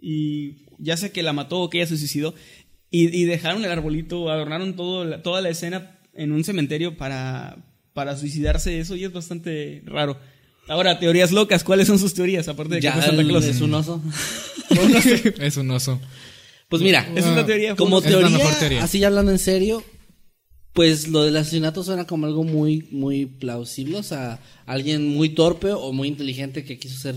y 0.00 0.58
ya 0.78 0.96
sé 0.96 1.10
que 1.10 1.24
la 1.24 1.32
mató 1.32 1.60
o 1.60 1.68
que 1.70 1.78
ella 1.78 1.88
se 1.88 1.96
suicidó 1.98 2.34
y, 2.90 3.06
y 3.16 3.24
dejaron 3.24 3.64
el 3.64 3.70
arbolito, 3.72 4.30
adornaron 4.30 4.76
todo, 4.76 5.04
la- 5.04 5.22
toda 5.22 5.40
la 5.40 5.48
escena 5.48 5.98
en 6.14 6.30
un 6.32 6.44
cementerio 6.44 6.96
para, 6.96 7.56
para 7.96 8.14
suicidarse. 8.16 8.78
Eso 8.78 8.94
y 8.94 9.04
es 9.04 9.12
bastante 9.12 9.82
raro. 9.86 10.18
Ahora, 10.68 10.98
teorías 10.98 11.32
locas, 11.32 11.64
¿cuáles 11.64 11.86
son 11.86 11.98
sus 11.98 12.12
teorías? 12.12 12.46
Aparte 12.48 12.74
de 12.74 12.80
que 12.80 12.84
Ya 12.84 12.92
fue 12.92 13.02
Santa 13.02 13.24
Claus. 13.24 13.44
es 13.46 13.60
un 13.62 13.72
oso. 13.72 14.02
es 15.40 15.56
un 15.56 15.70
oso. 15.70 15.98
Pues 16.68 16.82
mira, 16.82 17.08
es 17.14 17.24
la 17.26 17.46
teoría. 17.46 17.74
como 17.76 17.98
Es 17.98 18.04
la 18.04 18.10
teoría, 18.10 18.28
mejor 18.30 18.54
teoría. 18.54 18.84
así 18.84 18.98
ya 18.98 19.06
hablando 19.06 19.30
en 19.32 19.38
serio, 19.38 19.82
pues 20.72 21.08
lo 21.08 21.22
del 21.24 21.36
asesinato 21.36 21.82
suena 21.82 22.06
como 22.06 22.26
algo 22.26 22.44
muy, 22.44 22.86
muy 22.90 23.26
plausible. 23.26 23.96
O 23.96 24.02
sea, 24.02 24.40
alguien 24.66 25.08
muy 25.08 25.30
torpe 25.30 25.72
o 25.72 25.92
muy 25.92 26.08
inteligente 26.08 26.64
que 26.64 26.78
quiso 26.78 26.98
ser 26.98 27.14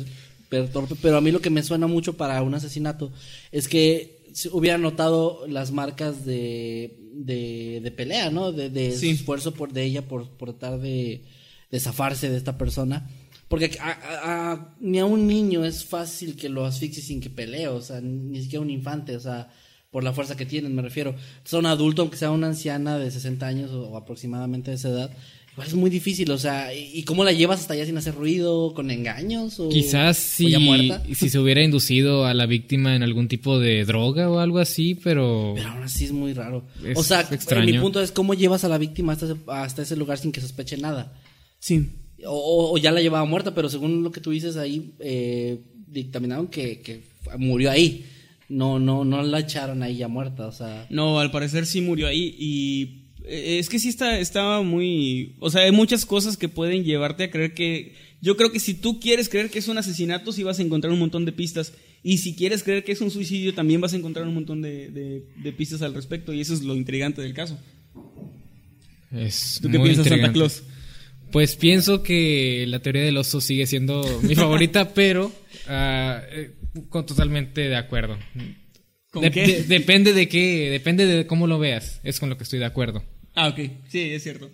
per- 0.47 0.69
torpe. 0.69 0.95
Pero 1.01 1.17
a 1.17 1.21
mí 1.21 1.31
lo 1.31 1.41
que 1.41 1.49
me 1.49 1.63
suena 1.63 1.87
mucho 1.87 2.15
para 2.15 2.41
un 2.43 2.53
asesinato 2.53 3.11
es 3.51 3.67
que 3.67 4.18
hubiera 4.51 4.77
notado 4.77 5.45
las 5.47 5.71
marcas 5.71 6.25
de, 6.25 6.97
de, 7.13 7.79
de 7.83 7.91
pelea, 7.91 8.29
¿no? 8.31 8.51
De, 8.51 8.69
de 8.69 8.91
Sí. 8.91 9.09
esfuerzo 9.11 9.53
por 9.53 9.73
de 9.73 9.83
ella 9.83 10.07
por, 10.07 10.29
por 10.37 10.49
tratar 10.57 10.79
de, 10.79 11.23
de 11.71 11.79
zafarse 11.79 12.29
de 12.29 12.37
esta 12.37 12.57
persona. 12.57 13.09
Porque 13.47 13.77
a- 13.81 13.89
a- 13.91 14.51
a- 14.51 14.75
ni 14.79 14.99
a 14.99 15.05
un 15.05 15.25
niño 15.27 15.65
es 15.65 15.83
fácil 15.85 16.35
que 16.35 16.49
lo 16.49 16.65
asfixie 16.65 17.01
sin 17.01 17.19
que 17.21 17.29
pelee, 17.29 17.67
o 17.67 17.81
sea, 17.81 17.99
ni 18.01 18.41
siquiera 18.41 18.61
un 18.61 18.69
infante, 18.69 19.15
o 19.15 19.19
sea, 19.19 19.51
por 19.89 20.03
la 20.03 20.13
fuerza 20.13 20.37
que 20.37 20.45
tienen, 20.45 20.75
me 20.75 20.83
refiero. 20.83 21.11
Entonces, 21.11 21.53
a 21.55 21.57
un 21.57 21.65
adulto, 21.65 22.03
aunque 22.03 22.17
sea 22.17 22.29
una 22.29 22.45
anciana 22.47 22.99
de 22.99 23.09
60 23.09 23.47
años 23.47 23.71
o, 23.71 23.97
aproximadamente 23.97 24.69
de 24.69 24.75
esa 24.77 24.89
edad, 24.89 25.11
igual 25.59 25.67
es 25.67 25.73
muy 25.75 25.89
difícil, 25.89 26.31
o 26.31 26.37
sea, 26.37 26.73
¿y, 26.73 27.03
cómo 27.03 27.23
la 27.23 27.31
llevas 27.31 27.59
hasta 27.59 27.73
allá 27.73 27.85
sin 27.85 27.97
hacer 27.97 28.15
ruido, 28.15 28.73
con 28.73 28.89
engaños? 28.91 29.59
O, 29.59 29.69
Quizás 29.69 30.17
o 30.17 30.37
si, 30.37 30.49
ya 30.49 30.59
muerta? 30.59 31.03
si 31.13 31.29
se 31.29 31.37
hubiera 31.39 31.61
inducido 31.63 32.25
a 32.25 32.33
la 32.33 32.45
víctima 32.45 32.95
en 32.95 33.03
algún 33.03 33.27
tipo 33.27 33.59
de 33.59 33.83
droga 33.85 34.29
o 34.29 34.39
algo 34.39 34.59
así, 34.59 34.95
pero... 34.95 35.53
Pero 35.55 35.69
aún 35.69 35.83
así 35.83 36.05
es 36.05 36.11
muy 36.11 36.33
raro. 36.33 36.63
Es 36.85 36.97
o 36.97 37.03
sea, 37.03 37.21
extraño. 37.21 37.65
mi 37.73 37.79
punto 37.79 38.01
es 38.01 38.11
cómo 38.11 38.33
llevas 38.33 38.63
a 38.63 38.69
la 38.69 38.77
víctima 38.77 39.13
hasta 39.13 39.25
ese, 39.25 39.35
hasta 39.47 39.81
ese 39.81 39.95
lugar 39.95 40.17
sin 40.17 40.31
que 40.31 40.41
sospeche 40.41 40.77
nada. 40.77 41.13
Sí. 41.59 41.89
O, 42.25 42.31
o- 42.31 42.73
o 42.73 42.77
ya 42.77 42.91
la 42.91 43.01
llevaba 43.01 43.25
muerta, 43.25 43.53
pero 43.53 43.69
según 43.69 44.03
lo 44.03 44.11
que 44.11 44.21
tú 44.21 44.31
dices 44.31 44.57
ahí, 44.57 44.93
eh, 44.99 45.59
dictaminaron 45.87 46.47
que, 46.47 46.81
que 46.81 47.01
murió 47.37 47.71
ahí. 47.71 48.05
No, 48.49 48.79
no, 48.79 49.05
no 49.05 49.21
la 49.21 49.39
echaron 49.41 49.83
ahí 49.83 49.97
ya 49.97 50.07
muerta, 50.07 50.47
o 50.47 50.51
sea. 50.51 50.87
No, 50.89 51.19
al 51.19 51.29
parecer 51.29 51.67
sí 51.67 51.81
murió 51.81 52.07
ahí 52.07 52.35
y 52.39 52.98
es 53.25 53.69
que 53.69 53.79
sí 53.79 53.89
está, 53.89 54.19
estaba 54.19 54.61
muy... 54.63 55.35
O 55.39 55.49
sea, 55.49 55.61
hay 55.61 55.71
muchas 55.71 56.05
cosas 56.05 56.37
que 56.37 56.49
pueden 56.49 56.83
llevarte 56.83 57.23
a 57.25 57.31
creer 57.31 57.53
que... 57.53 57.93
Yo 58.21 58.35
creo 58.35 58.51
que 58.51 58.59
si 58.59 58.73
tú 58.73 58.99
quieres 58.99 59.29
creer 59.29 59.49
que 59.49 59.59
es 59.59 59.67
un 59.67 59.77
asesinato, 59.77 60.31
sí 60.33 60.43
vas 60.43 60.59
a 60.59 60.61
encontrar 60.61 60.91
un 60.91 60.99
montón 60.99 61.25
de 61.25 61.31
pistas. 61.31 61.73
Y 62.03 62.17
si 62.19 62.35
quieres 62.35 62.63
creer 62.63 62.83
que 62.83 62.91
es 62.91 63.01
un 63.01 63.11
suicidio, 63.11 63.53
también 63.53 63.79
vas 63.81 63.93
a 63.93 63.97
encontrar 63.97 64.25
un 64.27 64.33
montón 64.33 64.61
de, 64.61 64.89
de- 64.89 65.23
de 65.41 65.53
pistas 65.53 65.81
al 65.81 65.93
respecto. 65.93 66.33
Y 66.33 66.41
eso 66.41 66.53
es 66.53 66.61
lo 66.63 66.75
intrigante 66.75 67.21
del 67.21 67.33
caso. 67.33 67.57
Es 69.11 69.59
¿Tú 69.61 69.69
qué 69.69 69.77
muy 69.77 69.89
piensas, 69.89 70.07
Santa. 70.07 70.33
Claus? 70.33 70.63
Pues 71.31 71.55
pienso 71.55 72.03
que 72.03 72.65
la 72.67 72.79
teoría 72.81 73.03
del 73.03 73.17
oso 73.17 73.39
sigue 73.41 73.67
siendo 73.67 74.03
mi 74.23 74.35
favorita, 74.35 74.93
pero 74.93 75.31
ah, 75.67 76.21
eh, 76.31 76.51
totalmente 76.91 77.61
de 77.61 77.75
acuerdo. 77.75 78.17
¿Con 79.11 79.23
De- 79.23 79.31
qué? 79.31 79.45
de- 79.47 79.63
depende 79.63 80.13
de 80.13 80.27
qué, 80.29 80.69
depende 80.69 81.05
de 81.05 81.25
cómo 81.27 81.47
lo 81.47 81.57
veas. 81.59 81.99
Es 82.03 82.19
con 82.19 82.29
lo 82.29 82.37
que 82.37 82.43
estoy 82.43 82.59
de 82.59 82.65
acuerdo. 82.65 83.03
Ah, 83.35 83.47
ok. 83.49 83.59
Sí, 83.87 84.11
es 84.11 84.23
cierto. 84.23 84.49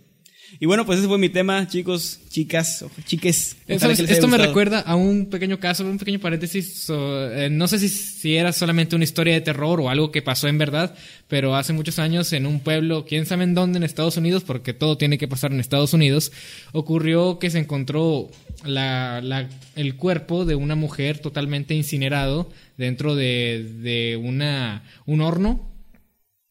Y 0.59 0.65
bueno, 0.65 0.85
pues 0.85 0.99
ese 0.99 1.07
fue 1.07 1.17
mi 1.17 1.29
tema, 1.29 1.67
chicos, 1.67 2.19
chicas, 2.29 2.81
o 2.81 2.89
chiques. 3.05 3.57
Haya 3.67 3.91
Esto 3.91 4.27
me 4.27 4.37
recuerda 4.37 4.79
a 4.79 4.95
un 4.95 5.25
pequeño 5.27 5.59
caso, 5.59 5.83
un 5.85 5.97
pequeño 5.97 6.19
paréntesis. 6.19 6.73
so- 6.83 7.31
eh, 7.31 7.49
no 7.49 7.67
sé 7.67 7.79
si, 7.79 7.89
si 7.89 8.35
era 8.35 8.53
solamente 8.53 8.95
una 8.95 9.03
historia 9.03 9.33
de 9.33 9.41
terror 9.41 9.81
o 9.81 9.89
algo 9.89 10.11
que 10.11 10.21
pasó 10.21 10.47
en 10.47 10.57
verdad, 10.57 10.95
pero 11.27 11.55
hace 11.55 11.73
muchos 11.73 11.99
años 11.99 12.31
en 12.33 12.45
un 12.45 12.59
pueblo, 12.61 13.05
quién 13.05 13.25
sabe 13.25 13.43
en 13.43 13.53
dónde, 13.53 13.77
en 13.77 13.83
Estados 13.83 14.17
Unidos, 14.17 14.43
porque 14.43 14.73
todo 14.73 14.97
tiene 14.97 15.17
que 15.17 15.27
pasar 15.27 15.51
en 15.51 15.59
Estados 15.59 15.93
Unidos, 15.93 16.31
ocurrió 16.71 17.39
que 17.39 17.49
se 17.49 17.59
encontró 17.59 18.29
la, 18.63 19.21
la- 19.21 19.49
el 19.75 19.95
cuerpo 19.95 20.45
de 20.45 20.55
una 20.55 20.75
mujer 20.75 21.19
totalmente 21.19 21.73
incinerado 21.75 22.49
dentro 22.77 23.15
de, 23.15 23.69
de 23.81 24.17
una, 24.17 24.83
un 25.05 25.21
horno 25.21 25.69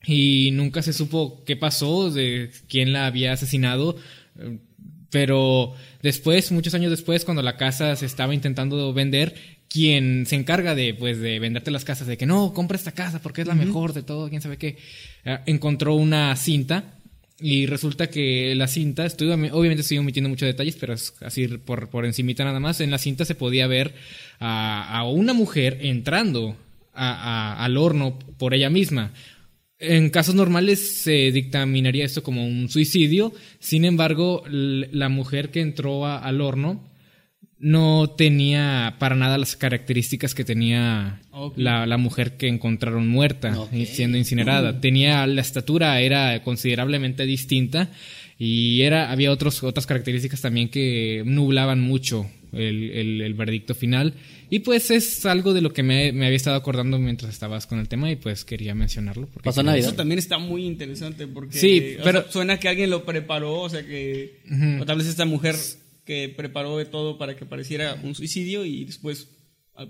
y 0.07 0.51
nunca 0.53 0.83
se 0.83 0.93
supo 0.93 1.43
qué 1.45 1.57
pasó, 1.57 2.11
de 2.11 2.51
quién 2.69 2.93
la 2.93 3.07
había 3.07 3.33
asesinado. 3.33 3.97
Pero 5.11 5.75
después, 6.03 6.51
muchos 6.51 6.75
años 6.75 6.90
después, 6.90 7.25
cuando 7.25 7.43
la 7.43 7.57
casa 7.57 7.95
se 7.95 8.07
estaba 8.07 8.35
intentando 8.35 8.93
vender, 8.93 9.35
quien 9.69 10.27
se 10.27 10.35
encarga 10.37 10.75
de, 10.75 10.95
pues, 10.95 11.21
de 11.21 11.38
venderte 11.38 11.71
las 11.71 11.85
casas, 11.85 12.07
de 12.09 12.17
que 12.17 12.27
no, 12.27 12.53
compra 12.53 12.77
esta 12.77 12.93
casa 12.93 13.23
porque 13.23 13.43
es 13.43 13.47
la 13.47 13.55
mejor 13.55 13.93
de 13.93 14.03
todo, 14.03 14.29
quién 14.29 14.43
sabe 14.43 14.57
qué, 14.57 14.77
eh, 15.25 15.38
encontró 15.47 15.95
una 15.95 16.35
cinta 16.37 16.95
y 17.40 17.67
resulta 17.67 18.09
que 18.09 18.55
la 18.57 18.67
cinta, 18.69 19.07
estoy, 19.07 19.29
obviamente 19.31 19.83
estoy 19.83 19.99
omitiendo 19.99 20.29
muchos 20.31 20.47
detalles, 20.47 20.77
pero 20.77 20.95
es 20.95 21.14
así 21.23 21.47
por, 21.49 21.88
por 21.90 22.07
encimita 22.07 22.45
nada 22.45 22.61
más, 22.61 22.81
en 22.81 22.90
la 22.90 22.99
cinta 22.99 23.25
se 23.25 23.35
podía 23.35 23.67
ver 23.67 23.95
a, 24.40 24.99
a 24.99 25.05
una 25.09 25.33
mujer 25.33 25.79
entrando 25.81 26.57
a- 26.93 27.55
a- 27.55 27.64
al 27.64 27.77
horno 27.77 28.19
por 28.38 28.55
ella 28.55 28.71
misma. 28.71 29.12
En 29.87 30.11
casos 30.11 30.35
normales 30.35 31.03
se 31.03 31.31
dictaminaría 31.33 32.05
esto 32.05 32.23
como 32.23 32.47
un 32.47 32.68
suicidio, 32.68 33.33
sin 33.59 33.85
embargo, 33.85 34.42
la 34.49 35.09
mujer 35.09 35.51
que 35.51 35.61
entró 35.61 36.07
a- 36.07 36.18
al 36.18 36.40
horno 36.40 36.88
no 37.59 38.11
tenía 38.11 38.97
para 38.99 39.14
nada 39.14 39.38
las 39.38 39.57
características 39.57 40.35
que 40.35 40.44
tenía 40.44 41.20
la, 41.57 41.87
la 41.87 41.97
mujer 41.97 42.37
que 42.37 42.49
encontraron 42.49 43.09
muerta 43.09 43.59
Ok. 43.59 43.73
y 43.73 43.87
siendo 43.87 44.18
incinerada. 44.18 44.81
Tenía 44.81 45.27
la 45.27 45.40
estatura 45.40 45.99
era 46.01 46.42
considerablemente 46.42 47.25
distinta 47.25 47.88
y 48.44 48.83
era 48.83 49.11
había 49.11 49.30
otros 49.30 49.62
otras 49.62 49.87
características 49.87 50.40
también 50.40 50.68
que 50.68 51.22
nublaban 51.24 51.80
mucho 51.80 52.28
el, 52.52 52.90
el- 52.90 53.20
final 53.74 54.14
y 54.50 54.59
pues 54.61 54.90
es 54.90 55.24
algo 55.26 55.54
de 55.54 55.61
lo 55.62 55.72
que 55.72 55.83
me, 55.83 56.12
me 56.12 56.26
había 56.26 56.37
estado 56.37 56.57
acordando 56.57 56.98
mientras 56.98 57.33
estabas 57.33 57.66
con 57.66 57.78
el 57.80 57.88
tema 57.88 58.11
y 58.11 58.16
pues 58.16 58.44
quería 58.44 58.74
mencionarlo 58.74 59.26
porque 59.33 59.46
Pasó 59.46 59.62
Navidad. 59.62 59.87
Eso 59.88 59.96
también 59.96 60.18
está 60.18 60.38
muy 60.38 60.64
interesante 60.66 61.26
porque 61.26 61.59
Sí, 61.59 61.96
pero- 62.04 62.22
sea, 62.22 62.30
suena 62.33 62.59
que 62.61 62.68
alguien 62.68 62.90
lo 62.90 63.04
preparó, 63.04 63.61
o 63.62 63.68
sea 63.70 63.85
que 63.85 64.35
o 64.80 64.85
tal 64.85 64.98
vez 64.98 65.07
esta 65.09 65.24
mujer 65.24 65.57
que 66.04 66.28
preparó 66.37 66.76
de 66.76 66.85
todo 66.85 67.16
para 67.16 67.35
que 67.35 67.46
pareciera 67.46 67.98
un 68.02 68.14
suicidio 68.14 68.64
y 68.66 68.85
después 68.85 69.26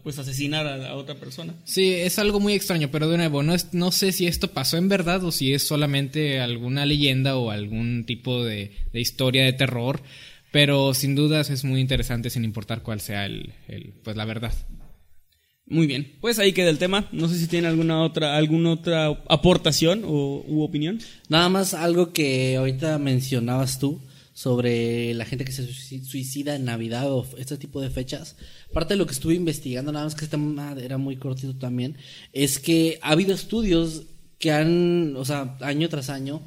pues 0.03 0.19
asesinar 0.19 0.67
a, 0.67 0.89
a 0.91 0.95
otra 0.95 1.15
persona. 1.17 1.55
Sí, 1.65 1.93
es 1.93 2.19
algo 2.19 2.41
muy 2.41 2.55
extraño, 2.55 2.89
pero 2.91 3.09
de 3.09 3.19
nuevo, 3.19 3.43
no, 3.43 3.55
es, 3.55 3.75
no 3.75 3.93
sé 3.93 4.13
si 4.13 4.27
esto 4.27 4.49
pasó 4.53 4.77
en 4.79 4.89
verdad 4.89 5.23
o 5.25 5.31
si 5.33 5.53
es 5.53 5.67
solamente 5.67 6.41
alguna 6.41 6.87
leyenda 6.87 7.37
o 7.37 7.51
algún 7.51 8.05
tipo 8.07 8.45
de, 8.45 8.73
de 8.93 9.01
historia 9.01 9.45
de 9.45 9.53
terror, 9.53 10.03
pero 10.53 10.95
sin 10.95 11.15
dudas 11.15 11.51
es 11.51 11.65
muy 11.65 11.81
interesante 11.81 12.31
sin 12.31 12.45
importar 12.45 12.83
cuál 12.83 13.01
sea 13.01 13.27
el, 13.27 13.53
el- 13.69 13.93
pues 14.03 14.17
la 14.17 14.25
verdad. 14.25 14.53
Muy 15.67 15.87
bien, 15.87 16.13
pues 16.21 16.39
ahí 16.39 16.53
queda 16.53 16.69
el 16.69 16.79
tema. 16.79 17.09
No 17.11 17.27
sé 17.29 17.39
si 17.39 17.47
tiene 17.47 17.69
alguna 17.69 18.03
otra 18.03 18.37
alguna 18.37 18.73
otra 18.73 19.07
aportación 19.29 20.03
o 20.05 20.45
u 20.47 20.63
opinión. 20.63 20.99
Nada 21.31 21.49
más 21.49 21.73
algo 21.73 22.13
que 22.13 22.57
ahorita 22.57 22.99
mencionabas 22.99 23.79
tú 23.79 23.99
sobre 24.35 25.15
la 25.15 25.25
gente 25.25 25.45
que 25.45 25.53
se 25.53 25.63
suici- 25.67 26.03
suicida 26.05 26.57
en 26.57 26.65
Navidad 26.67 27.11
o 27.11 27.25
este 27.39 27.57
tipo 27.57 27.81
de 27.81 27.89
fechas. 27.89 28.37
Parte 28.73 28.95
de 28.95 28.99
lo 28.99 29.07
que 29.07 29.13
estuve 29.15 29.35
investigando, 29.35 29.93
nada 29.93 30.05
más 30.05 30.15
que 30.15 30.25
este 30.27 30.37
tema 30.37 30.75
era 30.79 30.99
muy 30.99 31.17
cortito 31.17 31.55
también, 31.55 31.97
es 32.33 32.59
que 32.59 32.99
ha 33.01 33.11
habido 33.13 33.33
estudios 33.33 34.03
que 34.41 34.51
han, 34.51 35.15
o 35.17 35.25
sea, 35.25 35.57
año 35.61 35.89
tras 35.89 36.11
año, 36.11 36.43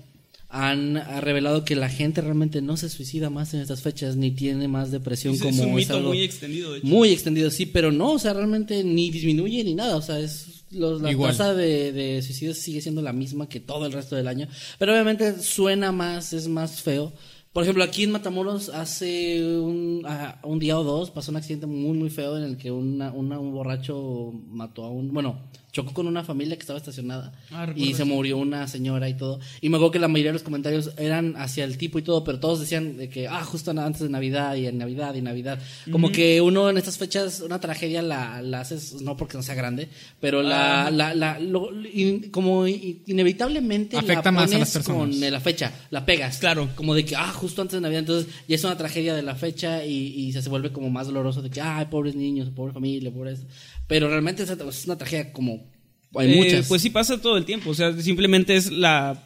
han 0.50 0.96
ha 0.98 1.20
revelado 1.20 1.66
que 1.66 1.76
la 1.76 1.90
gente 1.90 2.22
realmente 2.22 2.62
no 2.62 2.78
se 2.78 2.90
suicida 2.90 3.30
más 3.30 3.54
en 3.54 3.60
estas 3.62 3.82
fechas 3.82 4.16
ni 4.16 4.32
tiene 4.32 4.68
más 4.70 4.92
depresión 4.92 5.34
Es, 5.34 5.42
como 5.42 5.54
es 5.54 5.60
un 5.60 5.70
es 5.72 5.76
mito 5.76 5.98
algo- 5.98 6.10
muy 6.10 6.24
extendido, 6.24 6.72
de 6.74 6.78
hecho. 6.80 6.88
muy 6.88 7.10
extendido, 7.10 7.50
sí, 7.52 7.66
pero 7.66 7.92
no, 7.92 8.14
o 8.14 8.20
sea, 8.20 8.34
realmente 8.34 8.84
ni 8.84 9.10
disminuye 9.12 9.64
ni 9.64 9.76
nada, 9.76 9.96
o 9.98 10.02
sea, 10.02 10.20
es 10.20 10.64
los- 10.72 11.02
la 11.02 11.12
Igual. 11.12 11.32
tasa 11.32 11.54
de, 11.54 11.92
de 11.92 12.22
suicidios 12.22 12.58
sigue 12.58 12.82
siendo 12.82 13.02
la 13.02 13.12
misma 13.14 13.50
que 13.50 13.60
todo 13.60 13.86
el 13.86 13.92
resto 13.94 14.16
del 14.16 14.28
año, 14.28 14.48
pero 14.80 14.94
obviamente 14.94 15.42
suena 15.42 15.92
más, 15.92 16.34
es 16.34 16.48
más 16.50 16.82
feo. 16.82 17.14
Por 17.58 17.64
ejemplo, 17.64 17.84
aquí 17.84 18.04
en 18.04 18.12
Matamoros 18.12 18.70
hace 18.70 19.44
un, 19.58 20.06
un 20.44 20.60
día 20.60 20.78
o 20.78 20.84
dos 20.84 21.10
pasó 21.10 21.32
un 21.32 21.38
accidente 21.38 21.66
muy, 21.66 21.98
muy 21.98 22.12
feo 22.12 22.38
en 22.38 22.44
el 22.44 22.56
que 22.56 22.70
una, 22.70 23.12
una- 23.12 23.40
un 23.40 23.52
borracho 23.52 24.32
mató 24.52 24.84
a 24.84 24.92
un, 24.92 25.12
bueno, 25.12 25.40
chocó 25.78 25.94
con 25.94 26.08
una 26.08 26.24
familia 26.24 26.56
que 26.56 26.62
estaba 26.62 26.80
estacionada 26.80 27.32
Ah, 27.52 27.72
y 27.76 27.88
se 27.94 28.04
eso. 28.04 28.06
murió 28.08 28.38
una 28.38 28.68
señora 28.68 29.08
y 29.10 29.14
todo. 29.16 29.40
Y 29.62 29.70
me 29.70 29.78
acuerdo 29.78 29.92
que 29.92 30.00
la 30.00 30.08
mayoría 30.08 30.32
de 30.32 30.40
los 30.40 30.44
comentarios 30.44 30.92
eran 30.98 31.36
hacia 31.38 31.64
el 31.66 31.78
tipo 31.78 32.00
y 32.00 32.02
todo, 32.02 32.24
pero 32.24 32.40
todos 32.40 32.60
decían 32.60 32.98
de 32.98 33.10
que, 33.10 33.28
ah, 33.28 33.44
justo 33.44 33.72
antes 33.72 34.02
de 34.02 34.10
Navidad 34.10 34.56
y 34.56 34.66
en 34.68 34.78
Navidad 34.78 35.14
y 35.16 35.22
Navidad. 35.22 35.60
Como 35.92 36.12
que 36.12 36.42
uno 36.42 36.70
en 36.70 36.78
estas 36.78 36.98
fechas, 36.98 37.42
una 37.42 37.60
tragedia 37.60 38.02
la, 38.02 38.42
la 38.42 38.62
haces, 38.62 39.02
no 39.02 39.16
porque 39.16 39.38
no 39.38 39.44
sea 39.44 39.54
grande, 39.56 39.88
pero 40.20 40.42
la, 40.42 40.88
Ah. 40.88 40.92
la, 40.92 41.14
la, 41.14 41.40
lo- 41.40 41.70
in- 41.86 42.30
como 42.32 42.66
in- 42.68 43.04
inevitablemente 43.06 43.98
Afecta 43.98 44.24
la 44.26 44.32
más 44.32 44.44
a 44.44 44.46
pones 44.48 44.60
las 44.60 44.72
personas. 44.72 45.16
con 45.16 45.32
la 45.32 45.40
fecha, 45.40 45.72
la 45.92 46.06
pegas. 46.06 46.38
Claro. 46.40 46.70
Como 46.76 46.96
de 46.96 47.06
que, 47.06 47.16
ah, 47.16 47.32
justo 47.34 47.62
antes 47.62 47.76
de 47.76 47.82
Navidad, 47.82 48.00
entonces 48.00 48.34
ya 48.48 48.56
es 48.56 48.64
una 48.64 48.78
tragedia 48.78 49.14
de 49.16 49.22
la 49.22 49.36
fecha 49.36 49.86
y, 49.86 49.94
y 49.94 50.32
se, 50.34 50.42
se 50.42 50.50
vuelve 50.50 50.72
como 50.72 50.90
más 50.90 51.08
doloroso 51.08 51.42
de 51.42 51.50
que, 51.50 51.62
ay, 51.62 51.86
pobres 51.86 52.16
niños, 52.16 52.50
pobre 52.50 52.74
familia, 52.74 53.12
pobre 53.12 53.34
esto. 53.34 53.46
Pero 53.88 54.10
realmente 54.10 54.44
es 54.44 54.86
una 54.86 54.98
tragedia 54.98 55.32
como, 55.32 55.67
hay 56.16 56.34
Eh, 56.34 56.36
muchas. 56.38 56.68
Pues 56.68 56.82
sí 56.82 56.90
pasa 56.90 57.22
todo 57.22 57.38
el 57.38 57.46
tiempo, 57.46 57.70
o 57.70 57.74
sea, 57.74 57.94
simplemente 58.02 58.56
es 58.56 58.72
la 58.72 59.24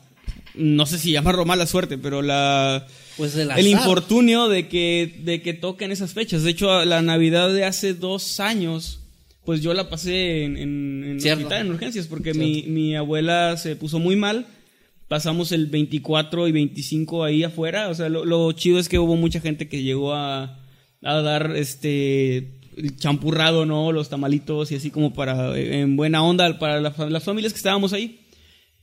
no 0.55 0.85
sé 0.85 0.97
si 0.97 1.11
llamarlo 1.11 1.45
mala 1.45 1.65
suerte, 1.65 1.97
pero 1.97 2.21
la 2.21 2.85
Pues 3.17 3.35
el 3.35 3.51
el 3.51 3.67
infortunio 3.67 4.49
de 4.49 4.67
que, 4.67 5.19
de 5.23 5.41
que 5.41 5.53
toquen 5.53 5.91
esas 5.91 6.13
fechas. 6.13 6.43
De 6.43 6.51
hecho, 6.51 6.83
la 6.85 7.01
Navidad 7.01 7.53
de 7.53 7.63
hace 7.63 7.93
dos 7.93 8.39
años, 8.39 8.99
pues 9.45 9.61
yo 9.61 9.73
la 9.73 9.89
pasé 9.89 10.43
en, 10.43 10.57
en, 10.57 11.17
hospital, 11.17 11.65
en 11.65 11.71
urgencias, 11.71 12.07
porque 12.07 12.33
mi, 12.33 12.63
mi 12.63 12.95
abuela 12.95 13.57
se 13.57 13.75
puso 13.75 13.99
muy 13.99 14.15
mal. 14.15 14.47
Pasamos 15.07 15.51
el 15.51 15.67
24 15.67 16.47
y 16.47 16.51
25 16.53 17.23
ahí 17.23 17.43
afuera. 17.43 17.89
O 17.89 17.95
sea, 17.95 18.07
lo, 18.07 18.23
lo 18.23 18.51
chido 18.53 18.79
es 18.79 18.87
que 18.87 18.99
hubo 18.99 19.15
mucha 19.17 19.41
gente 19.41 19.67
que 19.67 19.83
llegó 19.83 20.13
a, 20.13 20.59
a 21.03 21.21
dar 21.21 21.55
este 21.55 22.60
el 22.81 22.97
champurrado, 22.97 23.65
¿no? 23.65 23.91
Los 23.91 24.09
tamalitos 24.09 24.71
y 24.71 24.75
así 24.75 24.89
como 24.89 25.13
para, 25.13 25.57
en 25.57 25.95
buena 25.95 26.23
onda, 26.23 26.57
para 26.59 26.81
las 26.81 27.23
familias 27.23 27.53
que 27.53 27.57
estábamos 27.57 27.93
ahí. 27.93 28.19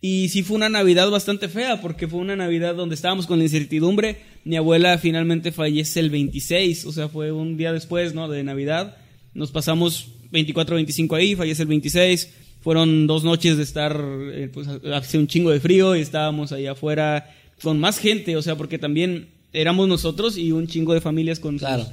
Y 0.01 0.29
sí 0.29 0.43
fue 0.43 0.57
una 0.57 0.69
Navidad 0.69 1.11
bastante 1.11 1.49
fea, 1.49 1.81
porque 1.81 2.07
fue 2.07 2.21
una 2.21 2.37
Navidad 2.37 2.75
donde 2.75 2.95
estábamos 2.95 3.27
con 3.27 3.39
la 3.39 3.45
incertidumbre. 3.45 4.19
Mi 4.45 4.57
abuela 4.57 4.97
finalmente 4.99 5.51
fallece 5.51 5.99
el 6.01 6.11
26, 6.11 6.85
o 6.85 6.93
sea, 6.93 7.09
fue 7.09 7.33
un 7.33 7.57
día 7.57 7.73
después, 7.73 8.15
¿no? 8.15 8.29
De 8.29 8.45
Navidad. 8.45 8.97
Nos 9.35 9.51
pasamos 9.51 10.09
24-25 10.33 11.17
ahí, 11.17 11.35
fallece 11.35 11.63
el 11.63 11.69
26. 11.69 12.33
Fueron 12.61 13.07
dos 13.09 13.25
noches 13.25 13.57
de 13.57 13.63
estar, 13.65 14.01
eh, 14.33 14.49
pues, 14.53 14.69
hace 14.69 15.19
un 15.19 15.27
chingo 15.27 15.51
de 15.51 15.61
frío 15.61 15.97
y 15.97 16.01
estábamos 16.01 16.53
ahí 16.53 16.67
afuera 16.67 17.35
con 17.63 17.81
más 17.81 17.99
gente, 17.99 18.37
o 18.37 18.43
sea, 18.43 18.57
porque 18.57 18.79
también 18.79 19.29
éramos 19.53 19.89
nosotros 19.89 20.37
y 20.37 20.53
un 20.53 20.69
chingo 20.69 20.95
de 20.95 21.01
familias 21.01 21.41
con 21.41 21.59
Claro. 21.59 21.87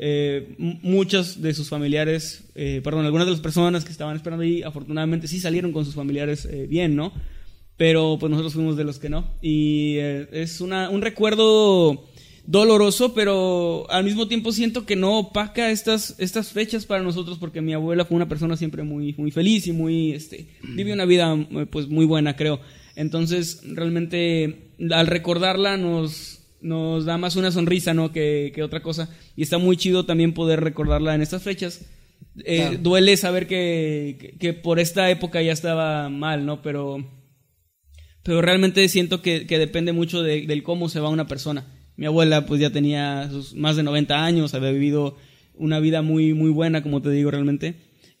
Eh, 0.00 0.54
muchos 0.58 1.42
de 1.42 1.52
sus 1.54 1.68
familiares, 1.68 2.44
eh, 2.54 2.80
perdón, 2.84 3.04
algunas 3.04 3.26
de 3.26 3.32
las 3.32 3.40
personas 3.40 3.84
que 3.84 3.90
estaban 3.90 4.14
esperando 4.14 4.44
ahí, 4.44 4.62
afortunadamente 4.62 5.26
sí 5.26 5.40
salieron 5.40 5.72
con 5.72 5.84
sus 5.84 5.94
familiares 5.94 6.44
eh, 6.44 6.66
bien, 6.68 6.94
¿no? 6.94 7.12
Pero 7.76 8.16
pues 8.18 8.30
nosotros 8.30 8.54
fuimos 8.54 8.76
de 8.76 8.84
los 8.84 8.98
que 9.00 9.08
no. 9.08 9.28
Y 9.42 9.96
eh, 9.98 10.28
es 10.32 10.60
una, 10.60 10.88
un 10.88 11.02
recuerdo 11.02 12.06
doloroso, 12.46 13.12
pero 13.12 13.90
al 13.90 14.04
mismo 14.04 14.28
tiempo 14.28 14.52
siento 14.52 14.86
que 14.86 14.94
no 14.94 15.18
opaca 15.18 15.70
estas, 15.70 16.14
estas 16.18 16.52
fechas 16.52 16.86
para 16.86 17.02
nosotros 17.02 17.36
porque 17.38 17.60
mi 17.60 17.74
abuela 17.74 18.04
fue 18.04 18.16
una 18.16 18.28
persona 18.28 18.56
siempre 18.56 18.84
muy, 18.84 19.14
muy 19.18 19.32
feliz 19.32 19.66
y 19.66 19.72
muy, 19.72 20.12
este, 20.12 20.48
vive 20.62 20.92
una 20.92 21.04
vida 21.04 21.36
pues 21.70 21.88
muy 21.88 22.06
buena, 22.06 22.36
creo. 22.36 22.60
Entonces, 22.94 23.62
realmente, 23.64 24.70
al 24.90 25.08
recordarla 25.08 25.76
nos, 25.76 26.40
nos 26.60 27.04
da 27.04 27.18
más 27.18 27.36
una 27.36 27.50
sonrisa, 27.50 27.94
¿no? 27.94 28.12
Que, 28.12 28.52
que 28.54 28.62
otra 28.62 28.80
cosa. 28.80 29.08
Y 29.38 29.42
está 29.42 29.58
muy 29.58 29.76
chido 29.76 30.04
también 30.04 30.32
poder 30.34 30.58
recordarla 30.58 31.14
en 31.14 31.22
estas 31.22 31.44
fechas. 31.44 31.82
Eh, 32.44 32.56
Claro. 32.58 32.78
Duele 32.78 33.16
saber 33.16 33.46
que, 33.46 34.16
que, 34.20 34.32
que 34.36 34.52
por 34.52 34.80
esta 34.80 35.08
época 35.10 35.40
ya 35.42 35.52
estaba 35.52 36.08
mal, 36.08 36.44
¿no? 36.44 36.60
Pero, 36.60 37.06
pero 38.24 38.42
realmente 38.42 38.88
siento 38.88 39.22
que, 39.22 39.46
que 39.46 39.58
depende 39.60 39.92
mucho 39.92 40.22
de- 40.24 40.44
del 40.46 40.64
cómo 40.64 40.88
se 40.88 40.98
va 40.98 41.08
una 41.08 41.28
persona. 41.28 41.66
Mi 41.96 42.06
abuela 42.06 42.46
pues 42.46 42.60
ya 42.60 42.70
tenía 42.70 43.28
sus 43.30 43.54
más 43.54 43.76
de 43.76 43.84
90 43.84 44.24
años, 44.24 44.54
había 44.54 44.72
vivido 44.72 45.16
una 45.54 45.78
vida 45.78 46.02
muy, 46.02 46.34
muy 46.34 46.50
buena, 46.50 46.82
como 46.82 47.00
te 47.00 47.10
digo 47.10 47.30
realmente, 47.30 47.76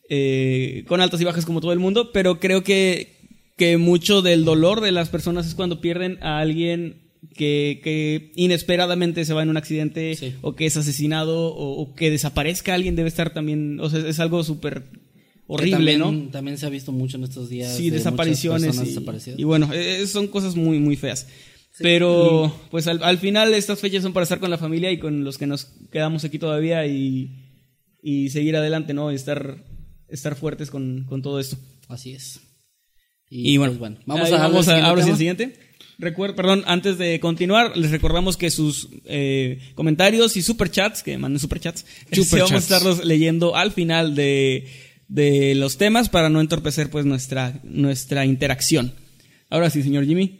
eh, 0.08 0.84
con 0.86 1.00
altas 1.00 1.20
y 1.20 1.24
bajas 1.24 1.46
como 1.46 1.60
todo 1.60 1.72
el 1.72 1.78
mundo, 1.80 2.12
pero 2.12 2.38
creo 2.38 2.62
que, 2.62 3.16
que 3.56 3.76
mucho 3.76 4.22
del 4.22 4.44
dolor 4.44 4.80
de 4.82 4.92
las 4.92 5.08
personas 5.08 5.48
es 5.48 5.54
cuando 5.56 5.80
pierden 5.80 6.18
a 6.22 6.38
alguien 6.38 7.07
que, 7.34 7.80
que 7.82 8.32
inesperadamente 8.36 9.24
se 9.24 9.34
va 9.34 9.42
en 9.42 9.48
un 9.50 9.56
accidente 9.56 10.14
Sí. 10.16 10.34
o 10.40 10.54
que 10.54 10.66
es 10.66 10.76
asesinado 10.76 11.48
o, 11.54 11.80
o 11.80 11.94
que 11.94 12.10
desaparezca 12.10 12.74
alguien 12.74 12.96
debe 12.96 13.08
estar 13.08 13.32
también, 13.32 13.80
o 13.80 13.90
sea, 13.90 14.00
es 14.08 14.20
algo 14.20 14.42
súper 14.44 14.84
horrible, 15.46 15.92
Que 15.92 15.98
¿no? 15.98 16.06
también, 16.06 16.30
También 16.30 16.58
se 16.58 16.66
ha 16.66 16.70
visto 16.70 16.92
mucho 16.92 17.16
en 17.16 17.24
estos 17.24 17.48
días. 17.48 17.76
Sí, 17.76 17.90
de 17.90 17.96
desapariciones. 17.96 18.76
Y, 19.36 19.44
bueno, 19.44 19.70
eh, 19.72 20.06
son 20.06 20.28
cosas 20.28 20.54
muy, 20.56 20.78
muy 20.78 20.96
feas. 20.96 21.26
Pero, 21.80 22.52
pues 22.70 22.86
al, 22.88 23.02
al 23.04 23.18
final 23.18 23.54
estas 23.54 23.80
fechas 23.80 24.02
son 24.02 24.12
para 24.12 24.24
estar 24.24 24.40
con 24.40 24.50
la 24.50 24.58
familia 24.58 24.90
y 24.90 24.98
con 24.98 25.24
los 25.24 25.38
que 25.38 25.46
nos 25.46 25.66
quedamos 25.92 26.24
aquí 26.24 26.38
todavía 26.38 26.84
y, 26.86 27.30
y 28.02 28.30
seguir 28.30 28.56
adelante, 28.56 28.94
¿no? 28.94 29.12
Y 29.12 29.14
estar, 29.14 29.64
estar 30.08 30.34
fuertes 30.34 30.70
con, 30.70 31.04
con 31.08 31.22
todo 31.22 31.38
esto. 31.38 31.56
Así 31.88 32.12
es. 32.14 32.40
Y, 33.30 33.56
bueno, 33.58 33.72
pues, 33.72 33.78
bueno, 33.78 33.96
vamos 34.06 34.26
ahí 34.26 34.32
a 34.34 34.38
vamos 34.38 34.68
al 34.68 34.80
a, 34.82 34.86
ahora 34.86 35.02
sí, 35.04 35.10
el 35.10 35.16
siguiente. 35.16 35.56
Recuer- 35.98 36.34
perdón, 36.36 36.62
antes 36.66 36.96
de 36.96 37.18
continuar, 37.18 37.76
les 37.76 37.90
recordamos 37.90 38.36
que 38.36 38.50
sus 38.50 38.88
eh, 39.04 39.58
comentarios 39.74 40.36
y 40.36 40.42
superchats, 40.42 41.02
que 41.02 41.18
manden 41.18 41.40
superchats, 41.40 41.84
Superchats. 42.12 42.30
vamos 42.32 42.52
a 42.52 42.58
estarlos 42.58 43.04
leyendo 43.04 43.56
al 43.56 43.72
final 43.72 44.14
de, 44.14 44.68
de 45.08 45.54
los 45.56 45.76
temas 45.76 46.08
para 46.08 46.28
no 46.28 46.40
entorpecer 46.40 46.88
pues 46.90 47.04
nuestra, 47.04 47.58
nuestra 47.64 48.24
interacción. 48.24 48.92
Ahora 49.50 49.70
sí, 49.70 49.82
señor 49.82 50.06
Jimmy. 50.06 50.38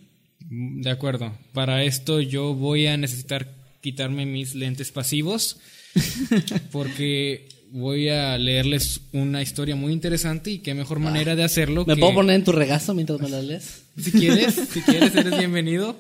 Mm, 0.49 0.83
De 0.83 0.91
acuerdo. 0.91 1.37
Para 1.53 1.83
esto 1.83 2.21
yo 2.21 2.55
voy 2.55 2.87
a 2.87 2.97
necesitar 2.97 3.49
quitarme 3.81 4.27
mis 4.27 4.55
lentes 4.55 4.93
pasivos 4.93 5.59
porque 6.73 7.49
voy 7.71 8.09
a 8.09 8.39
leerles 8.39 9.01
una 9.13 9.43
historia 9.43 9.77
muy 9.77 9.93
interesante 9.93 10.51
y 10.53 10.59
qué 10.61 10.75
mejor 10.75 11.01
manera 11.01 11.37
de 11.37 11.45
hacerlo 11.45 11.85
¿Me 11.87 11.95
que- 11.95 12.01
puedo 12.01 12.15
poner 12.15 12.37
en 12.37 12.45
tu 12.45 12.53
regazo 12.53 12.95
mientras 12.95 13.21
me 13.21 13.29
la 13.29 13.43
lees? 13.43 13.83
Si 14.03 14.13
quieres, 14.13 14.55
si 14.55 14.81
quieres 14.83 15.15
eres 15.15 15.37
bienvenido. 15.39 15.91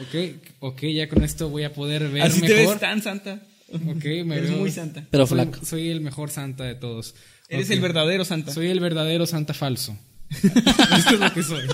Ok, 0.00 0.36
ok, 0.60 0.82
ya 0.94 1.08
con 1.08 1.24
esto 1.24 1.48
voy 1.48 1.64
a 1.64 1.72
poder 1.72 2.08
ver 2.08 2.22
Así 2.22 2.40
te 2.40 2.48
mejor. 2.54 2.74
ves 2.74 2.80
tan 2.80 3.02
santa. 3.02 3.40
Ok, 3.72 4.04
me 4.24 4.36
Eres 4.36 4.50
veo- 4.50 4.58
muy 4.58 4.70
santa. 4.70 5.04
Pero 5.10 5.26
soy, 5.26 5.36
flaco. 5.42 5.64
soy 5.64 5.90
el 5.90 6.00
mejor 6.00 6.30
santa 6.30 6.64
de 6.64 6.74
todos. 6.74 7.14
Eres 7.48 7.70
el 7.70 7.80
verdadero 7.80 8.24
santa. 8.24 8.52
Soy 8.52 8.68
el 8.68 8.80
verdadero 8.80 9.26
santa 9.26 9.54
falso. 9.54 9.96
Esto 10.30 11.14
es 11.14 11.20
lo 11.20 11.32
que 11.34 11.42
soy. 11.42 11.64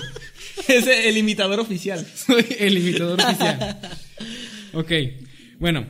es 0.67 0.87
el 0.87 1.17
imitador 1.17 1.59
oficial. 1.59 2.05
Soy 2.15 2.45
el 2.59 2.77
imitador 2.77 3.19
oficial. 3.21 3.79
Ok, 4.73 4.91
bueno, 5.59 5.85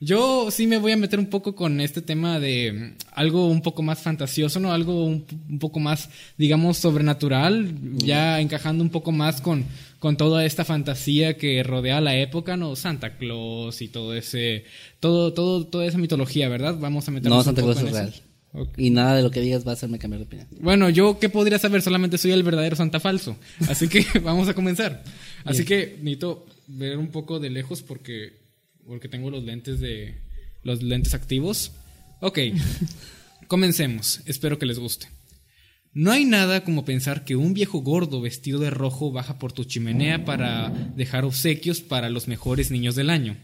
yo 0.00 0.50
sí 0.50 0.66
me 0.66 0.78
voy 0.78 0.92
a 0.92 0.96
meter 0.96 1.18
un 1.18 1.26
poco 1.26 1.54
con 1.54 1.80
este 1.80 2.02
tema 2.02 2.38
de 2.40 2.72
mm, 2.72 3.04
algo 3.12 3.48
un 3.48 3.62
poco 3.62 3.82
más 3.82 4.00
fantasioso, 4.00 4.60
¿no? 4.60 4.72
Algo 4.72 5.04
un, 5.04 5.24
un 5.48 5.58
poco 5.58 5.80
más, 5.80 6.10
digamos, 6.36 6.78
sobrenatural, 6.78 7.72
ya 7.96 8.40
encajando 8.40 8.82
un 8.82 8.90
poco 8.90 9.12
más 9.12 9.40
con, 9.40 9.64
con 9.98 10.16
toda 10.16 10.44
esta 10.44 10.64
fantasía 10.64 11.36
que 11.36 11.62
rodea 11.62 12.00
la 12.00 12.16
época, 12.16 12.56
¿no? 12.56 12.76
Santa 12.76 13.16
Claus 13.16 13.82
y 13.82 13.88
todo 13.88 14.14
ese, 14.14 14.64
todo, 15.00 15.32
todo, 15.32 15.66
toda 15.66 15.86
esa 15.86 15.98
mitología, 15.98 16.48
¿verdad? 16.48 16.76
Vamos 16.78 17.08
a 17.08 17.10
meternos 17.10 17.34
No, 17.34 17.38
un 17.38 17.44
Santa 17.44 17.62
poco 17.62 17.74
Claus 17.74 17.88
es 17.88 17.92
real. 17.92 18.14
Y 18.76 18.90
nada 18.90 19.16
de 19.16 19.22
lo 19.22 19.30
que 19.30 19.40
digas 19.40 19.66
va 19.66 19.72
a 19.72 19.74
hacerme 19.74 19.98
cambiar 19.98 20.20
de 20.20 20.26
opinión. 20.26 20.48
Bueno, 20.60 20.88
yo 20.88 21.18
qué 21.18 21.28
podría 21.28 21.58
saber, 21.58 21.82
solamente 21.82 22.18
soy 22.18 22.30
el 22.32 22.42
verdadero 22.42 22.76
Santa 22.76 22.98
falso. 23.00 23.36
Así 23.68 23.88
que 23.88 24.04
vamos 24.22 24.48
a 24.48 24.54
comenzar. 24.54 25.02
Así 25.44 25.64
que 25.64 25.96
necesito 25.98 26.46
ver 26.66 26.98
un 26.98 27.08
poco 27.08 27.40
de 27.40 27.50
lejos 27.50 27.82
porque, 27.82 28.32
porque 28.88 29.08
tengo 29.08 29.30
los 29.30 29.44
lentes 29.44 29.78
de 29.80 30.14
los 30.64 30.82
lentes 30.82 31.14
activos. 31.14 31.72
Ok, 32.20 32.38
comencemos. 33.46 34.20
Espero 34.24 34.58
que 34.58 34.66
les 34.66 34.78
guste. 34.78 35.08
No 35.92 36.10
hay 36.10 36.24
nada 36.24 36.64
como 36.64 36.84
pensar 36.84 37.24
que 37.24 37.36
un 37.36 37.54
viejo 37.54 37.80
gordo 37.80 38.20
vestido 38.20 38.58
de 38.58 38.70
rojo 38.70 39.12
baja 39.12 39.38
por 39.38 39.52
tu 39.52 39.64
chimenea 39.64 40.24
para 40.24 40.70
dejar 40.96 41.24
obsequios 41.24 41.80
para 41.80 42.08
los 42.08 42.28
mejores 42.28 42.70
niños 42.70 42.94
del 42.94 43.10
año. 43.10 43.36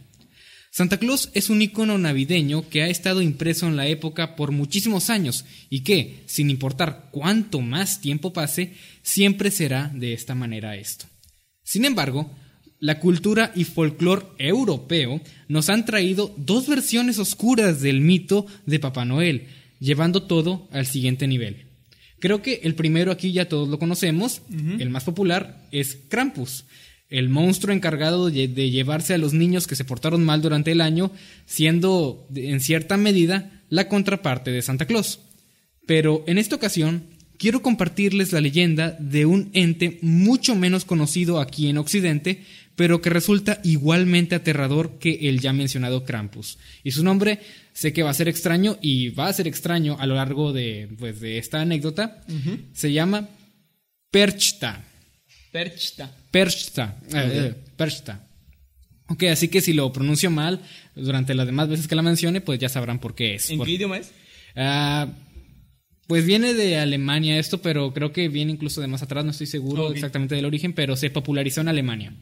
Santa 0.70 0.98
Claus 0.98 1.30
es 1.34 1.50
un 1.50 1.62
icono 1.62 1.98
navideño 1.98 2.68
que 2.68 2.82
ha 2.82 2.88
estado 2.88 3.22
impreso 3.22 3.68
en 3.68 3.76
la 3.76 3.86
época 3.86 4.34
por 4.36 4.50
muchísimos 4.50 5.08
años 5.08 5.44
y 5.70 5.84
que, 5.84 6.24
sin 6.26 6.50
importar 6.50 7.10
cuánto 7.12 7.60
más 7.60 8.00
tiempo 8.00 8.32
pase, 8.32 8.74
siempre 9.02 9.50
será 9.50 9.90
de 9.94 10.14
esta 10.14 10.34
manera 10.34 10.74
esto. 10.74 11.06
Sin 11.62 11.84
embargo, 11.84 12.30
la 12.84 13.00
cultura 13.00 13.50
y 13.54 13.64
folclore 13.64 14.26
europeo 14.36 15.22
nos 15.48 15.70
han 15.70 15.86
traído 15.86 16.34
dos 16.36 16.68
versiones 16.68 17.18
oscuras 17.18 17.80
del 17.80 18.02
mito 18.02 18.44
de 18.66 18.78
Papá 18.78 19.06
Noel, 19.06 19.46
llevando 19.80 20.24
todo 20.24 20.68
al 20.70 20.84
siguiente 20.84 21.26
nivel. 21.26 21.64
Creo 22.20 22.42
que 22.42 22.60
el 22.62 22.74
primero 22.74 23.10
aquí 23.10 23.32
ya 23.32 23.48
todos 23.48 23.70
lo 23.70 23.78
conocemos, 23.78 24.42
el 24.78 24.90
más 24.90 25.04
popular 25.04 25.66
es 25.72 25.96
Krampus, 26.10 26.66
el 27.08 27.30
monstruo 27.30 27.74
encargado 27.74 28.28
de, 28.28 28.48
llevarse 28.48 29.14
a 29.14 29.18
los 29.18 29.32
niños 29.32 29.66
que 29.66 29.76
se 29.76 29.86
portaron 29.86 30.22
mal 30.22 30.42
durante 30.42 30.70
el 30.70 30.82
año, 30.82 31.10
siendo 31.46 32.26
en 32.34 32.60
cierta 32.60 32.98
medida 32.98 33.62
la 33.70 33.88
contraparte 33.88 34.50
de 34.50 34.60
Santa 34.60 34.84
Claus. 34.84 35.20
Pero 35.86 36.22
en 36.26 36.36
esta 36.36 36.56
ocasión 36.56 37.04
quiero 37.38 37.62
compartirles 37.62 38.32
la 38.32 38.40
leyenda 38.40 38.96
de 38.98 39.26
un 39.26 39.50
ente 39.54 39.98
mucho 40.02 40.54
menos 40.54 40.84
conocido 40.84 41.40
aquí 41.40 41.68
en 41.68 41.78
Occidente, 41.78 42.42
pero 42.76 43.00
que 43.00 43.10
resulta 43.10 43.60
igualmente 43.64 44.34
aterrador 44.34 44.98
que 44.98 45.28
el 45.28 45.40
ya 45.40 45.52
mencionado 45.52 46.04
Krampus. 46.04 46.58
Y 46.82 46.90
su 46.92 47.04
nombre 47.04 47.38
sé 47.72 47.92
que 47.92 48.02
va 48.02 48.10
a 48.10 48.14
ser 48.14 48.28
extraño 48.28 48.78
y 48.82 49.10
va 49.10 49.28
a 49.28 49.32
ser 49.32 49.46
extraño 49.46 49.96
a 50.00 50.06
lo 50.06 50.14
largo 50.16 50.52
de, 50.52 50.88
pues, 50.98 51.20
de 51.20 51.38
esta 51.38 51.60
anécdota. 51.60 52.22
Se 52.72 52.92
llama 52.92 53.28
Perchta. 54.10 54.84
Perchta. 55.52 56.10
Perchta. 56.30 56.96
eh, 57.12 57.30
eh, 57.32 57.54
Perchta. 57.76 58.26
Ok, 59.08 59.24
así 59.24 59.48
que 59.48 59.60
si 59.60 59.72
lo 59.72 59.92
pronuncio 59.92 60.30
mal 60.30 60.60
durante 60.94 61.34
las 61.34 61.46
demás 61.46 61.68
veces 61.68 61.86
que 61.86 61.94
la 61.94 62.02
mencione, 62.02 62.40
pues 62.40 62.58
ya 62.58 62.68
sabrán 62.68 62.98
por 62.98 63.14
qué 63.14 63.34
es. 63.34 63.50
¿En 63.50 63.58
Por- 63.58 63.66
qué 63.66 63.72
idioma 63.74 63.98
es? 63.98 64.10
Ah, 64.56 65.08
Pues 66.06 66.26
viene 66.26 66.52
de 66.54 66.76
Alemania 66.76 67.38
esto, 67.38 67.62
pero 67.62 67.92
creo 67.94 68.12
que 68.12 68.28
viene 68.28 68.52
incluso 68.52 68.80
de 68.80 68.86
más 68.88 69.02
atrás, 69.02 69.24
no 69.24 69.30
estoy 69.30 69.46
seguro 69.46 69.90
exactamente 69.92 70.34
del 70.34 70.44
origen, 70.44 70.74
pero 70.74 70.96
se 70.96 71.10
popularizó 71.10 71.62
en 71.62 71.68
Alemania. 71.68 72.14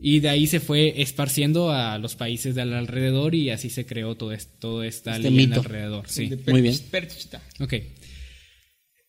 Y 0.00 0.20
de 0.20 0.30
ahí 0.30 0.46
se 0.46 0.60
fue 0.60 1.02
esparciendo 1.02 1.70
a 1.70 1.98
los 1.98 2.16
países 2.16 2.54
del 2.54 2.72
alrededor 2.72 3.34
y 3.34 3.50
así 3.50 3.68
se 3.68 3.84
creó 3.84 4.14
todo 4.14 4.32
esto, 4.32 4.52
toda 4.58 4.86
esta 4.86 5.16
Este 5.16 5.30
leyenda 5.30 5.56
mito. 5.56 5.68
alrededor. 5.68 6.08
Sí. 6.08 6.30
Muy 6.46 6.62
bien. 6.62 6.74
Ok. 7.58 7.74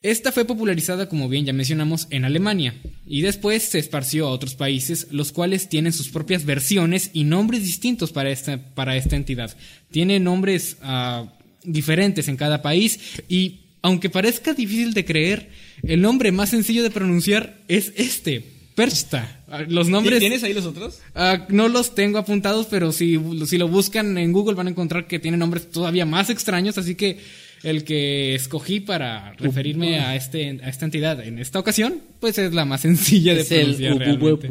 Esta 0.01 0.31
fue 0.31 0.45
popularizada, 0.45 1.07
como 1.07 1.29
bien 1.29 1.45
ya 1.45 1.53
mencionamos, 1.53 2.07
en 2.09 2.25
Alemania 2.25 2.73
y 3.05 3.21
después 3.21 3.61
se 3.61 3.77
esparció 3.77 4.27
a 4.27 4.31
otros 4.31 4.55
países, 4.55 5.07
los 5.11 5.31
cuales 5.31 5.69
tienen 5.69 5.93
sus 5.93 6.09
propias 6.09 6.43
versiones 6.43 7.11
y 7.13 7.23
nombres 7.23 7.61
distintos 7.63 8.11
para 8.11 8.31
esta, 8.31 8.73
para 8.73 8.97
esta 8.97 9.15
entidad. 9.15 9.55
Tiene 9.91 10.19
nombres 10.19 10.77
ah, 10.81 11.31
diferentes 11.63 12.27
en 12.27 12.37
cada 12.37 12.61
país 12.61 12.99
y, 13.27 13.61
aunque 13.81 14.09
parezca 14.09 14.53
difícil 14.53 14.93
de 14.93 15.05
creer, 15.05 15.49
el 15.83 16.01
nombre 16.01 16.31
más 16.31 16.49
sencillo 16.49 16.83
de 16.83 16.91
pronunciar 16.91 17.57
es 17.67 17.93
este, 17.95 18.43
Perchta. 18.75 19.43
Los 19.67 19.89
nombres... 19.89 20.19
¿Tienes 20.19 20.43
ahí 20.43 20.53
los 20.53 20.65
otros? 20.65 21.01
Ah, 21.13 21.45
no 21.49 21.67
los 21.67 21.93
tengo 21.93 22.17
apuntados, 22.17 22.67
pero 22.69 22.91
si, 22.91 23.19
si 23.45 23.57
lo 23.57 23.67
buscan 23.67 24.17
en 24.17 24.31
Google 24.31 24.55
van 24.55 24.67
a 24.67 24.69
encontrar 24.69 25.07
que 25.07 25.19
tiene 25.19 25.37
nombres 25.37 25.69
todavía 25.69 26.05
más 26.05 26.29
extraños, 26.29 26.77
así 26.77 26.95
que 26.95 27.19
el 27.63 27.83
que 27.83 28.33
escogí 28.33 28.79
para 28.79 29.33
referirme 29.33 29.99
a, 29.99 30.15
este, 30.15 30.59
a 30.63 30.69
esta 30.69 30.85
entidad 30.85 31.21
en 31.21 31.37
esta 31.37 31.59
ocasión, 31.59 32.01
pues 32.19 32.37
es 32.37 32.53
la 32.53 32.65
más 32.65 32.81
sencilla 32.81 33.35
de 33.35 33.41
Es 33.41 33.51
el 33.51 33.75
pronunciar. 33.75 34.49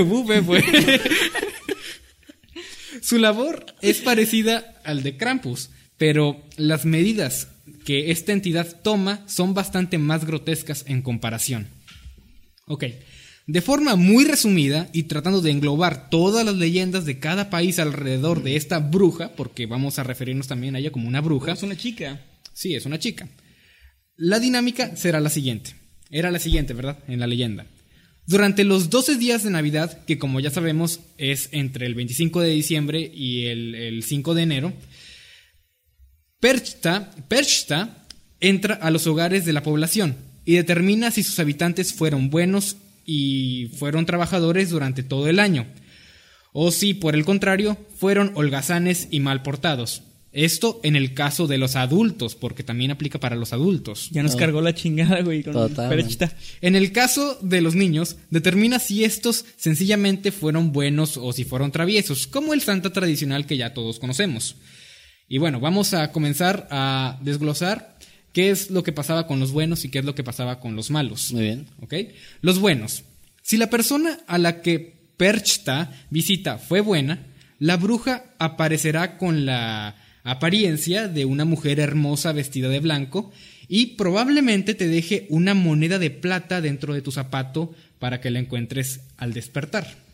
Ububuebue. 0.00 0.64
Su 3.02 3.18
labor 3.18 3.66
es 3.82 3.98
parecida 3.98 4.80
al 4.84 5.02
de 5.02 5.16
Krampus, 5.16 5.70
pero 5.98 6.42
las 6.56 6.84
medidas 6.84 7.48
que 7.84 8.10
esta 8.10 8.32
entidad 8.32 8.80
toma 8.82 9.24
son 9.26 9.54
bastante 9.54 9.98
más 9.98 10.24
grotescas 10.24 10.84
en 10.88 11.02
comparación. 11.02 11.68
Ok. 12.66 12.84
De 13.46 13.62
forma 13.62 13.94
muy 13.94 14.24
resumida 14.24 14.88
y 14.92 15.04
tratando 15.04 15.40
de 15.40 15.52
englobar 15.52 16.10
todas 16.10 16.44
las 16.44 16.56
leyendas 16.56 17.04
de 17.04 17.20
cada 17.20 17.48
país 17.48 17.78
alrededor 17.78 18.42
de 18.42 18.56
esta 18.56 18.80
bruja, 18.80 19.36
porque 19.36 19.66
vamos 19.66 19.98
a 19.98 20.02
referirnos 20.02 20.48
también 20.48 20.74
a 20.74 20.80
ella 20.80 20.90
como 20.90 21.06
una 21.06 21.20
bruja. 21.20 21.52
Es 21.52 21.62
una 21.62 21.76
chica. 21.76 22.20
Sí, 22.52 22.74
es 22.74 22.86
una 22.86 22.98
chica. 22.98 23.28
La 24.16 24.40
dinámica 24.40 24.96
será 24.96 25.20
la 25.20 25.30
siguiente. 25.30 25.74
Era 26.10 26.32
la 26.32 26.40
siguiente, 26.40 26.74
¿verdad? 26.74 26.98
En 27.06 27.20
la 27.20 27.28
leyenda. 27.28 27.66
Durante 28.26 28.64
los 28.64 28.90
12 28.90 29.16
días 29.16 29.44
de 29.44 29.50
Navidad, 29.50 30.04
que 30.06 30.18
como 30.18 30.40
ya 30.40 30.50
sabemos 30.50 30.98
es 31.16 31.48
entre 31.52 31.86
el 31.86 31.94
25 31.94 32.40
de 32.40 32.50
diciembre 32.50 33.12
y 33.14 33.46
el, 33.46 33.76
el 33.76 34.02
5 34.02 34.34
de 34.34 34.42
enero, 34.42 34.72
Perchta, 36.46 37.10
Perchta 37.26 38.06
entra 38.38 38.74
a 38.74 38.92
los 38.92 39.08
hogares 39.08 39.44
de 39.44 39.52
la 39.52 39.64
población 39.64 40.14
y 40.44 40.54
determina 40.54 41.10
si 41.10 41.24
sus 41.24 41.40
habitantes 41.40 41.92
fueron 41.92 42.30
buenos 42.30 42.76
y 43.04 43.72
fueron 43.76 44.06
trabajadores 44.06 44.70
durante 44.70 45.02
todo 45.02 45.26
el 45.26 45.40
año, 45.40 45.66
o 46.52 46.70
si 46.70 46.94
por 46.94 47.16
el 47.16 47.24
contrario 47.24 47.76
fueron 47.96 48.30
holgazanes 48.36 49.08
y 49.10 49.18
mal 49.18 49.42
portados. 49.42 50.02
Esto 50.32 50.78
en 50.84 50.94
el 50.94 51.14
caso 51.14 51.48
de 51.48 51.58
los 51.58 51.74
adultos, 51.74 52.36
porque 52.36 52.62
también 52.62 52.92
aplica 52.92 53.18
para 53.18 53.34
los 53.34 53.52
adultos. 53.52 54.10
Ya 54.12 54.22
nos 54.22 54.34
No. 54.34 54.38
cargó 54.38 54.60
la 54.60 54.72
chingada, 54.72 55.22
güey, 55.22 55.42
con 55.42 55.52
Totalmente. 55.54 56.04
Perchta. 56.04 56.36
En 56.60 56.76
el 56.76 56.92
caso 56.92 57.38
de 57.42 57.60
los 57.60 57.74
niños, 57.74 58.18
determina 58.30 58.78
si 58.78 59.02
estos 59.02 59.46
sencillamente 59.56 60.30
fueron 60.30 60.70
buenos 60.70 61.16
o 61.16 61.32
si 61.32 61.42
fueron 61.44 61.72
traviesos, 61.72 62.28
como 62.28 62.54
el 62.54 62.60
Santa 62.60 62.92
tradicional 62.92 63.46
que 63.46 63.56
ya 63.56 63.74
todos 63.74 63.98
conocemos. 63.98 64.54
Y 65.28 65.38
bueno, 65.38 65.60
vamos 65.60 65.94
a 65.94 66.12
comenzar 66.12 66.68
a 66.70 67.18
desglosar 67.22 67.96
qué 68.32 68.50
es 68.50 68.70
lo 68.70 68.82
que 68.82 68.92
pasaba 68.92 69.26
con 69.26 69.40
los 69.40 69.50
buenos 69.52 69.84
y 69.84 69.90
qué 69.90 69.98
es 69.98 70.04
lo 70.04 70.14
que 70.14 70.22
pasaba 70.22 70.60
con 70.60 70.76
los 70.76 70.90
malos. 70.90 71.32
Muy 71.32 71.42
bien. 71.42 71.66
¿Ok? 71.80 71.94
Los 72.42 72.58
buenos. 72.58 73.04
Si 73.42 73.56
la 73.56 73.70
persona 73.70 74.20
a 74.26 74.38
la 74.38 74.60
que 74.60 74.94
Perchta 75.16 75.92
visita 76.10 76.58
fue 76.58 76.80
buena, 76.80 77.26
la 77.58 77.76
bruja 77.76 78.24
aparecerá 78.38 79.16
con 79.16 79.46
la 79.46 79.96
apariencia 80.24 81.08
de 81.08 81.24
una 81.24 81.44
mujer 81.44 81.80
hermosa 81.80 82.32
vestida 82.32 82.68
de 82.68 82.80
blanco 82.80 83.32
y 83.68 83.96
probablemente 83.96 84.74
te 84.74 84.88
deje 84.88 85.26
una 85.30 85.54
moneda 85.54 85.98
de 85.98 86.10
plata 86.10 86.60
dentro 86.60 86.94
de 86.94 87.02
tu 87.02 87.12
zapato 87.12 87.74
para 87.98 88.20
que 88.20 88.30
la 88.30 88.40
encuentres 88.40 89.00
al 89.16 89.32
despertar. 89.32 90.05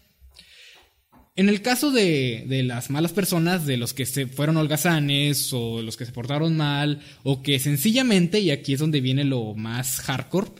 En 1.34 1.48
el 1.48 1.62
caso 1.62 1.90
de, 1.90 2.44
de 2.46 2.62
las 2.62 2.90
malas 2.90 3.12
personas, 3.12 3.64
de 3.64 3.78
los 3.78 3.94
que 3.94 4.04
se 4.04 4.26
fueron 4.26 4.58
holgazanes 4.58 5.52
o 5.52 5.80
los 5.80 5.96
que 5.96 6.04
se 6.04 6.12
portaron 6.12 6.56
mal 6.56 7.00
o 7.22 7.42
que 7.42 7.58
sencillamente, 7.58 8.40
y 8.40 8.50
aquí 8.50 8.74
es 8.74 8.80
donde 8.80 9.00
viene 9.00 9.24
lo 9.24 9.54
más 9.54 10.00
hardcore, 10.00 10.50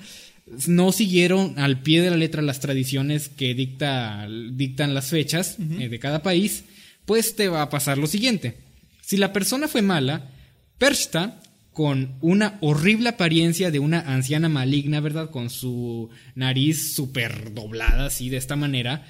no 0.66 0.92
siguieron 0.92 1.58
al 1.58 1.82
pie 1.82 2.02
de 2.02 2.10
la 2.10 2.16
letra 2.16 2.42
las 2.42 2.60
tradiciones 2.60 3.28
que 3.28 3.54
dicta, 3.54 4.26
dictan 4.52 4.94
las 4.94 5.10
fechas 5.10 5.56
eh, 5.58 5.88
de 5.88 5.98
cada 5.98 6.22
país, 6.22 6.64
pues 7.04 7.36
te 7.36 7.48
va 7.48 7.62
a 7.62 7.70
pasar 7.70 7.98
lo 7.98 8.06
siguiente. 8.06 8.56
Si 9.00 9.16
la 9.16 9.32
persona 9.32 9.68
fue 9.68 9.82
mala, 9.82 10.30
Perchta, 10.78 11.40
con 11.72 12.16
una 12.20 12.58
horrible 12.60 13.10
apariencia 13.10 13.70
de 13.70 13.78
una 13.78 14.00
anciana 14.00 14.48
maligna, 14.48 15.00
¿verdad? 15.00 15.30
Con 15.30 15.48
su 15.48 16.10
nariz 16.34 16.94
súper 16.94 17.54
doblada 17.54 18.06
así 18.06 18.28
de 18.28 18.36
esta 18.36 18.56
manera. 18.56 19.06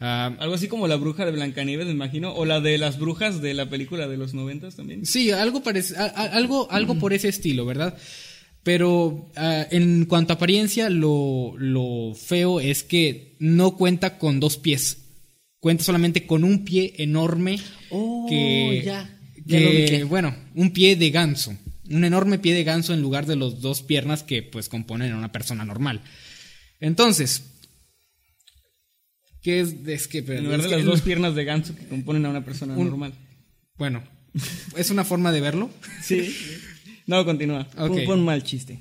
Ah, 0.00 0.34
Algo 0.38 0.54
así 0.54 0.68
como 0.68 0.88
la 0.88 0.96
bruja 0.96 1.24
de 1.24 1.32
Blancanieves, 1.32 1.86
me 1.86 1.92
imagino. 1.92 2.34
O 2.34 2.44
la 2.44 2.60
de 2.60 2.78
las 2.78 2.98
brujas 2.98 3.40
de 3.40 3.54
la 3.54 3.68
película 3.68 4.08
de 4.08 4.16
los 4.16 4.34
noventas 4.34 4.76
también. 4.76 5.06
Sí, 5.06 5.30
algo 5.30 5.62
parece, 5.62 5.96
algo, 5.96 6.70
algo 6.70 6.98
por 6.98 7.12
ese 7.12 7.28
estilo, 7.28 7.64
¿verdad? 7.66 7.96
Pero 8.62 9.30
ah, 9.36 9.66
en 9.70 10.06
cuanto 10.06 10.32
a 10.32 10.36
apariencia, 10.36 10.90
lo, 10.90 11.54
lo 11.56 12.14
feo 12.14 12.60
es 12.60 12.82
que 12.82 13.36
no 13.38 13.76
cuenta 13.76 14.18
con 14.18 14.40
dos 14.40 14.56
pies. 14.56 14.98
Cuenta 15.60 15.84
solamente 15.84 16.26
con 16.26 16.44
un 16.44 16.64
pie 16.64 16.94
enorme 16.98 17.58
Oh, 17.90 18.26
que, 18.28 18.82
ya. 18.84 19.08
Ya 19.44 19.58
que, 19.58 19.64
lo 19.64 19.70
ubiqué. 19.70 20.04
bueno, 20.04 20.34
un 20.54 20.72
pie 20.72 20.96
de 20.96 21.10
ganso. 21.10 21.56
Un 21.88 22.04
enorme 22.04 22.38
pie 22.38 22.54
de 22.54 22.64
ganso 22.64 22.92
en 22.92 23.00
lugar 23.00 23.26
de 23.26 23.36
los 23.36 23.60
dos 23.60 23.82
piernas 23.82 24.22
que 24.24 24.42
pues 24.42 24.68
componen 24.68 25.12
a 25.12 25.18
una 25.18 25.30
persona 25.32 25.64
normal. 25.64 26.02
Entonces, 26.80 27.44
¿qué 29.46 29.60
es? 29.60 29.76
Es 29.86 30.08
que, 30.08 30.18
En 30.18 30.42
lugar 30.42 30.58
es 30.58 30.64
de 30.64 30.70
que- 30.70 30.76
las 30.78 30.84
dos 30.84 31.02
piernas 31.02 31.36
de 31.36 31.44
ganso 31.44 31.76
que 31.76 31.86
componen 31.86 32.26
a 32.26 32.30
una 32.30 32.44
persona 32.44 32.76
Un- 32.76 32.88
normal. 32.88 33.12
Bueno, 33.78 34.02
es 34.76 34.90
una 34.90 35.04
forma 35.04 35.30
de 35.30 35.40
verlo. 35.40 35.70
Sí. 36.02 36.34
No, 37.06 37.24
continúa. 37.24 37.68
Pon 38.06 38.24
mal 38.24 38.42
chiste. 38.42 38.80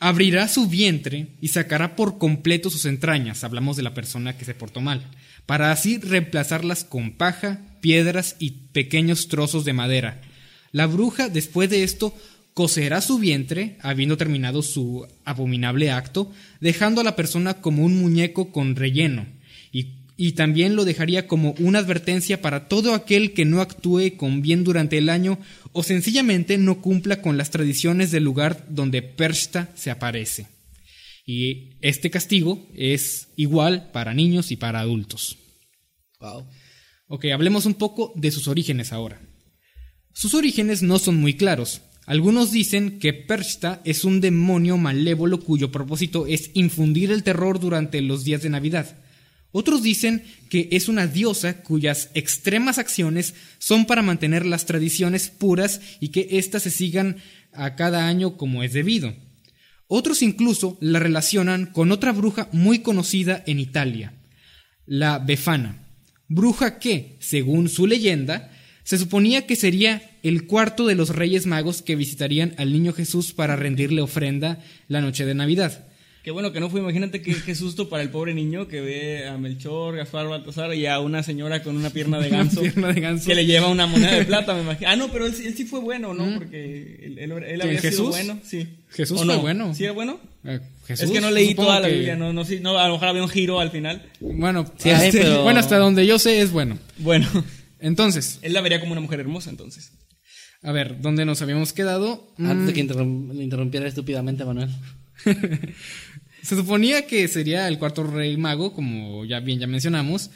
Abrirá 0.00 0.48
su 0.48 0.66
vientre 0.68 1.28
y 1.40 1.48
sacará 1.48 1.94
por 1.94 2.18
completo 2.18 2.68
sus 2.70 2.84
entrañas, 2.86 3.44
hablamos 3.44 3.76
de 3.76 3.84
la 3.84 3.94
persona 3.94 4.36
que 4.36 4.44
se 4.44 4.54
portó 4.54 4.80
mal, 4.80 5.06
para 5.46 5.70
así 5.70 5.98
reemplazarlas 5.98 6.82
con 6.84 7.12
paja, 7.12 7.60
piedras 7.80 8.34
y 8.40 8.50
pequeños 8.72 9.28
trozos 9.28 9.64
de 9.64 9.72
madera. 9.72 10.20
La 10.72 10.86
bruja, 10.86 11.28
después 11.28 11.70
de 11.70 11.84
esto, 11.84 12.12
coserá 12.52 13.00
su 13.00 13.18
vientre, 13.18 13.78
habiendo 13.80 14.16
terminado 14.16 14.62
su 14.62 15.06
abominable 15.24 15.90
acto, 15.92 16.32
dejando 16.60 17.00
a 17.00 17.04
la 17.04 17.14
persona 17.16 17.54
como 17.62 17.84
un 17.84 17.96
muñeco 17.98 18.50
con 18.50 18.74
relleno, 18.76 19.26
y, 20.16 20.32
también 20.32 20.76
lo 20.76 20.84
dejaría 20.84 21.26
como 21.26 21.54
una 21.58 21.80
advertencia 21.80 22.40
para 22.40 22.68
todo 22.68 22.94
aquel 22.94 23.32
que 23.32 23.44
no 23.44 23.60
actúe 23.60 24.16
con 24.16 24.42
bien 24.42 24.64
durante 24.64 24.98
el 24.98 25.08
año 25.08 25.38
o 25.72 25.82
sencillamente 25.82 26.58
no 26.58 26.80
cumpla 26.80 27.20
con 27.20 27.36
las 27.36 27.50
tradiciones 27.50 28.10
del 28.10 28.24
lugar 28.24 28.66
donde 28.68 29.02
Perchta 29.02 29.70
se 29.74 29.90
aparece. 29.90 30.46
Y 31.26 31.76
este 31.80 32.10
castigo 32.10 32.66
es 32.74 33.28
igual 33.36 33.90
para 33.92 34.14
niños 34.14 34.52
y 34.52 34.56
para 34.56 34.80
adultos. 34.80 35.36
Wow. 36.20 36.46
Ok, 37.08 37.26
hablemos 37.26 37.66
un 37.66 37.74
poco 37.74 38.12
de 38.16 38.30
sus 38.30 38.48
orígenes 38.48 38.92
ahora. 38.92 39.20
Sus 40.12 40.34
orígenes 40.34 40.82
no 40.82 40.98
son 40.98 41.16
muy 41.16 41.34
claros. 41.34 41.82
Algunos 42.06 42.52
dicen 42.52 43.00
que 43.00 43.12
Perchta 43.12 43.82
es 43.84 44.04
un 44.04 44.20
demonio 44.20 44.76
malévolo 44.78 45.40
cuyo 45.40 45.72
propósito 45.72 46.26
es 46.26 46.50
infundir 46.54 47.10
el 47.10 47.24
terror 47.24 47.58
durante 47.58 48.00
los 48.00 48.24
días 48.24 48.42
de 48.42 48.50
Navidad. 48.50 48.96
Otros 49.58 49.82
dicen 49.82 50.22
que 50.50 50.68
es 50.72 50.86
una 50.86 51.06
diosa 51.06 51.62
cuyas 51.62 52.10
extremas 52.12 52.76
acciones 52.76 53.32
son 53.56 53.86
para 53.86 54.02
mantener 54.02 54.44
las 54.44 54.66
tradiciones 54.66 55.30
puras 55.30 55.80
y 55.98 56.08
que 56.08 56.28
éstas 56.32 56.64
se 56.64 56.70
sigan 56.70 57.16
a 57.54 57.74
cada 57.74 58.06
año 58.06 58.36
como 58.36 58.62
es 58.62 58.74
debido. 58.74 59.14
Otros 59.86 60.20
incluso 60.20 60.76
la 60.82 60.98
relacionan 60.98 61.64
con 61.64 61.90
otra 61.90 62.12
bruja 62.12 62.50
muy 62.52 62.80
conocida 62.80 63.42
en 63.46 63.58
Italia, 63.58 64.12
la 64.84 65.20
Befana, 65.20 65.88
bruja 66.28 66.78
que, 66.78 67.16
según 67.20 67.70
su 67.70 67.86
leyenda, 67.86 68.52
se 68.84 68.98
suponía 68.98 69.46
que 69.46 69.56
sería 69.56 70.18
el 70.22 70.46
cuarto 70.46 70.86
de 70.86 70.96
los 70.96 71.16
Reyes 71.16 71.46
Magos 71.46 71.80
que 71.80 71.96
visitarían 71.96 72.54
al 72.58 72.74
niño 72.74 72.92
Jesús 72.92 73.32
para 73.32 73.56
rendirle 73.56 74.02
ofrenda 74.02 74.62
la 74.86 75.00
noche 75.00 75.24
de 75.24 75.34
Navidad. 75.34 75.86
Qué 76.26 76.32
bueno 76.32 76.50
que 76.50 76.58
no 76.58 76.68
fue, 76.68 76.80
imagínate 76.80 77.22
qué, 77.22 77.36
qué 77.46 77.54
susto 77.54 77.88
para 77.88 78.02
el 78.02 78.10
pobre 78.10 78.34
niño 78.34 78.66
que 78.66 78.80
ve 78.80 79.28
a 79.28 79.38
Melchor, 79.38 79.94
Gaspar, 79.94 80.26
Baltasar 80.26 80.74
y 80.74 80.84
a 80.86 80.98
una 80.98 81.22
señora 81.22 81.62
con 81.62 81.76
una 81.76 81.90
pierna 81.90 82.18
de 82.18 82.28
ganso. 82.30 82.62
pierna 82.62 82.88
de 82.92 83.00
ganso. 83.00 83.26
Que 83.28 83.36
le 83.36 83.46
lleva 83.46 83.68
una 83.68 83.86
moneda 83.86 84.10
de 84.16 84.24
plata, 84.24 84.52
me 84.54 84.62
imagino. 84.62 84.90
Ah, 84.90 84.96
no, 84.96 85.06
pero 85.12 85.24
él, 85.26 85.32
sí- 85.34 85.46
él 85.46 85.54
sí 85.56 85.66
fue 85.66 85.78
bueno, 85.78 86.14
¿no? 86.14 86.36
Porque 86.36 86.98
él, 87.04 87.18
él- 87.20 87.30
él 87.44 87.62
había 87.62 87.78
sido 87.80 87.90
Jesús? 87.92 88.08
bueno, 88.08 88.40
sí. 88.42 88.66
Jesús 88.90 89.20
¿O 89.20 89.24
fue 89.24 89.36
no? 89.36 89.40
bueno. 89.40 89.72
¿Sí 89.72 89.84
era 89.84 89.92
bueno? 89.92 90.18
Eh, 90.42 90.58
Jesús, 90.88 91.04
es 91.04 91.10
que 91.12 91.20
no 91.20 91.30
leí 91.30 91.50
supongo 91.50 91.68
toda 91.68 91.78
la 91.80 91.86
que- 91.86 91.94
Biblia, 91.94 92.16
no, 92.16 92.32
no, 92.32 92.44
sí, 92.44 92.58
no, 92.60 92.76
a 92.76 92.88
lo 92.88 92.94
mejor 92.94 93.06
había 93.06 93.22
un 93.22 93.28
giro 93.28 93.60
al 93.60 93.70
final. 93.70 94.02
Bueno, 94.18 94.64
Sí, 94.78 94.90
hay, 94.90 95.06
este, 95.06 95.20
pero- 95.22 95.44
bueno, 95.44 95.60
hasta 95.60 95.78
donde 95.78 96.08
yo 96.08 96.18
sé 96.18 96.40
es 96.40 96.50
bueno. 96.50 96.76
Bueno, 96.98 97.28
Entonces, 97.78 98.40
él 98.42 98.52
la 98.52 98.62
vería 98.62 98.80
como 98.80 98.90
una 98.90 99.00
mujer 99.00 99.20
hermosa, 99.20 99.48
entonces. 99.50 99.92
a 100.62 100.72
ver, 100.72 101.00
¿dónde 101.00 101.24
nos 101.24 101.40
habíamos 101.40 101.72
quedado? 101.72 102.34
Antes 102.36 102.66
de 102.66 102.72
que 102.72 102.82
Mm, 102.82 102.88
interrum- 102.88 103.32
le 103.32 103.44
interrumpiera 103.44 103.86
estúpidamente 103.86 104.42
a 104.42 104.46
Manuel. 104.46 104.70
Se 106.42 106.54
suponía 106.54 107.06
que 107.06 107.26
sería 107.26 107.66
el 107.66 107.78
cuarto 107.78 108.04
rey 108.04 108.36
mago, 108.36 108.72
como 108.72 109.24
ya 109.24 109.40
bien 109.40 109.58
ya 109.58 109.66
mencionamos, 109.66 110.30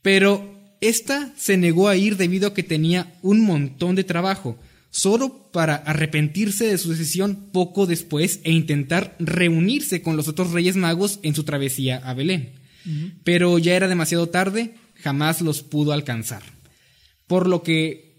pero 0.00 0.56
esta 0.80 1.32
se 1.36 1.56
negó 1.56 1.88
a 1.88 1.96
ir 1.96 2.16
debido 2.16 2.48
a 2.48 2.54
que 2.54 2.62
tenía 2.62 3.12
un 3.22 3.40
montón 3.40 3.96
de 3.96 4.04
trabajo, 4.04 4.56
solo 4.90 5.50
para 5.50 5.74
arrepentirse 5.74 6.66
de 6.66 6.78
su 6.78 6.90
decisión 6.90 7.50
poco 7.52 7.86
después 7.86 8.40
e 8.44 8.52
intentar 8.52 9.16
reunirse 9.18 10.02
con 10.02 10.16
los 10.16 10.28
otros 10.28 10.52
reyes 10.52 10.76
magos 10.76 11.18
en 11.22 11.34
su 11.34 11.42
travesía 11.42 11.96
a 11.96 12.14
Belén. 12.14 12.54
Pero 13.24 13.58
ya 13.58 13.74
era 13.74 13.88
demasiado 13.88 14.28
tarde, 14.28 14.74
jamás 14.94 15.42
los 15.42 15.62
pudo 15.62 15.92
alcanzar. 15.92 16.42
Por 17.26 17.46
lo 17.46 17.62
que 17.62 18.10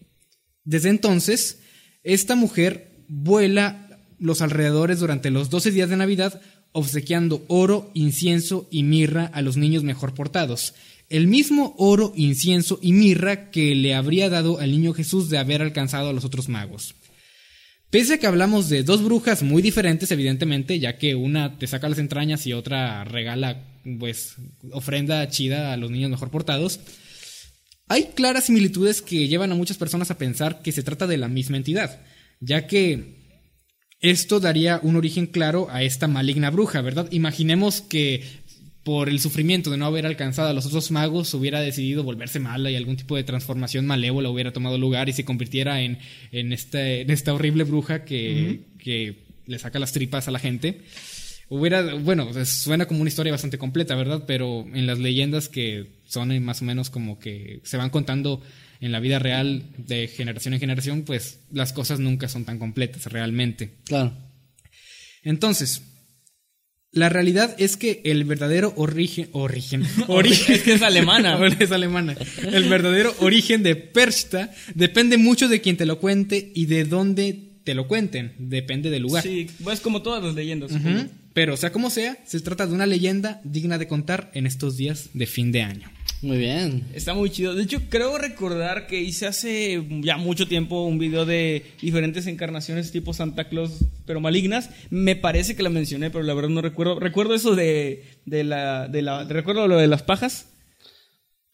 desde 0.64 0.90
entonces, 0.90 1.60
esta 2.04 2.36
mujer 2.36 3.04
vuela 3.08 3.81
los 4.22 4.42
alrededores 4.42 5.00
durante 5.00 5.32
los 5.32 5.50
12 5.50 5.72
días 5.72 5.90
de 5.90 5.98
Navidad, 5.98 6.42
obsequiando 6.74 7.44
oro, 7.48 7.92
incienso 7.96 8.68
y 8.70 8.84
mirra 8.84 9.26
a 9.26 9.42
los 9.42 9.58
niños 9.58 9.84
mejor 9.84 10.14
portados. 10.14 10.76
El 11.10 11.28
mismo 11.28 11.74
oro, 11.78 12.14
incienso 12.16 12.80
y 12.82 12.94
mirra 12.94 13.50
que 13.50 13.74
le 13.74 13.96
habría 13.96 14.30
dado 14.30 14.60
al 14.60 14.72
niño 14.72 14.94
Jesús 14.94 15.30
de 15.30 15.40
haber 15.40 15.64
alcanzado 15.64 16.10
a 16.10 16.14
los 16.14 16.24
otros 16.24 16.50
magos. 16.50 16.94
Pese 17.90 18.14
a 18.14 18.18
que 18.20 18.28
hablamos 18.28 18.70
de 18.70 18.84
dos 18.84 19.04
brujas 19.04 19.42
muy 19.42 19.62
diferentes, 19.62 20.12
evidentemente, 20.12 20.80
ya 20.80 20.98
que 20.98 21.16
una 21.16 21.58
te 21.58 21.68
saca 21.68 21.90
las 21.90 21.98
entrañas 21.98 22.46
y 22.46 22.54
otra 22.54 23.04
regala, 23.04 23.66
pues, 24.00 24.36
ofrenda 24.72 25.28
chida 25.30 25.74
a 25.74 25.78
los 25.78 25.90
niños 25.92 26.12
mejor 26.12 26.30
portados, 26.30 26.80
hay 27.88 28.12
claras 28.16 28.46
similitudes 28.46 29.02
que 29.02 29.28
llevan 29.28 29.52
a 29.52 29.56
muchas 29.56 29.78
personas 29.78 30.12
a 30.12 30.18
pensar 30.18 30.62
que 30.62 30.72
se 30.72 30.84
trata 30.84 31.08
de 31.08 31.18
la 31.18 31.28
misma 31.28 31.58
entidad, 31.58 32.00
ya 32.40 32.68
que 32.68 33.21
esto 34.02 34.40
daría 34.40 34.80
un 34.84 34.96
origen 34.96 35.28
claro 35.28 35.68
a 35.70 35.84
esta 35.84 36.08
maligna 36.08 36.50
bruja, 36.50 36.82
¿verdad? 36.82 37.08
Imaginemos 37.12 37.82
que 37.82 38.24
por 38.84 39.10
el 39.10 39.20
sufrimiento 39.20 39.70
de 39.70 39.78
no 39.78 39.86
haber 39.86 40.08
alcanzado 40.08 40.50
a 40.50 40.54
los 40.54 40.66
otros 40.66 40.90
magos 40.90 41.32
hubiera 41.36 41.62
decidido 41.62 42.04
volverse 42.04 42.40
mala 42.40 42.72
y 42.72 42.76
algún 42.76 42.98
tipo 42.98 43.16
de 43.16 43.24
transformación 43.24 43.86
malévola 43.86 44.30
hubiera 44.30 44.54
tomado 44.54 44.80
lugar 44.80 45.08
y 45.08 45.14
se 45.14 45.24
convirtiera 45.24 45.82
en, 45.84 46.00
en, 46.32 46.52
este- 46.52 47.02
en 47.02 47.12
esta 47.12 47.32
horrible 47.34 47.64
bruja 47.64 48.04
que, 48.06 48.62
que 48.80 49.18
le 49.46 49.60
saca 49.60 49.78
las 49.78 49.92
tripas 49.92 50.28
a 50.28 50.32
la 50.32 50.40
gente. 50.40 50.82
Hubiera, 51.50 51.94
bueno, 51.96 52.30
suena 52.46 52.88
como 52.88 53.02
una 53.02 53.10
historia 53.10 53.32
bastante 53.34 53.58
completa, 53.60 53.94
¿verdad? 53.96 54.24
Pero 54.26 54.66
en 54.74 54.88
las 54.88 54.98
leyendas 54.98 55.48
que 55.50 55.88
son 56.08 56.44
más 56.44 56.62
o 56.62 56.66
menos 56.66 56.90
como 56.90 57.20
que 57.20 57.60
se 57.64 57.78
van 57.78 57.90
contando 57.92 58.42
en 58.82 58.92
la 58.92 59.00
vida 59.00 59.20
real 59.20 59.64
de 59.78 60.08
generación 60.08 60.56
en 60.56 60.60
generación, 60.60 61.04
pues 61.04 61.40
las 61.52 61.72
cosas 61.72 62.00
nunca 62.00 62.28
son 62.28 62.46
tan 62.46 62.60
completas 62.60 63.06
realmente. 63.06 63.78
Claro. 63.86 64.12
Entonces, 65.24 65.84
la 66.92 67.08
realidad 67.08 67.56
es 67.58 67.78
que 67.78 68.02
el 68.04 68.26
verdadero 68.26 68.74
origen, 68.76 69.30
origen, 69.32 69.86
origen, 70.08 70.56
Es 70.56 70.64
que 70.64 70.74
es 70.74 70.82
alemana. 70.82 71.40
es 71.60 71.72
alemana. 71.72 72.18
El 72.52 72.68
verdadero 72.68 73.16
origen 73.20 73.64
de 73.64 73.76
Perchta 73.76 74.52
depende 74.74 75.18
mucho 75.18 75.48
de 75.48 75.62
quien 75.62 75.78
te 75.78 75.86
lo 75.86 76.00
cuente 76.00 76.52
y 76.54 76.66
de 76.66 76.84
dónde 76.84 77.60
te 77.64 77.76
lo 77.76 77.88
cuenten. 77.88 78.34
Depende 78.40 78.90
del 78.90 79.04
lugar. 79.04 79.24
Sí, 79.24 79.48
pues 79.64 79.80
como 79.80 80.02
todas 80.02 80.24
las 80.24 80.34
leyendas. 80.34 80.72
Pero 81.34 81.56
sea 81.56 81.72
como 81.72 81.90
sea, 81.90 82.18
se 82.26 82.42
trata 82.42 82.68
de 82.68 82.74
una 82.74 82.86
leyenda 82.86 83.40
digna 83.46 83.78
de 83.78 83.88
contar 83.88 84.32
en 84.34 84.46
estos 84.46 84.76
días 84.76 85.12
de 85.14 85.28
fin 85.28 85.52
de 85.52 85.62
año. 85.62 85.90
Muy 86.22 86.38
bien. 86.38 86.86
Está 86.94 87.16
muy 87.16 87.32
chido. 87.32 87.56
De 87.56 87.64
hecho, 87.64 87.82
creo 87.90 88.18
recordar 88.18 88.86
que 88.86 89.02
hice 89.02 89.26
hace 89.26 89.84
ya 90.02 90.18
mucho 90.18 90.48
tiempo 90.48 90.84
un 90.84 91.00
video 91.00 91.26
de 91.26 91.66
diferentes 91.82 92.28
encarnaciones 92.28 92.92
tipo 92.92 93.14
Santa 93.14 93.46
Claus, 93.46 93.86
pero 94.06 94.20
malignas. 94.20 94.70
Me 94.92 95.16
parece 95.16 95.56
que 95.56 95.64
la 95.64 95.70
mencioné, 95.70 96.12
pero 96.12 96.24
la 96.24 96.36
verdad 96.36 96.50
no 96.50 96.62
recuerdo. 96.62 97.00
Recuerdo 97.00 97.34
eso 97.34 97.56
de, 97.56 98.04
de 98.26 98.44
la, 98.44 98.88
de 98.88 99.02
la. 99.02 99.24
Recuerdo 99.24 99.68
lo 99.68 99.78
de 99.78 99.88
las 99.88 100.04
pajas. 100.04 100.48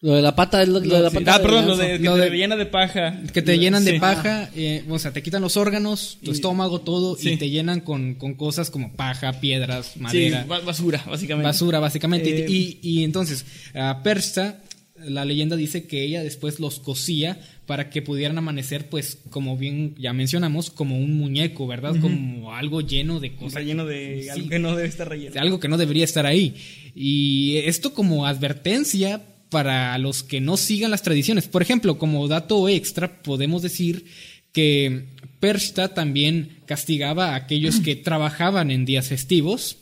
Lo 0.00 0.14
de 0.14 0.22
la 0.22 0.36
pata 0.36 0.62
es 0.62 0.68
lo, 0.68 0.78
lo 0.78 0.94
de 0.96 1.02
la 1.02 1.10
Sí. 1.10 1.16
pata. 1.16 1.34
Ah, 1.34 1.42
perdón, 1.42 1.66
lo 1.66 1.76
de 1.76 1.98
que 1.98 2.04
Lo 2.04 2.14
te 2.14 2.30
de- 2.30 2.36
llena 2.36 2.54
de 2.56 2.66
paja. 2.66 3.20
Que 3.32 3.42
te 3.42 3.58
llenan 3.58 3.84
de 3.84 3.92
Sí. 3.94 3.98
paja, 3.98 4.48
eh, 4.54 4.84
o 4.88 4.96
sea, 5.00 5.12
te 5.12 5.22
quitan 5.24 5.42
los 5.42 5.56
órganos, 5.56 6.18
tu 6.22 6.30
Y- 6.30 6.34
estómago, 6.34 6.80
todo, 6.82 7.16
Sí. 7.16 7.30
y 7.30 7.36
te 7.36 7.50
llenan 7.50 7.80
con, 7.80 8.14
con 8.14 8.34
cosas 8.34 8.70
como 8.70 8.92
paja, 8.92 9.40
piedras, 9.40 9.96
madera. 9.96 10.44
ba- 10.48 10.60
basura, 10.60 11.02
básicamente. 11.04 11.46
Basura, 11.48 11.80
básicamente. 11.80 12.44
Eh, 12.44 12.46
y, 12.48 12.78
y 12.80 13.02
entonces, 13.02 13.44
a 13.74 14.04
Persta, 14.04 14.62
la 15.04 15.24
leyenda 15.24 15.56
dice 15.56 15.88
que 15.88 16.04
ella 16.04 16.22
después 16.22 16.60
los 16.60 16.78
cosía 16.78 17.40
para 17.66 17.90
que 17.90 18.00
pudieran 18.00 18.38
amanecer, 18.38 18.88
pues, 18.88 19.18
como 19.30 19.56
bien 19.56 19.96
ya 19.98 20.12
mencionamos, 20.12 20.70
como 20.70 20.96
un 20.96 21.16
muñeco, 21.18 21.66
¿verdad? 21.66 21.96
Como 22.00 22.54
algo 22.54 22.80
lleno 22.82 23.18
de 23.18 23.34
cosas. 23.34 23.54
Relleno 23.54 23.84
de 23.84 24.22
Sí. 24.22 24.28
algo 24.28 24.48
que 24.48 24.58
no 24.60 24.76
debe 24.76 24.88
estar 24.88 25.08
relleno. 25.08 25.32
de 25.34 25.40
algo 25.40 25.58
que 25.58 25.66
no 25.68 25.76
debería 25.76 26.04
estar 26.04 26.24
ahí. 26.24 26.54
Y 26.94 27.56
esto 27.64 27.94
como 27.94 28.26
advertencia 28.26 29.22
para 29.50 29.96
los 29.98 30.22
que 30.22 30.40
no 30.40 30.56
sigan 30.56 30.90
las 30.90 31.02
tradiciones. 31.02 31.48
Por 31.48 31.62
ejemplo, 31.62 31.98
como 31.98 32.28
dato 32.28 32.68
extra, 32.68 33.22
podemos 33.22 33.62
decir 33.62 34.04
que 34.52 35.06
Pershta 35.40 35.94
también 35.94 36.58
castigaba 36.66 37.30
a 37.30 37.36
aquellos 37.36 37.80
que 37.80 37.96
trabajaban 37.96 38.70
en 38.70 38.84
días 38.84 39.08
festivos 39.08 39.78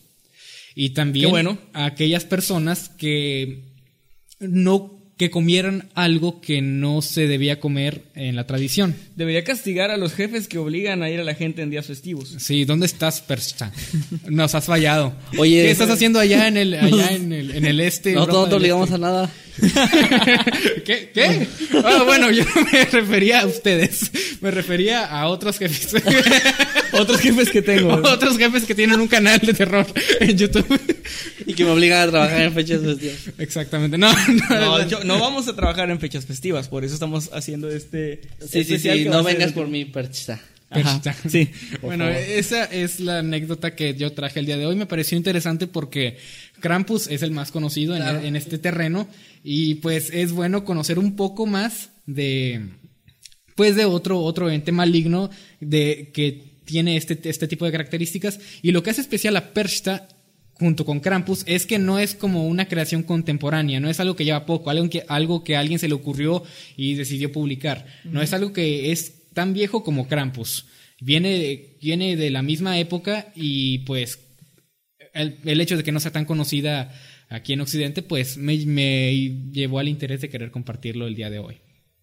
y 0.75 0.91
también 0.91 1.31
bueno. 1.31 1.59
a 1.73 1.87
aquellas 1.87 2.25
personas 2.25 2.91
que 2.91 3.62
no 4.39 4.97
que 5.17 5.31
comieran 5.31 5.89
algo 5.95 6.43
que 6.43 6.61
no 6.61 7.01
se 7.01 7.27
debía 7.27 7.59
comer 7.59 8.03
en 8.14 8.37
la 8.37 8.47
tradición. 8.47 8.95
Debería 9.14 9.45
castigar 9.45 9.91
a 9.91 9.97
los 9.97 10.12
jefes 10.12 10.47
que 10.47 10.59
obligan 10.59 11.03
a 11.03 11.09
ir 11.09 11.21
a 11.21 11.25
la 11.25 11.35
gente 11.35 11.62
en 11.62 11.71
días 11.71 11.87
festivos. 11.87 12.35
Sí, 12.39 12.67
¿dónde 12.67 12.85
estás, 12.85 13.23
Pershta? 13.23 13.73
Nos 14.29 14.55
has 14.55 14.67
fallado. 14.67 15.14
Oye, 15.39 15.62
¿qué 15.62 15.71
estás 15.71 15.89
haciendo 15.89 16.19
allá 16.21 16.49
en 16.49 16.59
el, 16.59 16.75
allá 16.75 17.12
en 17.12 17.33
el, 17.33 17.51
en 17.53 17.64
el 17.64 17.81
este? 17.81 18.12
No 18.12 18.21
Europa 18.25 18.51
te 18.51 18.55
obligamos 18.57 18.89
Este? 18.89 18.95
a 18.97 18.99
nada. 18.99 19.33
¿Qué? 20.85 21.11
¿Qué? 21.13 21.47
Ah, 21.85 22.03
bueno, 22.05 22.31
yo 22.31 22.45
no 22.45 22.63
me 22.73 22.85
refería 22.85 23.41
a 23.41 23.47
ustedes. 23.47 24.11
Me 24.41 24.51
refería 24.51 25.05
a 25.05 25.27
otros 25.29 25.59
jefes. 25.59 26.03
Otros 26.93 27.21
jefes 27.21 27.51
que 27.51 27.61
tengo. 27.61 27.93
otros 27.95 28.39
jefes 28.39 28.65
que 28.65 28.75
tienen 28.75 28.99
un 29.01 29.09
canal 29.09 29.39
de 29.41 29.53
terror 29.53 29.87
en 30.21 30.39
YouTube. 30.39 30.81
Y 31.45 31.53
que 31.53 31.65
me 31.65 31.71
obligan 31.71 32.09
a 32.09 32.11
trabajar 32.11 32.43
en 32.43 32.53
fechas 32.55 32.81
festivas. 32.81 33.17
Exactamente. 33.39 33.99
No, 33.99 34.11
no, 34.49 34.79
No, 34.85 35.05
no 35.05 35.19
vamos 35.19 35.47
a 35.49 35.55
trabajar 35.55 35.91
en 35.91 36.01
fechas 36.01 36.25
festivas, 36.25 36.69
por 36.69 36.85
eso 36.85 36.95
estamos 36.95 37.31
haciendo 37.35 37.69
este. 37.71 38.21
Sí, 38.41 38.47
sí, 38.65 38.75
especial 38.75 38.99
sí. 38.99 39.05
No 39.07 39.23
vengas 39.23 39.53
por 39.53 39.69
mi 39.69 39.85
perchita. 39.85 40.41
Ajá, 40.71 41.01
sí. 41.29 41.51
Bueno, 41.83 42.09
esa 42.09 42.65
es 42.65 42.99
la 43.01 43.19
anécdota 43.21 43.75
que 43.77 43.95
yo 43.95 44.13
traje 44.13 44.41
el 44.41 44.47
día 44.47 44.57
de 44.57 44.67
hoy. 44.67 44.75
Me 44.77 44.87
pareció 44.87 45.17
interesante 45.19 45.67
porque 45.67 46.19
Krampus 46.61 47.07
es 47.09 47.23
el 47.23 47.31
más 47.31 47.51
conocido 47.53 47.95
en- 47.95 48.03
en, 48.25 48.35
este 48.37 48.59
terreno 48.59 49.07
y 49.49 49.77
pues 49.77 50.11
es 50.13 50.33
bueno 50.33 50.65
conocer 50.65 50.99
un 50.99 51.15
poco 51.15 51.47
más 51.47 51.91
de 52.05 52.69
pues 53.55 53.77
de 53.77 53.85
otro 53.85 54.19
otro 54.19 54.51
ente 54.51 54.73
maligno 54.73 55.31
de 55.61 56.11
que 56.13 56.57
tiene 56.65 56.97
este, 56.97 57.17
este 57.31 57.47
tipo 57.47 57.65
de 57.65 57.71
características. 57.71 58.41
Y 58.61 58.73
lo 58.73 58.83
que 58.83 58.91
hace 58.91 59.03
especial 59.03 59.37
a 59.37 59.53
Perchta 59.53 60.09
junto 60.55 60.85
con 60.85 60.99
Krampus 60.99 61.45
es 61.47 61.65
que 61.65 61.79
no 61.79 62.01
es 62.01 62.17
como 62.17 62.49
una 62.49 62.67
creación 62.67 63.05
contemporánea, 63.05 63.79
no 63.79 63.89
es 63.89 64.01
algo 64.01 64.17
que 64.17 64.25
lleva 64.25 64.47
poco, 64.47 64.69
algo 64.69 64.91
que, 64.91 65.05
algo 65.07 65.45
que 65.45 65.55
a 65.55 65.61
alguien 65.61 65.79
se 65.79 65.87
le 65.87 65.95
ocurrió 65.95 66.43
y 66.77 66.95
decidió 66.95 67.31
publicar, 67.31 67.87
no 68.05 68.23
es 68.23 68.33
algo 68.33 68.53
que 68.53 68.91
es 68.91 69.33
tan 69.33 69.53
viejo 69.53 69.85
como 69.85 70.09
Krampus, 70.09 70.67
viene, 70.99 71.77
viene 71.81 72.17
de 72.17 72.31
la 72.31 72.43
misma 72.43 72.81
época 72.81 73.31
y 73.37 73.81
pues 73.81 74.19
el, 75.13 75.39
el 75.45 75.61
hecho 75.61 75.77
de 75.77 75.85
que 75.85 75.93
no 75.93 76.01
sea 76.01 76.11
tan 76.11 76.25
conocida 76.25 76.91
aquí 77.29 77.53
en 77.53 77.61
Occidente 77.61 78.03
pues 78.03 78.37
me, 78.37 78.57
me 78.66 79.12
llevó 79.53 79.79
al 79.79 79.89
interés 79.89 80.20
de 80.20 80.29
querer 80.29 80.51
compartirlo 80.51 81.07
el 81.07 81.14
día 81.14 81.31
de 81.31 81.39
hoy. 81.39 81.57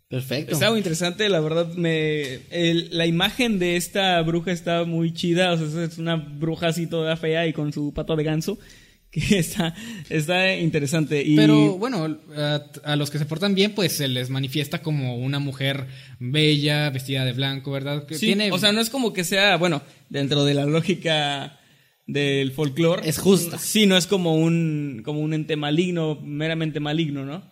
Perfecto. 0.09 0.53
Está 0.53 0.69
muy 0.69 0.77
interesante, 0.77 1.27
la 1.27 1.39
verdad, 1.39 1.73
me 1.73 2.35
el- 2.51 2.89
la 2.91 3.07
imagen 3.07 3.57
de 3.57 3.77
esta 3.77 4.21
bruja 4.21 4.51
está 4.51 4.83
muy 4.83 5.11
chida, 5.13 5.53
o 5.53 5.57
sea, 5.57 5.83
es 5.85 5.97
una 5.97 6.15
bruja 6.17 6.67
así 6.67 6.85
toda 6.85 7.17
fea 7.17 7.47
y 7.47 7.53
con 7.53 7.73
su 7.73 7.93
pato 7.95 8.15
de 8.15 8.23
ganso, 8.23 8.59
que 9.09 9.39
está, 9.39 9.73
está 10.09 10.55
interesante. 10.55 11.23
Y 11.25 11.35
Pero 11.35 11.77
bueno, 11.79 12.19
a, 12.35 12.61
a 12.83 12.95
los 12.95 13.09
que 13.09 13.17
se 13.17 13.25
portan 13.25 13.55
bien, 13.55 13.73
pues 13.73 13.93
se 13.93 14.07
les 14.07 14.29
manifiesta 14.29 14.83
como 14.83 15.17
una 15.17 15.39
mujer 15.39 15.87
bella, 16.19 16.91
vestida 16.91 17.25
de 17.25 17.33
blanco, 17.33 17.71
¿verdad? 17.71 18.05
Que 18.05 18.13
sí, 18.15 18.27
tiene, 18.27 18.51
o 18.51 18.59
sea, 18.59 18.71
no 18.71 18.81
es 18.81 18.91
como 18.91 19.13
que 19.13 19.23
sea, 19.23 19.57
bueno, 19.57 19.81
dentro 20.09 20.45
de 20.45 20.53
la 20.53 20.65
lógica 20.65 21.59
del 22.07 22.51
folclore. 22.51 23.07
Es 23.07 23.17
justa. 23.17 23.57
Sí, 23.57 23.85
no 23.85 23.97
es 23.97 24.07
como 24.07 24.35
un, 24.35 25.01
como 25.03 25.19
un 25.21 25.33
ente 25.33 25.55
maligno, 25.55 26.19
meramente 26.21 26.79
maligno, 26.79 27.25
¿no? 27.25 27.43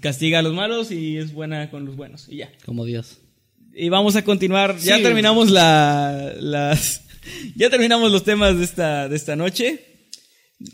Castiga 0.00 0.40
a 0.40 0.42
los 0.42 0.54
malos 0.54 0.90
y 0.90 1.16
es 1.16 1.32
buena 1.32 1.70
con 1.70 1.84
los 1.84 1.96
buenos. 1.96 2.28
Y 2.28 2.38
ya. 2.38 2.52
Como 2.64 2.84
Dios. 2.84 3.18
Y 3.74 3.88
vamos 3.88 4.16
a 4.16 4.24
continuar. 4.24 4.76
Ya 4.78 5.00
terminamos 5.02 5.50
la, 5.50 6.34
las. 6.38 7.02
Ya 7.54 7.70
terminamos 7.70 8.10
los 8.10 8.24
temas 8.24 8.58
de 8.58 8.64
esta, 8.64 9.08
de 9.08 9.14
esta 9.14 9.36
noche. 9.36 9.80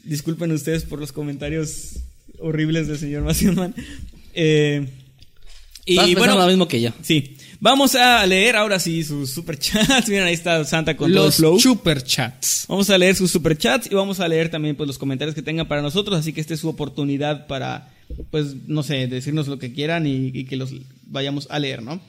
Disculpen 0.04 0.50
ustedes 0.50 0.84
por 0.84 0.98
los 0.98 1.12
comentarios 1.12 1.96
horribles 2.38 2.88
del 2.88 2.98
señor 2.98 3.22
Macielman. 3.22 3.74
Eh, 4.32 4.88
y 5.84 5.96
pensando 5.96 6.18
bueno, 6.20 6.38
lo 6.38 6.46
mismo 6.46 6.68
que 6.68 6.80
yo. 6.80 6.90
sí. 7.02 7.36
Vamos 7.60 7.94
a 7.96 8.24
leer 8.24 8.54
ahora 8.56 8.78
sí 8.78 9.02
sus 9.02 9.30
superchats. 9.30 10.08
Miren, 10.08 10.24
ahí 10.24 10.34
está 10.34 10.64
Santa 10.64 10.96
con 10.96 11.10
todo 11.12 11.22
el 11.22 11.26
Los 11.26 11.36
flow. 11.36 11.58
super 11.58 12.02
chats. 12.02 12.66
Vamos 12.68 12.88
a 12.90 12.96
leer 12.96 13.16
sus 13.16 13.30
superchats 13.30 13.90
y 13.90 13.94
vamos 13.94 14.20
a 14.20 14.28
leer 14.28 14.48
también 14.50 14.76
pues 14.76 14.86
los 14.86 14.98
comentarios 14.98 15.34
que 15.34 15.42
tengan 15.42 15.66
para 15.66 15.82
nosotros, 15.82 16.18
así 16.18 16.32
que 16.32 16.40
esta 16.40 16.54
es 16.54 16.60
su 16.60 16.68
oportunidad 16.68 17.46
para 17.48 17.90
pues 18.30 18.54
no 18.66 18.82
sé, 18.82 19.06
decirnos 19.06 19.48
lo 19.48 19.58
que 19.58 19.72
quieran 19.72 20.06
y, 20.06 20.30
y 20.32 20.44
que 20.44 20.56
los 20.56 20.72
vayamos 21.06 21.46
a 21.50 21.58
leer, 21.58 21.82
¿no? 21.82 22.00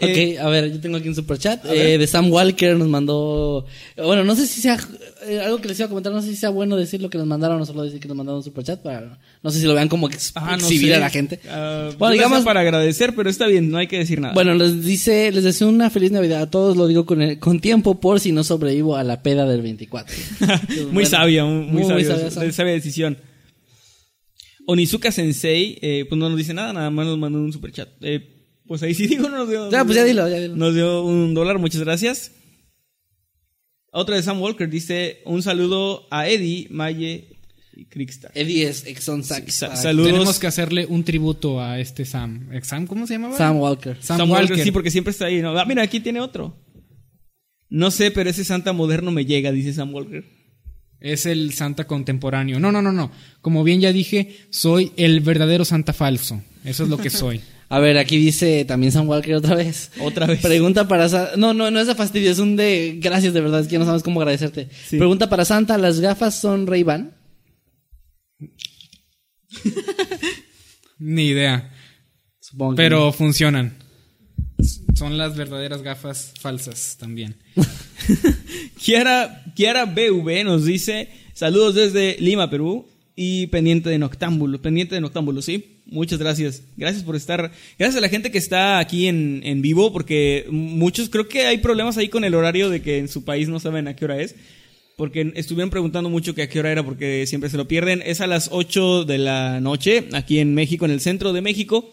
Eh, 0.00 0.36
ok, 0.36 0.44
a 0.44 0.48
ver, 0.48 0.72
yo 0.72 0.80
tengo 0.80 0.96
aquí 0.96 1.08
un 1.08 1.14
superchat. 1.14 1.64
a 1.64 1.68
ver. 1.72 1.86
Eh, 1.86 1.98
de 1.98 2.06
Sam 2.06 2.30
Walker 2.30 2.76
nos 2.76 2.88
mandó. 2.88 3.64
Bueno, 3.96 4.24
no 4.24 4.34
sé 4.34 4.46
si 4.46 4.60
sea. 4.60 4.78
eh, 5.26 5.40
algo 5.40 5.60
que 5.60 5.68
les 5.68 5.78
iba 5.78 5.86
a 5.86 5.88
comentar, 5.88 6.12
no 6.12 6.20
sé 6.22 6.28
si 6.28 6.36
sea 6.36 6.50
bueno 6.50 6.76
decir 6.76 7.00
lo 7.00 7.08
que 7.10 7.18
nos 7.18 7.26
mandaron 7.26 7.60
o 7.60 7.66
solo 7.66 7.82
decir 7.84 8.00
que 8.00 8.08
nos 8.08 8.16
mandaron 8.16 8.38
un 8.38 8.44
superchat. 8.44 8.80
Para, 8.82 9.18
no 9.42 9.50
sé 9.50 9.60
si 9.60 9.66
lo 9.66 9.74
vean 9.74 9.88
como 9.88 10.08
ex- 10.08 10.32
ah, 10.34 10.56
no 10.56 10.66
exhibir 10.66 10.88
sé. 10.90 10.94
a 10.96 10.98
la 11.00 11.10
gente. 11.10 11.40
Ah, 11.48 11.90
bueno, 11.98 12.12
hacía 12.14 12.24
digamos. 12.26 12.44
para 12.44 12.60
agradecer, 12.60 13.14
pero 13.14 13.30
está 13.30 13.46
bien, 13.46 13.70
no 13.70 13.78
hay 13.78 13.86
que 13.86 13.98
decir 13.98 14.20
nada. 14.20 14.34
Bueno, 14.34 14.54
les 14.54 14.84
dice, 14.84 15.30
les 15.32 15.44
deseo 15.44 15.68
una 15.68 15.90
feliz 15.90 16.10
Navidad 16.12 16.42
a 16.42 16.50
todos, 16.50 16.76
lo 16.76 16.86
digo 16.86 17.06
con, 17.06 17.22
el- 17.22 17.38
con 17.38 17.60
tiempo 17.60 18.00
por 18.00 18.20
si 18.20 18.32
no 18.32 18.44
sobrevivo 18.44 18.96
a 18.96 19.04
la 19.04 19.22
peda 19.22 19.46
del 19.46 19.62
24. 19.62 20.14
muy 20.68 20.84
Bueno, 20.92 21.08
sabia, 21.08 21.44
muy, 21.44 21.66
muy 21.66 21.82
muy 21.92 22.04
sabia, 22.04 22.72
decisión. 22.74 23.16
Onizuka 24.66 25.10
Sensei, 25.10 25.76
eh, 25.82 26.04
pues 26.08 26.18
no 26.18 26.28
nos 26.28 26.38
dice 26.38 26.54
nada, 26.54 26.72
nada 26.72 26.88
más 26.90 27.04
nos 27.06 27.18
mandó 27.18 27.38
un 27.40 27.52
superchat. 27.52 27.88
Eh, 28.00 28.31
pues 28.72 28.82
ahí 28.84 28.94
sí 28.94 29.06
digo, 29.08 29.28
no 29.28 29.36
nos 29.36 29.50
dio. 29.50 29.70
Ya, 29.70 29.84
pues 29.84 29.96
ya 29.96 30.02
dilo, 30.04 30.26
ya 30.30 30.38
dilo. 30.40 30.56
Nos 30.56 30.74
dio 30.74 31.04
un 31.04 31.34
dólar, 31.34 31.58
muchas 31.58 31.82
gracias. 31.82 32.32
Otra 33.90 34.16
de 34.16 34.22
Sam 34.22 34.40
Walker 34.40 34.66
dice: 34.70 35.20
Un 35.26 35.42
saludo 35.42 36.06
a 36.10 36.26
Eddie, 36.26 36.68
Maye 36.70 37.28
y 37.74 37.84
Krikstar. 37.84 38.30
Eddie 38.34 38.66
es 38.66 38.86
Exxon 38.86 39.22
Sax. 39.24 39.52
Sa- 39.54 39.66
para- 39.68 39.78
saludos. 39.82 40.10
Tenemos 40.12 40.38
que 40.38 40.46
hacerle 40.46 40.86
un 40.86 41.04
tributo 41.04 41.60
a 41.60 41.78
este 41.78 42.06
Sam. 42.06 42.48
¿Eh, 42.50 42.60
¿Sam 42.62 42.86
cómo 42.86 43.06
se 43.06 43.12
llamaba? 43.12 43.36
Sam 43.36 43.58
Walker. 43.58 43.98
Sam, 44.00 44.16
Sam 44.16 44.30
Walker. 44.30 44.50
Walker, 44.52 44.64
sí, 44.64 44.70
porque 44.72 44.90
siempre 44.90 45.10
está 45.10 45.26
ahí. 45.26 45.42
¿no? 45.42 45.58
Ah, 45.58 45.66
mira, 45.66 45.82
aquí 45.82 46.00
tiene 46.00 46.20
otro. 46.20 46.58
No 47.68 47.90
sé, 47.90 48.10
pero 48.10 48.30
ese 48.30 48.44
Santa 48.44 48.72
moderno 48.72 49.10
me 49.10 49.26
llega, 49.26 49.52
dice 49.52 49.74
Sam 49.74 49.92
Walker. 49.92 50.24
Es 50.98 51.26
el 51.26 51.52
Santa 51.52 51.86
contemporáneo. 51.86 52.60
No, 52.60 52.72
no, 52.72 52.80
no, 52.80 52.92
no. 52.92 53.10
Como 53.42 53.64
bien 53.64 53.82
ya 53.82 53.92
dije, 53.92 54.36
soy 54.48 54.92
el 54.96 55.20
verdadero 55.20 55.66
Santa 55.66 55.92
falso. 55.92 56.42
Eso 56.64 56.84
es 56.84 56.88
lo 56.88 56.96
que 56.96 57.10
soy. 57.10 57.42
A 57.72 57.78
ver, 57.78 57.96
aquí 57.96 58.18
dice 58.18 58.66
también 58.66 58.92
Sam 58.92 59.08
Walker 59.08 59.32
otra 59.32 59.54
vez. 59.54 59.92
Otra 59.98 60.26
vez. 60.26 60.42
Pregunta 60.42 60.86
para 60.88 61.08
Santa. 61.08 61.38
No, 61.38 61.54
no, 61.54 61.70
no 61.70 61.80
es 61.80 61.86
de 61.86 61.94
fastidio, 61.94 62.30
es 62.30 62.38
un 62.38 62.54
de 62.54 62.98
gracias 63.00 63.32
de 63.32 63.40
verdad, 63.40 63.60
es 63.60 63.68
que 63.68 63.78
no 63.78 63.86
sabes 63.86 64.02
cómo 64.02 64.20
agradecerte. 64.20 64.68
Sí. 64.86 64.98
Pregunta 64.98 65.30
para 65.30 65.46
Santa, 65.46 65.78
¿las 65.78 65.98
gafas 65.98 66.38
son 66.38 66.66
Ray-Ban? 66.66 67.16
Ni 70.98 71.28
idea. 71.28 71.72
Supongo 72.40 72.72
que 72.72 72.76
Pero 72.76 73.10
funcionan. 73.10 73.78
Son 74.94 75.16
las 75.16 75.34
verdaderas 75.34 75.80
gafas 75.80 76.34
falsas 76.38 76.98
también. 77.00 77.36
Kiara, 78.84 79.44
Kiara 79.56 79.86
BV 79.86 80.44
nos 80.44 80.66
dice: 80.66 81.08
Saludos 81.32 81.74
desde 81.74 82.18
Lima, 82.20 82.50
Perú. 82.50 82.86
Y 83.16 83.46
pendiente 83.46 83.88
de 83.88 83.98
Noctámbulo. 83.98 84.60
Pendiente 84.60 84.94
de 84.94 85.00
Noctámbulo, 85.00 85.40
sí. 85.40 85.81
Muchas 85.86 86.18
gracias. 86.18 86.62
Gracias 86.76 87.02
por 87.02 87.16
estar. 87.16 87.52
Gracias 87.78 87.96
a 87.96 88.00
la 88.00 88.08
gente 88.08 88.30
que 88.30 88.38
está 88.38 88.78
aquí 88.78 89.08
en, 89.08 89.42
en 89.44 89.62
vivo, 89.62 89.92
porque 89.92 90.46
muchos 90.50 91.08
creo 91.08 91.28
que 91.28 91.46
hay 91.46 91.58
problemas 91.58 91.98
ahí 91.98 92.08
con 92.08 92.24
el 92.24 92.34
horario 92.34 92.70
de 92.70 92.82
que 92.82 92.98
en 92.98 93.08
su 93.08 93.24
país 93.24 93.48
no 93.48 93.60
saben 93.60 93.88
a 93.88 93.96
qué 93.96 94.04
hora 94.04 94.20
es. 94.20 94.34
Porque 94.96 95.32
estuvieron 95.36 95.70
preguntando 95.70 96.10
mucho 96.10 96.34
que 96.34 96.42
a 96.42 96.48
qué 96.48 96.60
hora 96.60 96.70
era, 96.70 96.84
porque 96.84 97.26
siempre 97.26 97.50
se 97.50 97.56
lo 97.56 97.66
pierden. 97.66 98.02
Es 98.04 98.20
a 98.20 98.26
las 98.26 98.50
8 98.52 99.04
de 99.04 99.18
la 99.18 99.60
noche, 99.60 100.08
aquí 100.12 100.38
en 100.38 100.54
México, 100.54 100.84
en 100.84 100.92
el 100.92 101.00
centro 101.00 101.32
de 101.32 101.40
México. 101.40 101.92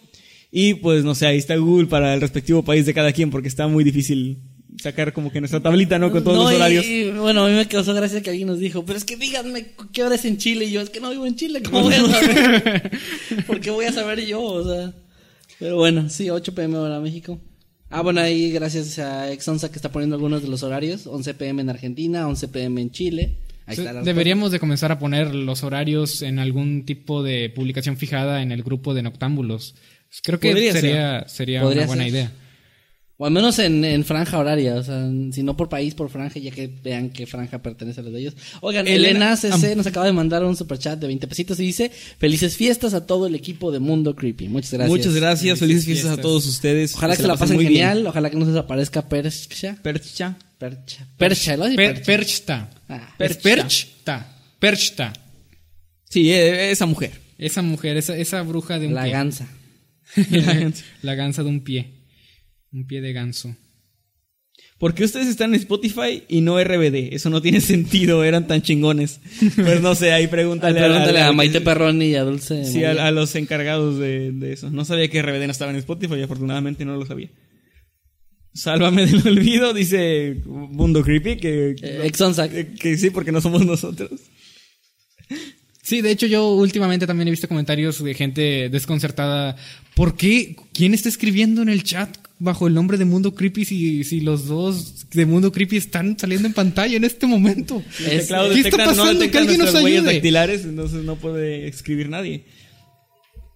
Y 0.51 0.75
pues 0.75 1.03
no 1.03 1.15
sé, 1.15 1.27
ahí 1.27 1.37
está 1.37 1.55
Google 1.55 1.87
para 1.87 2.13
el 2.13 2.21
respectivo 2.21 2.63
país 2.63 2.85
de 2.85 2.93
cada 2.93 3.11
quien, 3.11 3.29
porque 3.29 3.47
está 3.47 3.67
muy 3.67 3.83
difícil 3.83 4.39
sacar 4.81 5.13
como 5.13 5.31
que 5.31 5.39
nuestra 5.41 5.59
tablita, 5.59 5.99
¿no? 5.99 6.11
Con 6.11 6.23
todos 6.23 6.37
No, 6.37 6.43
los 6.45 6.53
horarios. 6.53 6.85
y, 6.85 7.09
bueno, 7.11 7.45
a 7.45 7.49
mí 7.49 7.55
me 7.55 7.67
causó 7.67 7.93
gracia 7.93 8.21
que 8.21 8.29
alguien 8.29 8.47
nos 8.47 8.59
dijo, 8.59 8.85
pero 8.85 8.97
es 8.97 9.05
que 9.05 9.15
díganme 9.17 9.67
qué 9.93 10.03
hora 10.03 10.15
es 10.15 10.25
en 10.25 10.37
Chile. 10.37 10.65
Y 10.65 10.71
yo, 10.71 10.81
es 10.81 10.89
que 10.89 10.99
no 11.01 11.09
vivo 11.11 11.25
en 11.25 11.35
Chile, 11.35 11.61
¿cómo 11.63 11.81
voy 11.83 11.93
a 11.95 12.05
saber? 12.05 12.91
¿Por 13.47 13.59
qué 13.59 13.71
voy 13.71 13.85
a 13.85 13.91
saber 13.91 14.25
yo? 14.25 14.41
O 14.41 14.63
sea, 14.63 14.93
pero 15.59 15.75
bueno, 15.77 16.09
sí, 16.09 16.29
8 16.29 16.53
pm 16.55 16.77
hora 16.77 16.99
México. 16.99 17.39
Ah, 17.89 18.01
bueno, 18.01 18.21
ahí 18.21 18.51
gracias 18.51 18.99
a 18.99 19.31
Exonsa 19.31 19.69
que 19.69 19.75
está 19.77 19.91
poniendo 19.91 20.15
algunos 20.15 20.41
de 20.43 20.47
los 20.47 20.61
horarios. 20.63 21.07
11 21.07 21.33
pm 21.33 21.61
en 21.63 21.69
Argentina, 21.69 22.27
11 22.27 22.47
pm 22.49 22.81
en 22.81 22.91
Chile. 22.91 23.35
Ahí 23.65 23.75
está 23.77 24.01
Deberíamos 24.01 24.51
de 24.51 24.59
comenzar 24.59 24.91
a 24.91 24.99
poner 24.99 25.33
los 25.33 25.63
horarios 25.63 26.21
en 26.21 26.39
algún 26.39 26.85
tipo 26.85 27.21
de 27.23 27.49
publicación 27.49 27.97
fijada 27.97 28.41
en 28.41 28.51
el 28.51 28.63
grupo 28.63 28.93
de 28.93 29.01
noctámbulos. 29.03 29.75
Creo 30.23 30.39
que 30.39 30.49
Podría 30.51 30.71
sería, 30.73 31.27
sería 31.27 31.61
Podría 31.61 31.81
una 31.83 31.87
buena 31.87 32.03
ser. 32.03 32.11
idea. 32.11 32.31
O 33.21 33.25
al 33.25 33.33
menos 33.33 33.59
en, 33.59 33.83
en 33.83 34.05
franja 34.05 34.37
horaria, 34.37 34.75
o 34.75 34.83
sea, 34.83 35.09
si 35.33 35.43
no 35.43 35.57
por 35.57 35.67
país, 35.67 35.93
por 35.93 36.09
franja, 36.09 36.39
ya 36.39 36.51
que 36.51 36.67
vean 36.81 37.09
qué 37.09 37.27
franja 37.27 37.61
pertenece 37.61 37.99
a 37.99 38.03
los 38.03 38.13
de 38.13 38.21
ellos. 38.21 38.33
Oigan, 38.61 38.87
Elena, 38.87 39.33
Elena- 39.33 39.35
CC 39.35 39.75
nos 39.75 39.85
acaba 39.87 40.05
de 40.05 40.13
mandar 40.13 40.41
un 40.45 40.55
superchat 40.55 40.97
de 40.97 41.07
20 41.07 41.27
pesitos 41.27 41.59
y 41.59 41.63
dice, 41.63 41.91
felices 42.17 42.55
fiestas 42.55 42.93
a 42.93 43.05
todo 43.05 43.27
el 43.27 43.35
equipo 43.35 43.73
de 43.73 43.79
Mundo 43.79 44.15
Creepy. 44.15 44.47
Muchas 44.47 44.71
gracias. 44.71 44.89
Muchas 44.97 45.13
gracias, 45.15 45.59
felices 45.59 45.83
Felices 45.83 46.01
fiestas 46.03 46.17
a 46.17 46.21
todos 46.21 46.45
ustedes. 46.47 46.95
Ojalá 46.95 47.17
que 47.17 47.21
se 47.23 47.27
la 47.27 47.35
pasen 47.35 47.59
genial, 47.59 47.97
bien. 47.97 48.07
ojalá 48.07 48.29
que 48.29 48.37
no 48.37 48.45
se 48.45 48.51
desaparezca 48.51 49.09
Percha. 49.09 49.75
Percha. 49.83 50.37
Percha. 50.57 51.07
Percha, 51.17 51.57
¿lo 51.57 51.65
Per- 51.65 51.75
Percha. 51.75 52.03
perchta. 52.05 52.69
Ah, 52.87 53.13
perchta. 53.17 53.41
perchta. 53.43 54.37
Perchta. 54.59 55.13
Sí, 56.09 56.31
eh, 56.31 56.71
esa 56.71 56.85
mujer. 56.85 57.11
Esa 57.37 57.61
mujer, 57.61 57.97
esa, 57.97 58.15
esa 58.17 58.41
bruja 58.43 58.79
de 58.79 58.87
un 58.87 58.95
la 58.95 59.03
pie. 59.03 59.11
gansa. 59.11 59.47
la, 60.29 60.71
la 61.01 61.15
gansa 61.15 61.43
de 61.43 61.49
un 61.49 61.59
pie. 61.59 61.98
Un 62.71 62.85
pie 62.85 63.01
de 63.01 63.13
ganso. 63.13 63.55
¿Por 64.77 64.93
qué 64.93 65.03
ustedes 65.03 65.27
están 65.27 65.53
en 65.53 65.59
Spotify 65.59 66.23
y 66.29 66.39
no 66.39 66.61
RBD? 66.61 67.13
Eso 67.13 67.29
no 67.29 67.41
tiene 67.41 67.59
sentido, 67.61 68.23
eran 68.23 68.47
tan 68.47 68.61
chingones. 68.61 69.19
Pues 69.55 69.81
no 69.81 69.93
sé, 69.93 70.13
ahí 70.13 70.27
pregúntale, 70.27 70.79
pregúntale 70.79 71.21
a, 71.21 71.33
Maite 71.33 71.61
Perroni 71.61 72.05
y 72.05 72.15
a 72.15 72.23
Dulce. 72.23 72.63
Sí, 72.65 72.83
a, 72.85 72.91
a 72.91 73.11
los 73.11 73.35
encargados 73.35 73.99
de, 73.99 74.31
de 74.31 74.53
eso. 74.53 74.69
No 74.69 74.85
sabía 74.85 75.09
que 75.09 75.21
RBD 75.21 75.45
no 75.45 75.51
estaba 75.51 75.71
en 75.71 75.77
Spotify 75.77 76.15
y 76.15 76.21
afortunadamente 76.21 76.85
no 76.85 76.95
lo 76.95 77.05
sabía. 77.05 77.29
Sálvame 78.53 79.05
del 79.05 79.27
olvido, 79.27 79.73
dice 79.73 80.41
Mundo 80.45 81.03
Creepy, 81.03 81.37
que, 81.37 81.75
Eh, 81.81 82.11
que, 82.11 82.73
que 82.73 82.97
sí, 82.97 83.09
porque 83.09 83.31
no 83.31 83.41
somos 83.41 83.65
nosotros. 83.65 84.11
Sí, 85.83 86.01
de 86.01 86.11
hecho 86.11 86.27
yo 86.27 86.51
últimamente 86.51 87.07
también 87.07 87.27
he 87.27 87.31
visto 87.31 87.47
comentarios 87.47 88.03
de 88.03 88.13
gente 88.13 88.69
desconcertada. 88.69 89.55
¿Por 89.95 90.15
qué? 90.15 90.55
¿Quién 90.73 90.93
está 90.93 91.09
escribiendo 91.09 91.61
en 91.61 91.69
el 91.69 91.83
chat 91.83 92.15
bajo 92.39 92.67
el 92.67 92.73
nombre 92.73 92.97
de 92.97 93.05
Mundo 93.05 93.35
Creepy 93.35 93.65
si, 93.65 94.03
si 94.03 94.21
los 94.21 94.47
dos 94.47 95.09
de 95.11 95.25
Mundo 95.25 95.51
Creepy 95.51 95.77
están 95.77 96.17
saliendo 96.17 96.47
en 96.47 96.53
pantalla 96.53 96.95
en 96.97 97.03
este 97.03 97.27
momento? 97.27 97.83
Es- 97.99 98.05
¿Qué 98.05 98.15
está 98.15 98.43
detecta- 98.47 98.85
pasando? 98.85 99.29
Que 99.29 99.37
alguien 99.37 99.59
nos 99.59 99.75
ayude. 99.75 100.01
dactilares, 100.01 100.63
entonces 100.63 101.03
no 101.03 101.15
puede 101.17 101.67
escribir 101.67 102.09
nadie. 102.09 102.45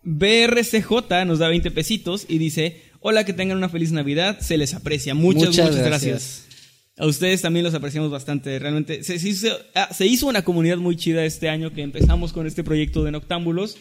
BRCJ 0.03 1.25
nos 1.25 1.39
da 1.39 1.47
20 1.47 1.71
pesitos 1.71 2.25
y 2.27 2.37
dice, 2.37 2.81
hola, 2.99 3.25
que 3.25 3.33
tengan 3.33 3.57
una 3.57 3.69
feliz 3.69 3.91
Navidad, 3.91 4.39
se 4.39 4.57
les 4.57 4.73
aprecia. 4.73 5.13
Muchas, 5.15 5.49
muchas, 5.49 5.65
Muchas 5.69 5.85
gracias. 5.85 6.11
gracias. 6.11 6.43
A 6.97 7.07
ustedes 7.07 7.41
también 7.41 7.63
los 7.63 7.73
apreciamos 7.73 8.11
bastante, 8.11 8.59
realmente. 8.59 9.03
Se, 9.03 9.17
se 9.17 9.29
hizo, 9.29 9.47
ah, 9.73 9.89
se 9.91 10.05
hizo 10.05 10.27
una 10.27 10.43
comunidad 10.43 10.77
muy 10.77 10.95
chida 10.95 11.25
este 11.25 11.49
año 11.49 11.73
que 11.73 11.81
empezamos 11.81 12.33
con 12.33 12.45
este 12.45 12.63
proyecto 12.63 13.03
de 13.03 13.11
Noctámbulos. 13.11 13.77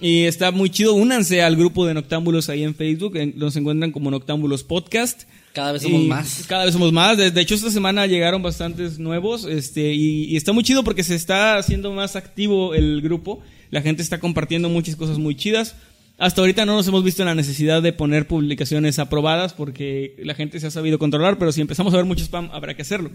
Y 0.00 0.24
está 0.24 0.52
muy 0.52 0.70
chido, 0.70 0.94
únanse 0.94 1.42
al 1.42 1.56
grupo 1.56 1.84
de 1.84 1.94
Noctámbulos 1.94 2.48
ahí 2.48 2.62
en 2.62 2.74
Facebook, 2.74 3.18
nos 3.34 3.56
encuentran 3.56 3.90
como 3.90 4.10
Noctámbulos 4.10 4.62
Podcast. 4.62 5.24
Cada 5.52 5.72
vez 5.72 5.82
somos 5.82 6.02
Y 6.02 6.06
más. 6.06 6.44
Cada 6.46 6.64
vez 6.64 6.72
somos 6.72 6.92
más. 6.92 7.18
De, 7.18 7.32
de 7.32 7.40
hecho, 7.40 7.56
esta 7.56 7.70
semana 7.70 8.06
llegaron 8.06 8.40
bastantes 8.40 9.00
nuevos. 9.00 9.44
Este, 9.44 9.92
y, 9.92 10.26
y 10.26 10.36
está 10.36 10.52
muy 10.52 10.62
chido 10.62 10.84
porque 10.84 11.02
se 11.02 11.16
está 11.16 11.56
haciendo 11.56 11.92
más 11.92 12.14
activo 12.14 12.74
el 12.74 13.00
grupo. 13.02 13.42
La 13.70 13.82
gente 13.82 14.02
está 14.02 14.20
compartiendo 14.20 14.68
muchas 14.68 14.94
cosas 14.94 15.18
muy 15.18 15.34
chidas. 15.34 15.74
Hasta 16.16 16.42
ahorita 16.42 16.64
no 16.64 16.74
nos 16.74 16.86
hemos 16.86 17.02
visto 17.02 17.22
en 17.22 17.26
la 17.26 17.34
necesidad 17.34 17.82
de 17.82 17.92
poner 17.92 18.26
publicaciones 18.28 18.98
aprobadas 18.98 19.52
porque 19.52 20.16
la 20.18 20.34
gente 20.34 20.60
se 20.60 20.66
ha 20.66 20.70
sabido 20.70 20.98
controlar, 20.98 21.38
pero 21.38 21.52
si 21.52 21.60
empezamos 21.60 21.94
a 21.94 21.96
ver 21.96 22.06
mucho 22.06 22.24
spam, 22.24 22.50
habrá 22.52 22.74
que 22.74 22.82
hacerlo. 22.82 23.10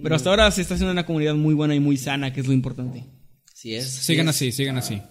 Pero 0.00 0.14
hasta 0.14 0.30
ahora 0.30 0.50
se 0.50 0.62
está 0.62 0.74
haciendo 0.74 0.92
una 0.92 1.06
comunidad 1.06 1.34
muy 1.34 1.54
buena 1.54 1.74
y 1.74 1.80
muy 1.80 1.96
sana, 1.96 2.32
que 2.32 2.40
es 2.40 2.46
lo 2.46 2.52
importante. 2.52 3.04
Sí 3.52 3.74
es. 3.74 3.88
Sigan 3.88 4.26
sí 4.26 4.30
es. 4.30 4.36
así, 4.36 4.52
sigan 4.52 4.76
así. 4.76 5.02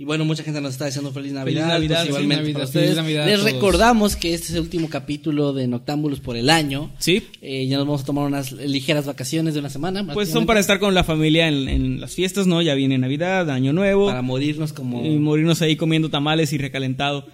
Y 0.00 0.04
bueno, 0.06 0.24
mucha 0.24 0.42
gente 0.42 0.62
nos 0.62 0.72
está 0.72 0.86
deseando 0.86 1.12
feliz 1.12 1.34
Navidad. 1.34 1.68
Navidad, 1.68 1.96
pues, 1.96 2.16
feliz 2.16 2.22
igualmente 2.22 2.52
Navidad, 2.54 2.72
feliz 2.72 2.96
Navidad 2.96 3.26
Les 3.26 3.42
recordamos 3.42 4.16
que 4.16 4.32
este 4.32 4.46
es 4.46 4.54
el 4.54 4.62
último 4.62 4.88
capítulo 4.88 5.52
de 5.52 5.66
Noctámbulos 5.68 6.20
por 6.20 6.38
el 6.38 6.48
año. 6.48 6.90
Sí. 6.98 7.24
Eh, 7.42 7.66
ya 7.66 7.76
nos 7.76 7.86
vamos 7.86 8.00
a 8.00 8.04
tomar 8.06 8.24
unas 8.24 8.50
ligeras 8.52 9.04
vacaciones 9.04 9.52
de 9.52 9.60
una 9.60 9.68
semana. 9.68 10.02
Pues 10.14 10.30
son 10.30 10.46
para 10.46 10.58
estar 10.58 10.80
con 10.80 10.94
la 10.94 11.04
familia 11.04 11.48
en, 11.48 11.68
en 11.68 12.00
las 12.00 12.14
fiestas, 12.14 12.46
¿no? 12.46 12.62
Ya 12.62 12.72
viene 12.72 12.96
Navidad, 12.96 13.50
Año 13.50 13.74
Nuevo. 13.74 14.06
Para 14.06 14.22
morirnos 14.22 14.72
como... 14.72 15.04
y 15.04 15.18
morirnos 15.18 15.60
ahí 15.60 15.76
comiendo 15.76 16.08
tamales 16.08 16.54
y 16.54 16.56
recalentado. 16.56 17.26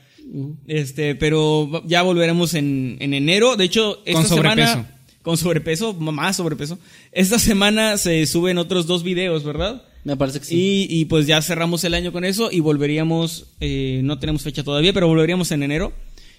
Este, 0.66 1.14
pero 1.14 1.84
ya 1.86 2.02
volveremos 2.02 2.54
en, 2.54 2.96
en 2.98 3.14
enero. 3.14 3.54
De 3.54 3.62
hecho, 3.62 4.02
esta 4.04 4.22
Con 4.22 4.28
sobrepeso. 4.28 4.72
semana. 4.72 4.94
Con 5.22 5.36
sobrepeso, 5.36 5.94
más 5.94 6.36
sobrepeso. 6.36 6.80
Esta 7.12 7.38
semana 7.38 7.96
se 7.96 8.26
suben 8.26 8.58
otros 8.58 8.88
dos 8.88 9.04
videos, 9.04 9.44
¿verdad? 9.44 9.84
Me 10.06 10.16
parece 10.16 10.38
que 10.38 10.46
sí. 10.46 10.86
Y, 10.88 11.00
y 11.00 11.04
pues 11.06 11.26
ya 11.26 11.42
cerramos 11.42 11.82
el 11.82 11.92
año 11.92 12.12
con 12.12 12.24
eso 12.24 12.48
y 12.52 12.60
volveríamos, 12.60 13.48
eh, 13.58 14.02
no 14.04 14.20
tenemos 14.20 14.42
fecha 14.42 14.62
todavía, 14.62 14.92
pero 14.92 15.08
volveríamos 15.08 15.50
en 15.50 15.64
enero. 15.64 15.92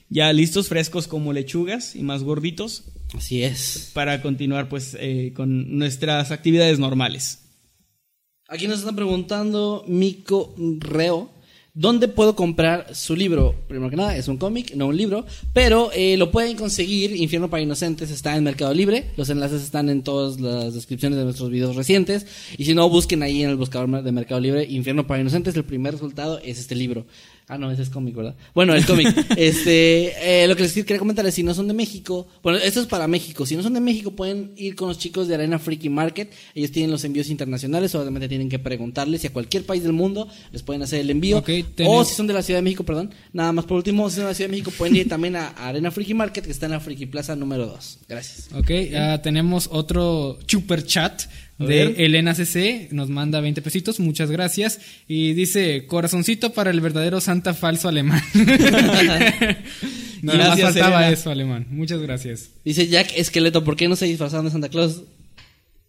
Ya 0.08 0.32
listos, 0.32 0.70
frescos 0.70 1.06
como 1.06 1.34
lechugas 1.34 1.94
y 1.94 2.02
más 2.02 2.24
gorditos 2.24 2.86
Así 3.14 3.44
es. 3.44 3.92
para 3.94 4.22
continuar 4.22 4.70
pues 4.70 4.96
eh, 4.98 5.34
con 5.36 5.78
nuestras 5.78 6.32
actividades 6.32 6.80
normales. 6.80 7.40
Aquí 8.48 8.70
nos 8.70 8.80
están 8.80 8.96
preguntando 8.96 9.84
Mico 9.86 10.56
Reo. 10.80 11.30
¿Dónde 11.80 12.08
puedo 12.08 12.36
comprar 12.36 12.96
su 12.96 13.16
libro? 13.16 13.54
Primero 13.68 13.92
que 13.92 13.96
nada, 13.96 14.18
es 14.18 14.28
un 14.28 14.38
cómic, 14.38 14.74
no 14.74 14.88
un 14.88 14.98
libro, 14.98 15.28
pero 15.54 15.92
eh, 15.94 16.18
lo 16.18 16.32
pueden 16.32 16.58
conseguir. 16.58 17.16
Infierno 17.16 17.52
para 17.52 17.62
Inocentes 17.62 18.10
está 18.10 18.36
en 18.36 18.44
Mercado 18.44 18.74
Libre. 18.74 19.12
Los 19.16 19.30
enlaces 19.30 19.62
están 19.62 19.88
en 19.90 20.02
todas 20.02 20.40
las 20.40 20.74
descripciones 20.74 21.20
de 21.20 21.26
nuestros 21.26 21.52
videos 21.52 21.76
recientes. 21.76 22.26
Y 22.58 22.66
si 22.66 22.74
no, 22.74 22.90
busquen 22.90 23.22
ahí 23.22 23.44
en 23.44 23.52
el 23.52 23.58
buscador 23.58 24.02
de 24.02 24.12
Mercado 24.12 24.42
Libre 24.42 24.64
Infierno 24.64 25.06
para 25.06 25.22
Inocentes. 25.22 25.56
El 25.56 25.66
primer 25.66 25.94
resultado 25.94 26.40
es 26.40 26.58
este 26.58 26.74
libro. 26.74 27.06
Ah, 27.50 27.58
no, 27.58 27.72
ese 27.72 27.82
es 27.82 27.90
cómic, 27.90 28.14
¿verdad? 28.14 28.36
Bueno, 28.54 28.74
el 28.76 28.86
cómic. 28.86 29.08
este, 29.38 30.44
eh, 30.44 30.48
lo 30.50 30.56
que 30.58 30.64
les 30.64 30.74
quería 30.74 31.00
comentar 31.00 31.26
es, 31.26 31.34
si 31.34 31.44
no 31.44 31.54
son 31.54 31.70
de 31.70 31.74
México, 31.74 32.28
bueno, 32.44 32.60
esto 32.60 32.82
es 32.82 32.88
para 32.88 33.08
México. 33.08 33.46
Si 33.46 33.56
no 33.56 33.64
son 33.64 33.74
de 33.74 33.80
México, 33.80 34.12
pueden 34.12 34.52
ir 34.58 34.76
con 34.76 34.90
los 34.90 34.98
chicos 34.98 35.30
de 35.30 35.36
Arena 35.36 35.58
Freaky 35.58 35.88
Market. 35.88 36.30
Ellos 36.54 36.72
tienen 36.72 36.92
los 36.92 37.06
envíos 37.06 37.30
internacionales, 37.30 37.92
solamente 37.92 38.28
tienen 38.28 38.50
que 38.50 38.60
preguntarles 38.60 39.22
si 39.22 39.28
a 39.28 39.34
cualquier 39.34 39.64
país 39.66 39.82
del 39.82 39.94
mundo 39.94 40.28
les 40.52 40.62
pueden 40.62 40.84
hacer 40.84 41.00
el 41.00 41.10
envío. 41.10 41.38
Ok, 41.38 41.50
o 41.86 42.04
si 42.04 42.16
son 42.16 42.28
de 42.28 42.34
la 42.34 42.42
Ciudad 42.42 42.58
de 42.58 42.64
México, 42.64 42.84
perdón. 42.84 43.12
Nada 43.32 43.54
más 43.54 43.64
por 43.64 43.78
último, 43.78 44.10
si 44.10 44.18
son 44.18 44.26
de 44.26 44.32
la 44.32 44.36
Ciudad 44.36 44.50
de 44.50 44.52
México, 44.52 44.74
pueden 44.78 44.98
ir 44.98 45.08
también 45.08 45.38
a 45.38 45.48
Arena 45.48 45.90
Freaky 45.90 46.16
Market, 46.16 46.44
que 46.44 46.52
está 46.52 46.66
en 46.66 46.74
la 46.74 46.82
Freaky 46.82 47.06
Plaza 47.06 47.38
número 47.38 47.66
2. 47.66 48.00
Gracias. 48.10 48.50
Ok, 48.56 48.72
ah, 48.94 49.22
tenemos 49.24 49.70
otro 49.72 50.38
super 50.48 50.84
chat 50.84 51.24
A 51.60 51.66
de 51.66 51.86
ver. 51.88 51.96
Elena 52.02 52.36
CC, 52.36 52.88
nos 52.92 53.10
manda 53.10 53.42
20 53.42 53.62
pesitos, 53.62 54.00
muchas 54.00 54.30
gracias. 54.30 54.80
Y 55.08 55.34
dice, 55.34 55.86
corazoncito 55.88 56.54
para 56.54 56.70
el 56.70 56.82
verdadero 56.82 57.20
Santa 57.20 57.54
falso 57.54 57.88
alemán. 57.90 58.22
Nada 60.22 60.38
más 60.50 60.58
Gracias, 60.58 60.74
faltaba 60.74 60.98
Elena. 61.02 61.14
eso, 61.14 61.30
alemán. 61.32 61.68
Muchas 61.70 62.02
gracias. 62.02 62.50
Dice 62.66 62.88
Jack 62.88 63.12
Esqueleto, 63.16 63.64
¿por 63.64 63.76
qué 63.76 63.88
no 63.88 63.96
se 63.96 64.06
disfrazaron 64.06 64.46
de 64.46 64.52
Santa 64.52 64.70
Claus? 64.70 65.04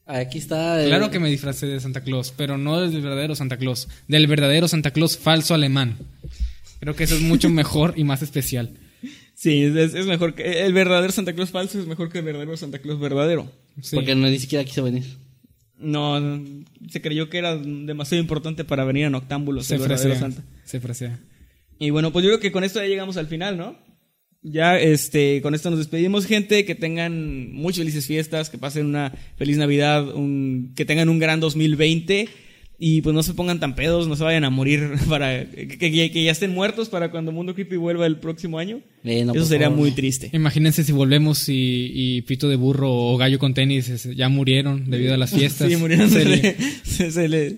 Aquí 0.07 0.39
está. 0.39 0.81
el- 0.83 0.89
Claro 0.89 1.11
que 1.11 1.19
me 1.19 1.29
disfracé 1.31 1.67
de 1.67 1.81
Santa 1.81 2.03
Claus, 2.03 2.33
pero 2.37 2.57
no 2.59 2.81
del 2.81 3.01
verdadero 3.03 3.35
Santa 3.35 3.57
Claus, 3.59 3.89
del 4.07 4.27
verdadero 4.27 4.69
Santa 4.69 4.91
Claus 4.91 5.19
falso 5.19 5.55
alemán. 5.55 5.97
Creo 6.81 6.95
que 6.95 7.05
eso 7.05 7.15
es 7.15 7.21
mucho 7.23 7.49
mejor 7.51 7.95
y 7.97 8.05
más 8.05 8.23
especial. 8.23 8.71
Sí, 9.35 9.63
es, 9.65 9.95
es 9.95 10.07
mejor 10.07 10.35
que 10.35 10.65
el 10.67 10.73
verdadero 10.73 11.13
Santa 11.13 11.33
Claus 11.33 11.51
falso 11.51 11.79
es 11.79 11.87
mejor 11.87 12.11
que 12.11 12.19
el 12.19 12.25
verdadero 12.25 12.57
Santa 12.57 12.79
Claus 12.81 12.99
verdadero. 13.01 13.51
Sí. 13.83 13.97
Porque 13.97 14.15
no, 14.15 14.27
ni 14.29 14.39
siquiera 14.39 14.65
quiso 14.65 14.83
venir. 14.83 15.05
No, 15.79 16.43
se 16.89 17.01
creyó 17.01 17.31
que 17.31 17.39
era 17.39 17.57
demasiado 17.57 18.21
importante 18.21 18.65
para 18.65 18.85
venir 18.85 19.07
a 19.07 19.11
Noctámbulos, 19.11 19.67
se 19.67 19.77
el 19.77 19.83
verdadero. 19.83 20.19
Santa. 20.19 20.43
Se 20.65 20.81
frasea. 20.81 21.19
Y 21.79 21.91
bueno, 21.91 22.13
pues 22.13 22.25
yo 22.25 22.31
creo 22.31 22.41
que 22.41 22.53
con 22.53 22.65
esto 22.65 22.81
ya 22.81 22.87
llegamos 22.87 23.17
al 23.17 23.29
final, 23.29 23.57
¿no? 23.57 23.77
Ya, 24.43 24.79
este, 24.79 25.43
con 25.43 25.55
esto 25.55 25.71
nos 25.71 25.79
despedimos, 25.79 26.27
gente. 26.27 26.65
Que 26.65 26.75
tengan 26.75 27.53
muchas 27.53 27.79
felices 27.79 28.07
fiestas, 28.07 28.51
que 28.51 28.59
pasen 28.59 28.87
una 28.87 29.13
feliz 29.37 29.57
Navidad, 29.57 30.15
un, 30.15 30.73
que 30.77 30.85
tengan 30.85 31.09
un 31.09 31.19
gran 31.19 31.41
2020. 31.41 32.29
Y 32.81 33.03
pues 33.03 33.13
no 33.13 33.25
se 33.25 33.35
pongan 33.35 33.59
tan 33.59 33.75
pedos, 33.75 34.07
no 34.07 34.15
se 34.15 34.23
vayan 34.23 34.45
a 34.45 34.51
morir 34.51 34.89
para 35.09 35.45
que, 35.51 35.67
que- 35.79 36.11
que 36.13 36.23
ya 36.25 36.31
estén 36.31 36.53
muertos 36.53 36.89
para 36.89 37.11
cuando 37.11 37.33
Mundo 37.33 37.55
Creepy 37.55 37.75
vuelva 37.77 38.07
el 38.07 38.19
próximo 38.19 38.59
año. 38.59 38.81
Eh, 39.03 39.25
no, 39.25 39.35
Eso 39.35 39.47
sería 39.47 39.67
favor, 39.67 39.81
muy 39.81 39.91
triste. 39.91 40.31
Imagínense 40.33 40.85
si 40.85 40.93
volvemos 40.93 41.49
y, 41.49 41.91
y 41.93 42.23
Pito 42.23 42.49
de 42.49 42.55
Burro 42.57 42.93
o 42.93 43.17
Gallo 43.17 43.39
con 43.41 43.53
tenis 43.53 44.05
ya 44.15 44.29
murieron 44.29 44.89
debido 44.91 45.15
a 45.15 45.17
las 45.17 45.31
fiestas. 45.35 45.69
Sí, 45.69 45.77
murieron. 45.77 46.09
Se- 46.85 47.11
se 47.11 47.29
le- 47.29 47.57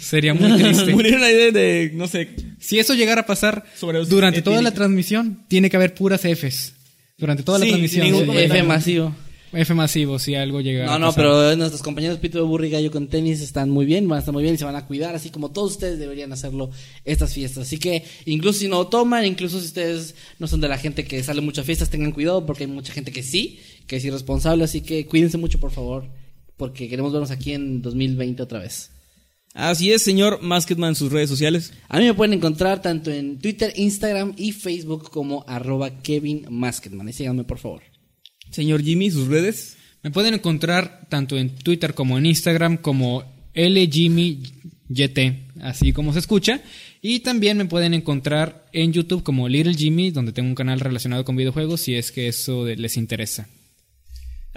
sería 0.00 0.32
muy 0.34 0.58
triste. 0.60 0.92
murieron 0.92 1.22
ahí 1.22 1.34
de, 1.34 1.52
de, 1.52 1.90
no 1.94 2.06
sé, 2.08 2.28
Si 2.60 2.78
eso 2.78 2.94
llegara 2.94 3.22
a 3.22 3.26
pasar 3.26 3.64
durante 4.08 4.40
toda 4.40 4.62
la 4.62 4.72
transmisión, 4.72 5.44
tiene 5.48 5.68
que 5.68 5.76
haber 5.76 5.94
puras 5.94 6.22
Fs. 6.22 6.72
Durante 7.18 7.42
toda 7.42 7.58
Sí, 7.58 7.64
la 7.66 7.70
transmisión. 7.70 8.06
F 8.36 8.62
masivo. 8.62 9.14
F 9.56 9.74
masivo, 9.74 10.18
si 10.18 10.34
algo 10.34 10.60
llega 10.60 10.86
No, 10.86 10.92
a 10.92 10.98
no, 10.98 11.06
pasar. 11.06 11.24
pero 11.24 11.56
nuestros 11.56 11.82
compañeros 11.82 12.18
Pito 12.18 12.64
y 12.64 12.70
Gallo 12.70 12.90
con 12.90 13.08
tenis 13.08 13.40
están 13.40 13.70
muy 13.70 13.86
bien, 13.86 14.08
van 14.08 14.16
a 14.16 14.20
estar 14.20 14.32
muy 14.32 14.42
bien 14.42 14.54
y 14.54 14.58
se 14.58 14.64
van 14.64 14.76
a 14.76 14.86
cuidar, 14.86 15.14
así 15.14 15.30
como 15.30 15.50
todos 15.50 15.72
ustedes 15.72 15.98
deberían 15.98 16.32
hacerlo 16.32 16.70
estas 17.04 17.32
fiestas. 17.34 17.66
Así 17.66 17.78
que 17.78 18.04
incluso 18.26 18.60
si 18.60 18.68
no 18.68 18.86
toman, 18.86 19.24
incluso 19.24 19.60
si 19.60 19.66
ustedes 19.66 20.14
no 20.38 20.46
son 20.46 20.60
de 20.60 20.68
la 20.68 20.78
gente 20.78 21.04
que 21.04 21.22
sale 21.22 21.40
mucho 21.40 21.60
a 21.60 21.64
fiestas, 21.64 21.90
tengan 21.90 22.12
cuidado 22.12 22.44
porque 22.46 22.64
hay 22.64 22.70
mucha 22.70 22.92
gente 22.92 23.12
que 23.12 23.22
sí, 23.22 23.58
que 23.86 23.96
es 23.96 24.04
irresponsable, 24.04 24.64
así 24.64 24.80
que 24.80 25.06
cuídense 25.06 25.38
mucho 25.38 25.58
por 25.60 25.70
favor, 25.70 26.08
porque 26.56 26.88
queremos 26.88 27.12
vernos 27.12 27.30
aquí 27.30 27.52
en 27.52 27.82
2020 27.82 28.42
otra 28.42 28.60
vez. 28.60 28.90
Así 29.54 29.92
es, 29.92 30.02
señor 30.02 30.42
Masketman 30.42 30.90
en 30.90 30.94
sus 30.96 31.12
redes 31.12 31.30
sociales. 31.30 31.72
A 31.88 31.98
mí 32.00 32.04
me 32.06 32.14
pueden 32.14 32.32
encontrar 32.32 32.82
tanto 32.82 33.12
en 33.12 33.38
Twitter, 33.38 33.72
Instagram 33.76 34.34
y 34.36 34.50
Facebook 34.50 35.10
como 35.10 35.44
arroba 35.46 36.02
Kevin 36.02 36.46
Masketman. 36.50 37.08
Y 37.08 37.12
síganme 37.12 37.44
por 37.44 37.58
favor. 37.58 37.82
Señor 38.54 38.84
Jimmy, 38.84 39.10
sus 39.10 39.26
redes. 39.26 39.76
Me 40.04 40.12
pueden 40.12 40.34
encontrar 40.34 41.08
tanto 41.08 41.36
en 41.36 41.56
Twitter 41.56 41.92
como 41.92 42.18
en 42.18 42.26
Instagram 42.26 42.76
como 42.76 43.24
LJimmyYT, 43.52 45.18
así 45.60 45.92
como 45.92 46.12
se 46.12 46.20
escucha. 46.20 46.60
Y 47.02 47.20
también 47.20 47.56
me 47.56 47.64
pueden 47.64 47.94
encontrar 47.94 48.66
en 48.72 48.92
YouTube 48.92 49.24
como 49.24 49.48
Little 49.48 49.74
Jimmy, 49.74 50.12
donde 50.12 50.30
tengo 50.30 50.48
un 50.48 50.54
canal 50.54 50.78
relacionado 50.78 51.24
con 51.24 51.34
videojuegos, 51.34 51.80
si 51.80 51.96
es 51.96 52.12
que 52.12 52.28
eso 52.28 52.64
les 52.64 52.96
interesa. 52.96 53.48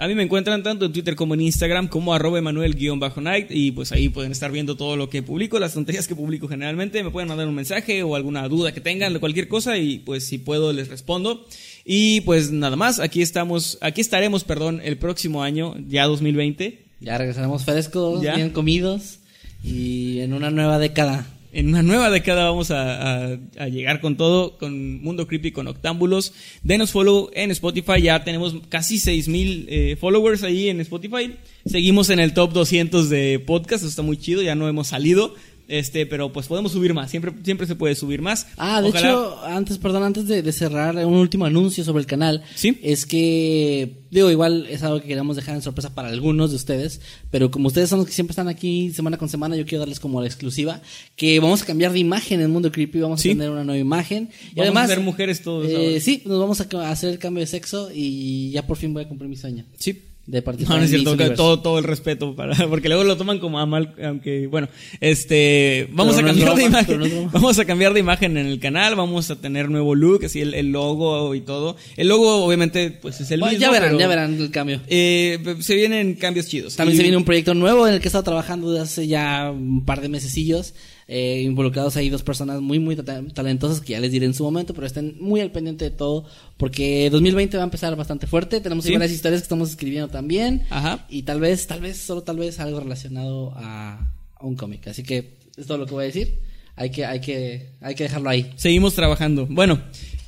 A 0.00 0.06
mí 0.06 0.14
me 0.14 0.22
encuentran 0.22 0.62
tanto 0.62 0.84
en 0.86 0.92
Twitter 0.92 1.16
como 1.16 1.34
en 1.34 1.40
Instagram 1.40 1.88
como 1.88 2.14
arroba 2.14 2.38
Emanuel-Night 2.38 3.48
y 3.50 3.72
pues 3.72 3.90
ahí 3.90 4.08
pueden 4.10 4.30
estar 4.30 4.52
viendo 4.52 4.76
todo 4.76 4.96
lo 4.96 5.10
que 5.10 5.24
publico, 5.24 5.58
las 5.58 5.74
tonterías 5.74 6.06
que 6.06 6.14
publico 6.14 6.46
generalmente. 6.46 7.02
Me 7.02 7.10
pueden 7.10 7.28
mandar 7.28 7.48
un 7.48 7.56
mensaje 7.56 8.04
o 8.04 8.14
alguna 8.14 8.46
duda 8.46 8.70
que 8.70 8.80
tengan 8.80 9.12
de 9.12 9.18
cualquier 9.18 9.48
cosa 9.48 9.76
y 9.76 9.98
pues 9.98 10.24
si 10.24 10.38
puedo 10.38 10.72
les 10.72 10.86
respondo. 10.86 11.44
Y 11.90 12.20
pues 12.20 12.50
nada 12.52 12.76
más, 12.76 13.00
aquí 13.00 13.22
estamos, 13.22 13.78
aquí 13.80 14.02
estaremos, 14.02 14.44
perdón, 14.44 14.82
el 14.84 14.98
próximo 14.98 15.42
año, 15.42 15.74
ya 15.88 16.04
2020, 16.06 16.84
Ya 17.00 17.16
regresaremos 17.16 17.64
frescos, 17.64 18.20
Ya. 18.22 18.34
bien 18.36 18.50
comidos 18.50 19.20
y 19.64 20.18
en 20.20 20.34
una 20.34 20.50
nueva 20.50 20.78
década. 20.78 21.26
En 21.50 21.68
una 21.68 21.82
nueva 21.82 22.10
década 22.10 22.44
vamos 22.44 22.70
a, 22.70 23.30
a- 23.32 23.38
a 23.58 23.68
llegar 23.68 24.02
con 24.02 24.18
todo, 24.18 24.58
con 24.58 25.00
Mundo 25.02 25.26
Creepy, 25.26 25.50
con 25.50 25.66
Octámbulos. 25.66 26.34
Denos 26.62 26.90
follow 26.90 27.30
en 27.32 27.50
Spotify, 27.52 28.02
ya 28.02 28.22
tenemos 28.22 28.54
casi 28.68 28.98
6000 28.98 29.66
eh, 29.70 29.96
followers 29.98 30.42
ahí 30.42 30.68
en 30.68 30.80
Spotify. 30.82 31.36
Seguimos 31.64 32.10
en 32.10 32.18
el 32.20 32.34
top 32.34 32.52
200 32.52 33.08
de 33.08 33.38
podcast, 33.38 33.82
eso 33.82 33.88
está 33.88 34.02
muy 34.02 34.18
chido, 34.18 34.42
ya 34.42 34.54
no 34.54 34.68
hemos 34.68 34.88
salido. 34.88 35.34
Este, 35.68 36.06
pero 36.06 36.32
pues 36.32 36.46
podemos 36.46 36.72
subir 36.72 36.94
más, 36.94 37.10
siempre, 37.10 37.30
siempre 37.44 37.66
se 37.66 37.74
puede 37.74 37.94
subir 37.94 38.22
más. 38.22 38.46
Ah, 38.56 38.80
de 38.80 38.88
Ojalá- 38.88 39.08
hecho, 39.10 39.44
antes, 39.44 39.76
perdón, 39.76 40.02
antes 40.02 40.26
de, 40.26 40.40
de 40.42 40.52
cerrar, 40.52 40.96
un 41.04 41.12
último 41.14 41.44
anuncio 41.44 41.84
sobre 41.84 42.00
el 42.00 42.06
canal. 42.06 42.42
Sí. 42.54 42.78
Es 42.82 43.04
que, 43.04 43.98
digo, 44.10 44.30
igual 44.30 44.66
es 44.70 44.82
algo 44.82 45.00
que 45.02 45.08
queremos 45.08 45.36
dejar 45.36 45.54
en 45.56 45.60
sorpresa 45.62 45.94
para 45.94 46.08
algunos 46.08 46.50
de 46.50 46.56
ustedes, 46.56 47.02
pero 47.30 47.50
como 47.50 47.68
ustedes 47.68 47.90
son 47.90 47.98
los 47.98 48.06
que 48.08 48.14
siempre 48.14 48.32
están 48.32 48.48
aquí 48.48 48.90
semana 48.92 49.18
con 49.18 49.28
semana, 49.28 49.56
yo 49.56 49.66
quiero 49.66 49.80
darles 49.80 50.00
como 50.00 50.22
la 50.22 50.26
exclusiva, 50.26 50.80
que 51.16 51.38
vamos 51.38 51.60
a 51.60 51.66
cambiar 51.66 51.92
de 51.92 51.98
imagen 51.98 52.40
en 52.40 52.50
Mundo 52.50 52.72
Creepy, 52.72 53.00
vamos 53.00 53.20
Sí. 53.20 53.28
a 53.28 53.32
tener 53.32 53.50
una 53.50 53.62
nueva 53.64 53.78
imagen. 53.78 54.30
Y 54.52 54.54
Vamos 54.56 54.60
además, 54.68 54.84
a 54.84 54.94
ser 54.94 55.00
mujeres 55.00 55.42
todos 55.42 55.66
eh, 55.68 56.00
sí, 56.00 56.22
nos 56.24 56.38
vamos 56.40 56.60
a 56.62 56.90
hacer 56.90 57.10
el 57.10 57.18
cambio 57.18 57.40
de 57.42 57.46
sexo 57.46 57.90
y 57.94 58.52
ya 58.52 58.66
por 58.66 58.78
fin 58.78 58.94
voy 58.94 59.02
a 59.04 59.08
cumplir 59.08 59.28
mi 59.28 59.36
sueño. 59.36 59.66
Sí. 59.78 60.00
De 60.30 60.42
participar 60.42 60.76
No, 60.76 60.80
no 60.80 60.84
es 60.84 60.90
cierto, 60.90 61.16
que 61.16 61.30
todo, 61.30 61.60
todo 61.60 61.78
el 61.78 61.84
respeto 61.84 62.36
para, 62.36 62.54
porque 62.68 62.88
luego 62.88 63.02
lo 63.02 63.16
toman 63.16 63.38
como 63.38 63.58
a 63.58 63.64
mal, 63.64 63.94
aunque, 64.04 64.46
bueno, 64.46 64.68
este, 65.00 65.88
vamos 65.90 66.16
Pero 66.16 66.28
a 66.28 66.32
no 66.32 66.38
cambiar 66.38 66.54
de 66.56 66.64
imagen, 66.64 67.00
no 67.00 67.30
vamos 67.32 67.58
a 67.58 67.64
cambiar 67.64 67.94
de 67.94 68.00
imagen 68.00 68.36
en 68.36 68.46
el 68.46 68.60
canal, 68.60 68.94
vamos 68.94 69.30
a 69.30 69.36
tener 69.36 69.70
nuevo 69.70 69.94
look, 69.94 70.26
así 70.26 70.42
el, 70.42 70.52
el 70.52 70.70
logo 70.70 71.34
y 71.34 71.40
todo. 71.40 71.76
El 71.96 72.08
logo, 72.08 72.44
obviamente, 72.44 72.90
pues 72.90 73.20
es 73.22 73.30
el 73.30 73.40
Bueno, 73.40 73.52
mismo. 73.52 73.62
ya 73.66 73.70
verán, 73.72 73.88
pero, 73.88 74.00
ya 74.00 74.06
verán 74.08 74.34
el 74.38 74.50
cambio. 74.50 74.80
eh, 74.86 75.38
se 75.60 75.74
vienen 75.74 76.14
cambios 76.16 76.46
chidos. 76.46 76.76
También 76.76 76.94
Y- 76.94 76.96
se 76.98 77.02
viene 77.04 77.16
un 77.16 77.24
proyecto 77.24 77.54
nuevo 77.54 77.88
en 77.88 77.94
el 77.94 78.00
que 78.00 78.08
he 78.08 78.10
estado 78.10 78.24
trabajando 78.24 78.70
desde 78.70 78.82
hace 78.84 79.06
ya 79.06 79.50
un 79.50 79.84
par 79.86 80.02
de 80.02 80.10
mesecillos. 80.10 80.74
Eh, 81.10 81.40
involucrados 81.42 81.96
ahí 81.96 82.10
dos 82.10 82.22
personas 82.22 82.60
muy, 82.60 82.78
muy 82.78 82.94
ta- 82.94 83.22
talentosas 83.32 83.80
que 83.80 83.92
ya 83.94 84.00
les 84.00 84.12
diré 84.12 84.26
en 84.26 84.34
su 84.34 84.44
momento, 84.44 84.74
pero 84.74 84.86
estén 84.86 85.16
muy 85.18 85.40
al 85.40 85.50
pendiente 85.50 85.86
de 85.86 85.90
todo 85.90 86.26
porque 86.58 87.08
2020 87.10 87.56
va 87.56 87.62
a 87.62 87.64
empezar 87.64 87.96
bastante 87.96 88.26
fuerte. 88.26 88.60
Tenemos 88.60 88.84
Sí. 88.84 88.92
varias 88.92 89.12
historias 89.12 89.40
que 89.40 89.44
estamos 89.44 89.70
escribiendo 89.70 90.08
también. 90.08 90.64
Ajá. 90.68 91.06
Y 91.08 91.22
tal 91.22 91.40
vez, 91.40 91.66
tal 91.66 91.80
vez, 91.80 91.96
solo 91.96 92.22
tal 92.24 92.36
vez 92.36 92.60
algo 92.60 92.78
relacionado 92.80 93.52
a, 93.56 94.12
a 94.36 94.44
un 94.46 94.54
cómic. 94.54 94.86
Así 94.88 95.02
que 95.02 95.38
es 95.56 95.66
todo 95.66 95.78
lo 95.78 95.86
que 95.86 95.92
voy 95.94 96.04
a 96.04 96.06
decir. 96.08 96.40
hay 96.76 96.90
que, 96.90 97.06
hay 97.06 97.20
que, 97.22 97.70
hay 97.80 97.94
que 97.94 98.02
dejarlo 98.04 98.28
ahí. 98.28 98.52
Seguimos 98.56 98.94
trabajando. 98.94 99.46
Bueno, 99.48 99.80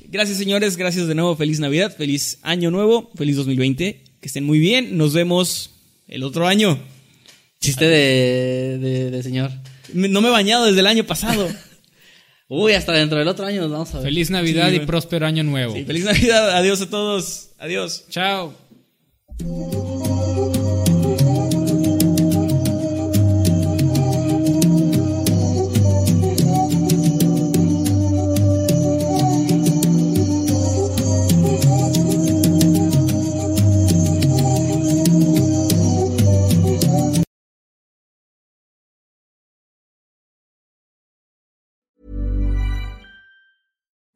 gracias 0.09 0.39
señores, 0.39 0.77
gracias 0.77 1.07
de 1.07 1.13
nuevo, 1.13 1.35
feliz 1.35 1.59
Navidad, 1.59 1.95
feliz 1.95 2.39
año 2.41 2.71
nuevo, 2.71 3.11
feliz 3.15 3.35
2020, 3.35 4.01
que 4.19 4.27
estén 4.27 4.45
muy 4.45 4.57
bien, 4.57 4.97
nos 4.97 5.13
vemos 5.13 5.69
el 6.07 6.23
otro 6.23 6.47
año. 6.47 6.79
Chiste 7.59 7.85
de, 7.85 8.79
de, 8.79 9.11
de 9.11 9.21
señor. 9.23 9.51
No 9.93 10.21
me 10.21 10.27
he 10.27 10.31
bañado 10.31 10.65
desde 10.65 10.79
el 10.79 10.87
año 10.87 11.03
pasado. 11.05 11.49
Uy, 12.47 12.73
hasta 12.73 12.91
dentro 12.91 13.17
del 13.17 13.27
otro 13.27 13.45
año 13.45 13.61
nos 13.61 13.71
vamos 13.71 13.93
a 13.93 13.97
ver. 13.99 14.07
Feliz 14.07 14.29
Navidad 14.29 14.69
Sí, 14.69 14.75
y 14.75 14.79
próspero 14.81 15.25
año 15.25 15.43
nuevo. 15.43 15.73
Sí, 15.73 15.85
feliz 15.85 16.03
Navidad, 16.03 16.51
adiós 16.57 16.81
a 16.81 16.89
todos, 16.89 17.49
adiós. 17.57 18.05
Chao. 18.09 18.53